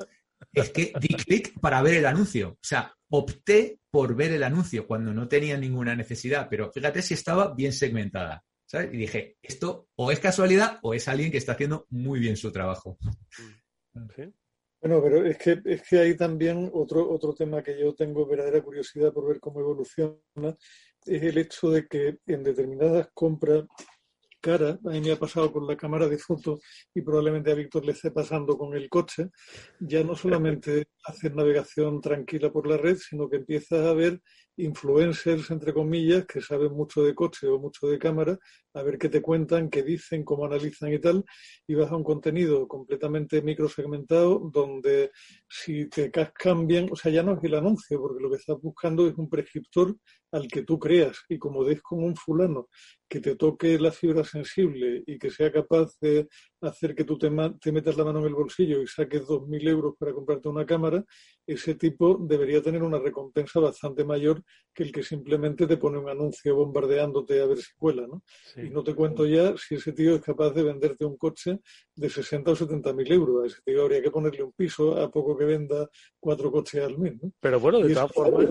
es 0.52 0.70
que 0.72 0.94
di 1.00 1.10
clic 1.10 1.60
para 1.60 1.82
ver 1.82 1.96
el 1.96 2.06
anuncio. 2.06 2.50
O 2.50 2.64
sea, 2.64 2.94
opté 3.10 3.80
por 3.92 4.16
ver 4.16 4.32
el 4.32 4.44
anuncio 4.44 4.88
cuando 4.88 5.14
no 5.14 5.28
tenía 5.28 5.58
ninguna 5.58 5.96
necesidad, 5.96 6.48
pero 6.50 6.72
fíjate 6.72 7.02
si 7.02 7.14
estaba 7.14 7.54
bien 7.54 7.74
segmentada. 7.74 8.44
¿sabes? 8.66 8.94
Y 8.94 8.98
dije, 8.98 9.38
esto 9.42 9.88
o 9.96 10.12
es 10.12 10.20
casualidad 10.20 10.80
o 10.82 10.94
es 10.94 11.08
alguien 11.08 11.32
que 11.32 11.38
está 11.38 11.52
haciendo 11.52 11.86
muy 11.90 12.20
bien 12.20 12.36
su 12.36 12.52
trabajo. 12.52 12.98
Bueno, 14.82 15.02
pero 15.02 15.26
es 15.26 15.38
que, 15.38 15.62
es 15.64 15.84
que 15.88 16.00
hay 16.00 16.18
también 16.18 16.70
otro, 16.74 17.10
otro 17.10 17.34
tema 17.34 17.62
que 17.62 17.80
yo 17.80 17.94
tengo 17.94 18.26
verdadera 18.26 18.62
curiosidad 18.62 19.14
por 19.14 19.28
ver 19.28 19.40
cómo 19.40 19.60
evoluciona, 19.60 20.58
es 21.06 21.24
el 21.24 21.38
hecho 21.38 21.70
de 21.70 21.88
que 21.88 22.18
en 22.26 22.44
determinadas 22.44 23.10
compras 23.14 23.66
cara. 24.44 24.78
A 24.86 24.90
mí 24.90 25.02
me 25.02 25.14
ha 25.14 25.18
pasado 25.18 25.52
con 25.52 25.66
la 25.66 25.78
cámara 25.78 26.08
de 26.10 26.18
fotos 26.18 26.60
y 26.94 27.02
probablemente 27.02 27.52
a 27.52 27.56
Víctor 27.56 27.86
le 27.86 27.94
esté 27.94 28.12
pasando 28.12 28.58
con 28.58 28.76
el 28.76 28.90
coche. 28.90 29.30
Ya 29.80 30.04
no 30.04 30.16
solamente 30.16 30.88
hacer 31.06 31.34
navegación 31.34 32.02
tranquila 32.02 32.52
por 32.52 32.68
la 32.68 32.78
red, 32.78 32.98
sino 32.98 33.30
que 33.30 33.38
empiezas 33.38 33.80
a 33.88 33.94
ver 33.94 34.22
influencers, 34.58 35.50
entre 35.52 35.74
comillas, 35.74 36.26
que 36.26 36.42
saben 36.42 36.74
mucho 36.74 37.02
de 37.04 37.16
coche 37.16 37.48
o 37.48 37.60
mucho 37.60 37.88
de 37.88 38.00
cámara, 38.00 38.38
a 38.74 38.84
ver 38.84 38.98
qué 38.98 39.10
te 39.10 39.22
cuentan, 39.22 39.70
qué 39.70 39.84
dicen, 39.84 40.24
cómo 40.24 40.46
analizan 40.46 40.94
y 40.94 41.00
tal, 41.00 41.24
y 41.68 41.76
vas 41.76 41.92
a 41.92 41.96
un 41.96 42.04
contenido 42.04 42.68
completamente 42.68 43.42
microsegmentado 43.42 44.50
donde 44.52 45.12
si 45.50 45.88
te 45.90 46.12
cambian, 46.12 46.88
o 46.92 46.96
sea, 46.96 47.12
ya 47.12 47.24
no 47.24 47.34
es 47.34 47.44
el 47.44 47.56
anuncio, 47.56 48.00
porque 48.00 48.22
lo 48.22 48.30
que 48.30 48.38
estás 48.38 48.58
buscando 48.62 49.08
es 49.08 49.16
un 49.18 49.30
prescriptor 49.30 49.96
al 50.32 50.48
que 50.48 50.64
tú 50.64 50.80
creas 50.80 51.18
y 51.30 51.38
como 51.38 51.64
des 51.64 51.82
con 51.82 52.04
un 52.04 52.16
fulano 52.16 52.70
que 53.08 53.20
te 53.20 53.36
toque 53.36 53.78
la 53.78 53.92
fibra 53.92 54.24
sensible 54.24 55.04
y 55.06 55.20
que 55.20 55.30
sea 55.30 55.52
capaz 55.52 55.92
de 56.02 56.28
hacer 56.64 56.96
que 56.96 57.04
tú 57.04 57.18
te, 57.18 57.30
te 57.62 57.72
metas 57.72 57.98
la 57.98 58.04
mano 58.04 58.20
en 58.20 58.26
el 58.26 58.34
bolsillo 58.34 58.82
y 58.82 58.88
saques 58.88 59.24
2.000 59.24 59.68
euros 59.70 59.96
para 59.98 60.14
comprarte 60.14 60.48
una 60.50 60.66
cámara, 60.66 61.04
ese 61.46 61.76
tipo 61.76 62.18
debería 62.20 62.62
tener 62.62 62.84
una 62.84 63.00
recompensa 63.00 63.60
bastante 63.60 64.04
mayor 64.04 64.42
que 64.74 64.84
el 64.84 64.92
que 64.92 65.04
simplemente 65.04 65.68
te 65.68 65.78
pone 65.78 65.98
un 65.98 66.10
anuncio 66.10 66.56
bombardeándote 66.56 67.42
a 67.42 67.46
ver 67.46 67.58
si 67.58 67.74
cuela, 67.78 68.08
¿no? 68.08 68.24
Y 68.56 68.70
no 68.70 68.84
te 68.84 68.96
cuento 68.96 69.26
ya 69.26 69.56
si 69.58 69.76
ese 69.76 69.92
tío 69.94 70.16
es 70.16 70.22
capaz 70.22 70.52
de 70.52 70.64
venderte 70.64 71.06
un 71.06 71.18
coche 71.18 71.60
de 71.96 72.10
60 72.10 72.52
o 72.52 72.56
70 72.56 72.94
mil 72.94 73.12
euros. 73.12 73.44
A 73.44 73.48
ese 73.48 73.62
tío 73.64 73.84
habría 73.84 74.02
que 74.02 74.12
ponerle 74.12 74.44
un 74.44 74.54
piso 74.54 74.98
a 74.98 75.12
poco 75.12 75.38
que 75.38 75.46
venda 75.46 75.90
cuatro 76.20 76.52
coches 76.52 76.84
al 76.84 76.98
mes, 76.98 77.22
¿no? 77.22 77.32
Pero 77.40 77.60
bueno, 77.60 77.80
de 77.80 77.94
todas 77.94 78.12
formas... 78.12 78.48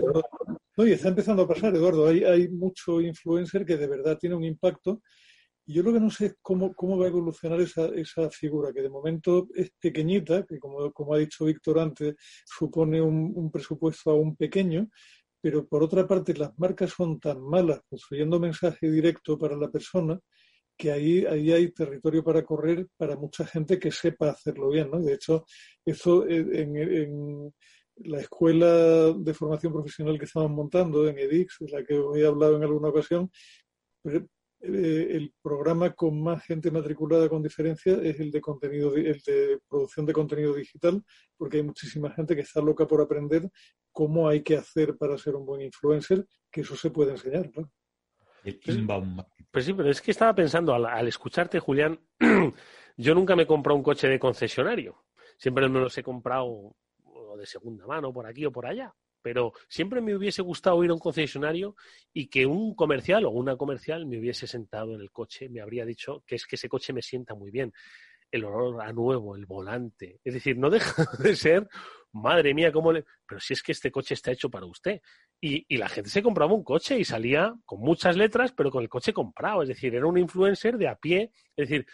No, 0.75 0.87
y 0.87 0.91
está 0.91 1.09
empezando 1.09 1.43
a 1.43 1.47
pasar, 1.47 1.75
Eduardo. 1.75 2.07
Hay, 2.07 2.23
hay 2.23 2.49
mucho 2.49 2.99
influencer 2.99 3.63
que 3.63 3.77
de 3.77 3.87
verdad 3.87 4.17
tiene 4.17 4.35
un 4.35 4.43
impacto. 4.43 5.01
Yo 5.65 5.81
lo 5.83 5.93
que 5.93 5.99
no 5.99 6.09
sé 6.09 6.25
es 6.27 6.35
cómo, 6.41 6.73
cómo 6.73 6.97
va 6.97 7.05
a 7.05 7.09
evolucionar 7.09 7.61
esa, 7.61 7.85
esa 7.87 8.29
figura, 8.29 8.73
que 8.73 8.81
de 8.81 8.89
momento 8.89 9.47
es 9.55 9.71
pequeñita, 9.79 10.45
que 10.45 10.59
como, 10.59 10.91
como 10.91 11.13
ha 11.13 11.19
dicho 11.19 11.45
Víctor 11.45 11.79
antes, 11.79 12.15
supone 12.45 13.01
un, 13.01 13.31
un 13.35 13.51
presupuesto 13.51 14.11
aún 14.11 14.35
pequeño, 14.35 14.89
pero 15.41 15.67
por 15.67 15.83
otra 15.83 16.07
parte 16.07 16.33
las 16.33 16.57
marcas 16.57 16.91
son 16.91 17.19
tan 17.19 17.41
malas 17.41 17.81
construyendo 17.89 18.39
mensaje 18.39 18.89
directo 18.89 19.37
para 19.37 19.57
la 19.57 19.69
persona 19.69 20.19
que 20.77 20.91
ahí, 20.91 21.25
ahí 21.25 21.51
hay 21.51 21.71
territorio 21.71 22.23
para 22.23 22.43
correr 22.43 22.87
para 22.97 23.15
mucha 23.15 23.45
gente 23.45 23.79
que 23.79 23.91
sepa 23.91 24.31
hacerlo 24.31 24.69
bien. 24.69 24.89
¿no? 24.91 25.01
De 25.01 25.13
hecho, 25.13 25.45
eso 25.85 26.27
en, 26.27 26.75
en 26.77 27.53
la 27.97 28.19
escuela 28.19 29.13
de 29.13 29.33
formación 29.33 29.73
profesional 29.73 30.17
que 30.17 30.25
estamos 30.25 30.51
montando 30.51 31.07
en 31.07 31.17
EDIX, 31.17 31.57
de 31.59 31.71
la 31.71 31.83
que 31.83 31.97
os 31.97 32.17
he 32.17 32.25
hablado 32.25 32.57
en 32.57 32.63
alguna 32.63 32.89
ocasión, 32.89 33.29
eh, 34.63 35.07
el 35.11 35.33
programa 35.41 35.91
con 35.91 36.21
más 36.21 36.43
gente 36.45 36.71
matriculada 36.71 37.27
con 37.27 37.43
diferencia 37.43 37.99
es 38.01 38.17
el 38.19 38.31
de 38.31 38.39
contenido, 38.39 38.95
el 38.95 39.21
de 39.21 39.59
producción 39.67 40.05
de 40.05 40.13
contenido 40.13 40.53
digital, 40.53 41.03
porque 41.37 41.57
hay 41.57 41.63
muchísima 41.63 42.11
gente 42.11 42.33
que 42.33 42.41
está 42.41 42.61
loca 42.61 42.87
por 42.87 43.01
aprender 43.01 43.49
cómo 43.91 44.29
hay 44.29 44.41
que 44.41 44.55
hacer 44.55 44.97
para 44.97 45.17
ser 45.17 45.35
un 45.35 45.45
buen 45.45 45.61
influencer, 45.61 46.25
que 46.49 46.61
eso 46.61 46.77
se 46.77 46.91
puede 46.91 47.11
enseñar, 47.11 47.51
¿no? 47.55 47.69
Pues, 48.41 48.77
pues, 49.51 49.65
sí, 49.65 49.73
pero 49.73 49.89
es 49.89 50.01
que 50.01 50.11
estaba 50.11 50.33
pensando, 50.33 50.73
al, 50.73 50.85
al 50.85 51.07
escucharte, 51.07 51.59
Julián, 51.59 51.99
yo 52.97 53.15
nunca 53.15 53.35
me 53.35 53.43
he 53.43 53.47
comprado 53.47 53.77
un 53.77 53.83
coche 53.83 54.07
de 54.07 54.19
concesionario. 54.19 55.05
Siempre 55.37 55.67
me 55.67 55.79
los 55.79 55.97
he 55.97 56.03
comprado 56.03 56.75
de 57.37 57.45
segunda 57.45 57.85
mano 57.85 58.13
por 58.13 58.25
aquí 58.27 58.45
o 58.45 58.51
por 58.51 58.65
allá. 58.65 58.93
Pero 59.23 59.53
siempre 59.69 60.01
me 60.01 60.15
hubiese 60.15 60.41
gustado 60.41 60.83
ir 60.83 60.91
a 60.91 60.93
un 60.93 60.99
concesionario 60.99 61.75
y 62.13 62.27
que 62.27 62.45
un 62.45 62.75
comercial 62.75 63.25
o 63.25 63.31
una 63.31 63.55
comercial 63.55 64.05
me 64.05 64.19
hubiese 64.19 64.45
sentado 64.45 64.93
en 64.93 65.01
el 65.01 65.11
coche, 65.11 65.49
me 65.49 65.61
habría 65.61 65.85
dicho 65.85 66.23
que 66.27 66.35
es 66.35 66.45
que 66.45 66.57
ese 66.57 66.69
coche 66.69 66.93
me 66.93 67.01
sienta 67.01 67.33
muy 67.33 67.49
bien. 67.49 67.73
El 68.29 68.45
olor 68.45 68.81
a 68.81 68.91
nuevo, 68.91 69.35
el 69.35 69.45
volante. 69.45 70.19
Es 70.23 70.33
decir, 70.33 70.57
no 70.57 70.69
deja 70.69 71.07
de 71.19 71.35
ser, 71.35 71.67
madre 72.11 72.53
mía, 72.53 72.71
cómo 72.71 72.91
le. 72.91 73.05
Pero 73.25 73.39
si 73.39 73.53
es 73.53 73.63
que 73.63 73.71
este 73.71 73.91
coche 73.91 74.13
está 74.13 74.31
hecho 74.31 74.49
para 74.49 74.65
usted. 74.65 75.01
Y, 75.39 75.65
y 75.67 75.77
la 75.77 75.87
gente 75.87 76.09
se 76.09 76.21
compraba 76.21 76.53
un 76.53 76.63
coche 76.63 76.99
y 76.99 77.05
salía 77.05 77.53
con 77.65 77.79
muchas 77.79 78.17
letras, 78.17 78.51
pero 78.51 78.71
con 78.71 78.83
el 78.83 78.89
coche 78.89 79.13
comprado. 79.13 79.61
Es 79.61 79.69
decir, 79.69 79.95
era 79.95 80.05
un 80.05 80.17
influencer 80.17 80.77
de 80.77 80.87
a 80.89 80.95
pie. 80.95 81.31
Es 81.55 81.69
decir, 81.69 81.85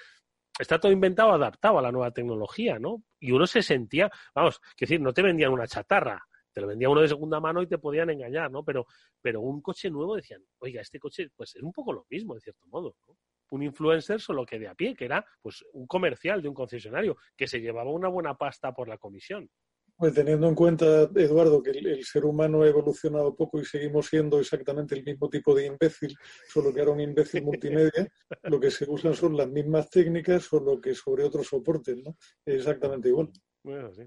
está 0.60 0.80
todo 0.80 0.92
inventado, 0.92 1.32
adaptado 1.32 1.80
a 1.80 1.82
la 1.82 1.92
nueva 1.92 2.12
tecnología, 2.12 2.78
¿no? 2.80 3.04
Y 3.20 3.32
uno 3.32 3.48
se 3.48 3.64
sentía, 3.64 4.12
vamos, 4.36 4.60
que 4.76 4.86
decir, 4.86 5.02
no 5.02 5.14
te 5.14 5.22
vendían 5.22 5.52
una 5.52 5.68
chatarra, 5.68 6.22
te 6.60 6.62
lo 6.62 6.68
vendía 6.68 6.89
uno 6.89 7.01
de 7.01 7.07
segunda 7.07 7.39
mano 7.39 7.62
y 7.62 7.68
te 7.68 7.78
podían 7.78 8.10
engañar, 8.10 8.51
¿no? 8.51 8.66
Pero, 8.66 8.86
pero 9.22 9.39
un 9.39 9.62
coche 9.62 9.89
nuevo 9.89 10.16
decían, 10.16 10.43
oiga, 10.60 10.82
este 10.82 10.99
coche, 10.99 11.30
pues 11.34 11.55
es 11.55 11.64
un 11.64 11.72
poco 11.72 11.93
lo 11.93 12.05
mismo, 12.10 12.36
de 12.36 12.41
cierto 12.41 12.68
modo, 12.68 12.95
¿no? 13.07 13.18
Un 13.51 13.64
influencer 13.64 14.20
solo 14.20 14.45
que 14.45 14.60
de 14.60 14.68
a 14.68 14.76
pie, 14.76 14.93
que 14.93 15.05
era 15.05 15.26
pues 15.41 15.64
un 15.74 15.88
comercial 15.88 16.41
de 16.41 16.49
un 16.49 16.53
concesionario, 16.53 17.16
que 17.36 17.47
se 17.47 17.62
llevaba 17.62 17.91
una 17.91 18.10
buena 18.10 18.36
pasta 18.36 18.74
por 18.74 18.89
la 18.89 18.97
comisión. 18.97 19.49
Pues 19.95 20.14
teniendo 20.14 20.47
en 20.47 20.55
cuenta, 20.55 21.10
Eduardo, 21.16 21.64
que 21.64 21.72
el, 21.72 22.03
ser 22.03 22.26
humano 22.26 22.62
ha 22.62 22.68
evolucionado 22.68 23.36
poco 23.36 23.60
y 23.60 23.66
seguimos 23.66 24.07
siendo 24.07 24.39
exactamente 24.39 24.95
el 24.95 25.03
mismo 25.03 25.30
tipo 25.30 25.55
de 25.55 25.66
imbécil, 25.66 26.14
solo 26.47 26.74
que 26.74 26.82
ahora 26.82 26.91
un 26.91 27.01
imbécil 27.01 27.43
multimedia, 27.43 28.07
lo 28.43 28.60
que 28.60 28.70
se 28.70 28.86
usan 28.89 29.14
son 29.14 29.36
las 29.36 29.49
mismas 29.49 29.89
técnicas, 29.89 30.43
solo 30.43 30.80
que 30.80 30.93
sobre 30.93 31.24
otros 31.24 31.47
soportes, 31.47 31.97
¿no? 32.03 32.18
Exactamente 32.45 33.10
igual. 33.10 33.32
Bueno, 33.64 33.91
sí. 33.93 34.03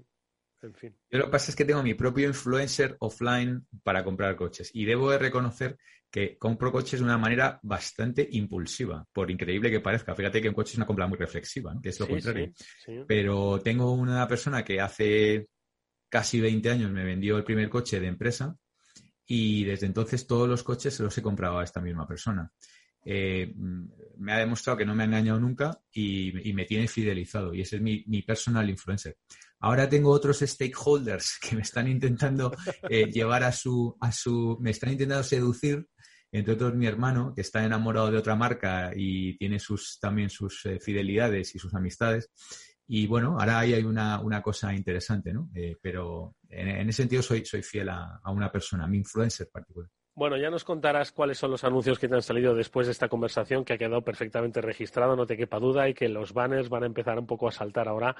En 0.63 0.73
fin. 0.73 0.95
Yo 1.09 1.19
lo 1.19 1.25
que 1.25 1.31
pasa 1.31 1.51
es 1.51 1.55
que 1.55 1.65
tengo 1.65 1.83
mi 1.83 1.93
propio 1.93 2.27
influencer 2.27 2.95
offline 2.99 3.67
para 3.83 4.03
comprar 4.03 4.35
coches 4.35 4.71
y 4.73 4.85
debo 4.85 5.11
de 5.11 5.17
reconocer 5.17 5.77
que 6.09 6.37
compro 6.37 6.71
coches 6.71 6.99
de 6.99 7.05
una 7.05 7.17
manera 7.17 7.59
bastante 7.63 8.27
impulsiva, 8.31 9.05
por 9.11 9.29
increíble 9.29 9.71
que 9.71 9.79
parezca. 9.79 10.15
Fíjate 10.15 10.41
que 10.41 10.49
un 10.49 10.55
coche 10.55 10.71
es 10.71 10.77
una 10.77 10.85
compra 10.85 11.07
muy 11.07 11.17
reflexiva, 11.17 11.75
que 11.81 11.89
es 11.89 11.99
lo 11.99 12.07
contrario. 12.07 12.53
Pero 13.07 13.59
tengo 13.61 13.91
una 13.91 14.27
persona 14.27 14.63
que 14.63 14.79
hace 14.79 15.47
casi 16.07 16.39
20 16.39 16.69
años 16.69 16.91
me 16.91 17.03
vendió 17.03 17.37
el 17.37 17.43
primer 17.43 17.69
coche 17.69 17.99
de 17.99 18.07
empresa 18.07 18.55
y 19.25 19.63
desde 19.63 19.87
entonces 19.87 20.27
todos 20.27 20.47
los 20.47 20.61
coches 20.61 20.93
se 20.93 21.01
los 21.01 21.17
he 21.17 21.23
comprado 21.23 21.57
a 21.57 21.63
esta 21.63 21.81
misma 21.81 22.07
persona. 22.07 22.51
Eh, 23.05 23.53
me 23.55 24.31
ha 24.31 24.37
demostrado 24.37 24.77
que 24.77 24.85
no 24.85 24.95
me 24.95 25.03
ha 25.03 25.07
engañado 25.07 25.39
nunca 25.39 25.81
y, 25.91 26.53
me 26.53 26.65
tiene 26.65 26.87
fidelizado 26.87 27.53
y 27.53 27.61
ese 27.61 27.77
es 27.77 27.81
mi, 27.81 28.21
personal 28.21 28.69
influencer. 28.69 29.17
Ahora 29.63 29.87
tengo 29.87 30.11
otros 30.11 30.39
stakeholders 30.39 31.39
que 31.41 31.55
me 31.55 31.61
están 31.61 31.87
intentando 31.87 32.51
eh, 32.89 33.05
llevar 33.11 33.43
a 33.43 33.53
su, 33.53 33.95
a 34.01 34.11
su, 34.11 34.57
me 34.59 34.71
están 34.71 34.91
intentando 34.91 35.23
seducir, 35.23 35.87
entre 36.33 36.55
otros 36.55 36.75
mi 36.75 36.85
hermano, 36.85 37.31
que 37.33 37.41
está 37.41 37.63
enamorado 37.63 38.11
de 38.11 38.17
otra 38.17 38.35
marca 38.35 38.91
y 38.93 39.37
tiene 39.37 39.59
sus, 39.59 39.99
también 40.01 40.29
sus 40.29 40.65
eh, 40.65 40.81
fidelidades 40.81 41.55
y 41.55 41.59
sus 41.59 41.73
amistades. 41.73 42.29
Y 42.87 43.07
bueno, 43.07 43.37
ahora 43.39 43.59
ahí 43.59 43.73
hay 43.73 43.83
una, 43.83 44.19
una 44.19 44.41
cosa 44.41 44.73
interesante, 44.73 45.31
¿no? 45.31 45.49
Eh, 45.55 45.77
pero 45.81 46.35
en, 46.49 46.89
ese 46.89 47.03
sentido 47.03 47.21
soy, 47.23 47.45
soy 47.45 47.63
fiel 47.63 47.87
a, 47.87 48.19
a 48.21 48.31
una 48.31 48.51
persona, 48.51 48.83
a 48.83 48.87
mi 48.87 48.97
influencer 48.97 49.47
particular. 49.49 49.89
Bueno, 50.15 50.35
ya 50.37 50.51
nos 50.51 50.65
contarás 50.65 51.13
cuáles 51.13 51.39
son 51.39 51.51
los 51.51 51.63
anuncios 51.63 51.97
que 51.97 52.09
te 52.09 52.13
han 52.13 52.21
salido 52.21 52.53
después 52.53 52.85
de 52.85 52.91
esta 52.91 53.07
conversación, 53.07 53.63
que 53.63 53.73
ha 53.73 53.77
quedado 53.77 54.03
perfectamente 54.03 54.61
registrado, 54.61 55.15
no 55.15 55.25
te 55.25 55.37
quepa 55.37 55.57
duda, 55.57 55.87
y 55.87 55.93
que 55.93 56.07
los 56.09 56.33
banners 56.33 56.69
van 56.69 56.83
a 56.83 56.87
empezar 56.87 57.17
un 57.17 57.25
poco 57.25 57.47
a 57.47 57.51
saltar 57.51 57.87
ahora 57.87 58.15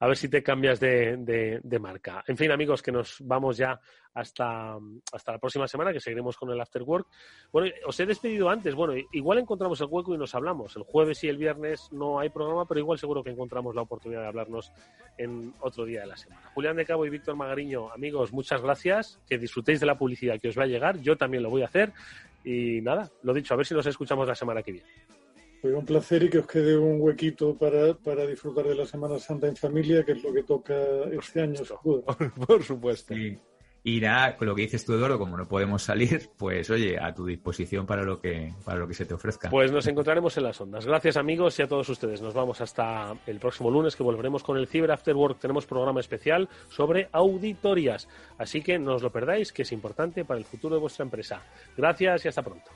a 0.00 0.06
ver 0.06 0.16
si 0.16 0.28
te 0.30 0.42
cambias 0.42 0.80
de, 0.80 1.78
marca. 1.78 2.24
En 2.26 2.36
fin, 2.36 2.50
amigos, 2.50 2.82
que 2.82 2.90
nos 2.90 3.16
vamos 3.20 3.58
ya 3.58 3.78
hasta, 4.14 4.78
hasta 5.12 5.32
la 5.32 5.38
próxima 5.38 5.68
semana, 5.68 5.92
que 5.92 6.00
seguiremos 6.00 6.38
con 6.38 6.50
el 6.50 6.60
After 6.60 6.82
Work. 6.82 7.06
Bueno, 7.52 7.70
os 7.86 8.00
he 8.00 8.06
despedido 8.06 8.48
antes. 8.48 8.74
Bueno, 8.74 8.94
igual 9.12 9.38
encontramos 9.38 9.78
el 9.82 9.88
hueco 9.90 10.14
y 10.14 10.18
nos 10.18 10.34
hablamos. 10.34 10.74
El 10.74 10.84
jueves 10.84 11.22
y 11.24 11.28
el 11.28 11.36
viernes 11.36 11.92
no 11.92 12.18
hay 12.18 12.30
programa, 12.30 12.66
pero 12.66 12.80
igual 12.80 12.98
seguro 12.98 13.22
que 13.22 13.30
encontramos 13.30 13.74
la 13.74 13.82
oportunidad 13.82 14.22
de 14.22 14.28
hablarnos 14.28 14.72
en 15.18 15.52
otro 15.60 15.84
día 15.84 16.00
de 16.00 16.06
la 16.06 16.16
semana. 16.16 16.50
Julián 16.54 16.76
de 16.76 16.86
Cabo 16.86 17.04
y 17.04 17.10
Víctor 17.10 17.36
Magariño, 17.36 17.92
amigos, 17.92 18.32
muchas 18.32 18.62
gracias. 18.62 19.20
Que 19.28 19.36
disfrutéis 19.36 19.80
de 19.80 19.86
la 19.86 19.98
publicidad 19.98 20.40
que 20.40 20.48
os 20.48 20.58
va 20.58 20.62
a 20.62 20.66
llegar. 20.66 20.98
Yo 21.00 21.18
también 21.18 21.42
lo 21.42 21.50
voy 21.50 21.60
a 21.60 21.66
hacer. 21.66 21.92
Y 22.42 22.80
nada, 22.80 23.10
lo 23.22 23.34
dicho, 23.34 23.52
a 23.52 23.58
ver 23.58 23.66
si 23.66 23.74
nos 23.74 23.84
escuchamos 23.84 24.26
la 24.26 24.34
semana 24.34 24.62
que 24.62 24.72
viene. 24.72 25.19
Fue 25.60 25.74
un 25.74 25.84
placer 25.84 26.22
y 26.22 26.30
que 26.30 26.38
os 26.38 26.46
quede 26.46 26.76
un 26.76 27.00
huequito 27.00 27.54
para, 27.56 27.92
para 27.92 28.26
disfrutar 28.26 28.66
de 28.66 28.74
la 28.74 28.86
Semana 28.86 29.18
Santa 29.18 29.46
en 29.46 29.56
familia, 29.56 30.04
que 30.04 30.12
es 30.12 30.22
lo 30.22 30.32
que 30.32 30.42
toca 30.42 30.74
este 31.12 31.42
año, 31.42 31.60
Por 32.46 32.62
supuesto. 32.62 33.14
Y, 33.82 34.00
nada, 34.00 34.36
con 34.36 34.48
lo 34.48 34.54
que 34.54 34.62
dices 34.62 34.84
tú, 34.84 34.94
Eduardo, 34.94 35.18
como 35.18 35.36
no 35.36 35.46
podemos 35.46 35.82
salir, 35.82 36.30
pues 36.38 36.68
oye, 36.70 36.98
a 36.98 37.14
tu 37.14 37.26
disposición 37.26 37.86
para 37.86 38.02
lo 38.04 38.20
que, 38.20 38.54
para 38.64 38.78
lo 38.78 38.88
que 38.88 38.94
se 38.94 39.04
te 39.04 39.14
ofrezca. 39.14 39.50
Pues 39.50 39.70
nos 39.70 39.86
encontraremos 39.86 40.36
en 40.38 40.44
las 40.44 40.60
ondas. 40.60 40.86
Gracias 40.86 41.18
amigos 41.18 41.58
y 41.58 41.62
a 41.62 41.68
todos 41.68 41.88
ustedes. 41.88 42.22
Nos 42.22 42.32
vamos 42.32 42.60
hasta 42.62 43.14
el 43.26 43.38
próximo 43.38 43.70
lunes 43.70 43.96
que 43.96 44.02
volveremos 44.02 44.42
con 44.42 44.56
el 44.56 44.66
Cyber 44.66 44.92
After 44.92 45.14
Work. 45.14 45.40
Tenemos 45.40 45.66
programa 45.66 46.00
especial 46.00 46.48
sobre 46.68 47.08
auditorías. 47.12 48.08
Así 48.38 48.62
que 48.62 48.78
no 48.78 48.94
os 48.94 49.02
lo 49.02 49.10
perdáis, 49.12 49.52
que 49.52 49.62
es 49.62 49.72
importante 49.72 50.24
para 50.24 50.38
el 50.38 50.44
futuro 50.44 50.74
de 50.74 50.80
vuestra 50.80 51.04
empresa. 51.04 51.42
Gracias 51.76 52.24
y 52.24 52.28
hasta 52.28 52.42
pronto. 52.42 52.70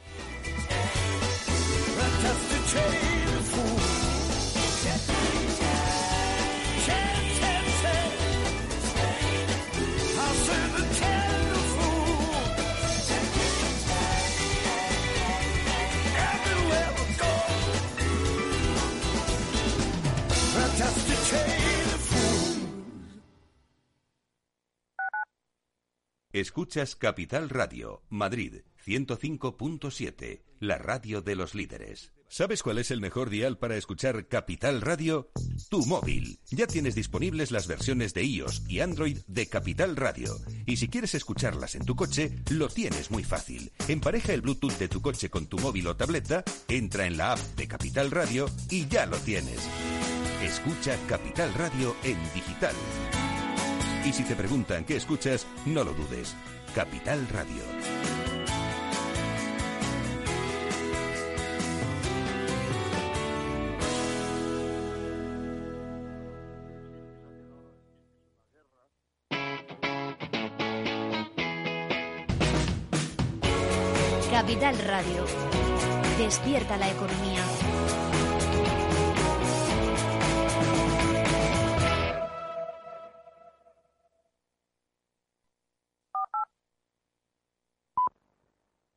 Escuchas 26.34 26.96
Capital 26.96 27.48
Radio, 27.48 28.02
Madrid 28.08 28.62
105.7, 28.84 30.42
la 30.58 30.78
radio 30.78 31.22
de 31.22 31.36
los 31.36 31.54
líderes. 31.54 32.12
¿Sabes 32.26 32.64
cuál 32.64 32.78
es 32.78 32.90
el 32.90 33.00
mejor 33.00 33.30
dial 33.30 33.56
para 33.56 33.76
escuchar 33.76 34.26
Capital 34.26 34.80
Radio? 34.80 35.30
Tu 35.70 35.86
móvil. 35.86 36.40
Ya 36.50 36.66
tienes 36.66 36.96
disponibles 36.96 37.52
las 37.52 37.68
versiones 37.68 38.14
de 38.14 38.24
iOS 38.24 38.64
y 38.68 38.80
Android 38.80 39.18
de 39.28 39.46
Capital 39.46 39.94
Radio. 39.94 40.34
Y 40.66 40.78
si 40.78 40.88
quieres 40.88 41.14
escucharlas 41.14 41.76
en 41.76 41.84
tu 41.84 41.94
coche, 41.94 42.32
lo 42.50 42.66
tienes 42.66 43.12
muy 43.12 43.22
fácil. 43.22 43.70
Empareja 43.86 44.34
el 44.34 44.40
Bluetooth 44.40 44.76
de 44.76 44.88
tu 44.88 45.00
coche 45.00 45.30
con 45.30 45.46
tu 45.46 45.60
móvil 45.60 45.86
o 45.86 45.94
tableta, 45.94 46.42
entra 46.66 47.06
en 47.06 47.16
la 47.16 47.34
app 47.34 47.38
de 47.38 47.68
Capital 47.68 48.10
Radio 48.10 48.46
y 48.70 48.88
ya 48.88 49.06
lo 49.06 49.18
tienes. 49.18 49.60
Escucha 50.42 50.98
Capital 51.06 51.54
Radio 51.54 51.94
en 52.02 52.18
digital. 52.34 52.74
Y 54.04 54.12
si 54.12 54.22
te 54.22 54.36
preguntan 54.36 54.84
qué 54.84 54.96
escuchas, 54.96 55.46
no 55.64 55.82
lo 55.82 55.94
dudes. 55.94 56.34
Capital 56.74 57.26
Radio. 57.28 57.62
Capital 74.30 74.78
Radio. 74.78 75.24
Despierta 76.18 76.76
la 76.76 76.90
economía. 76.90 77.63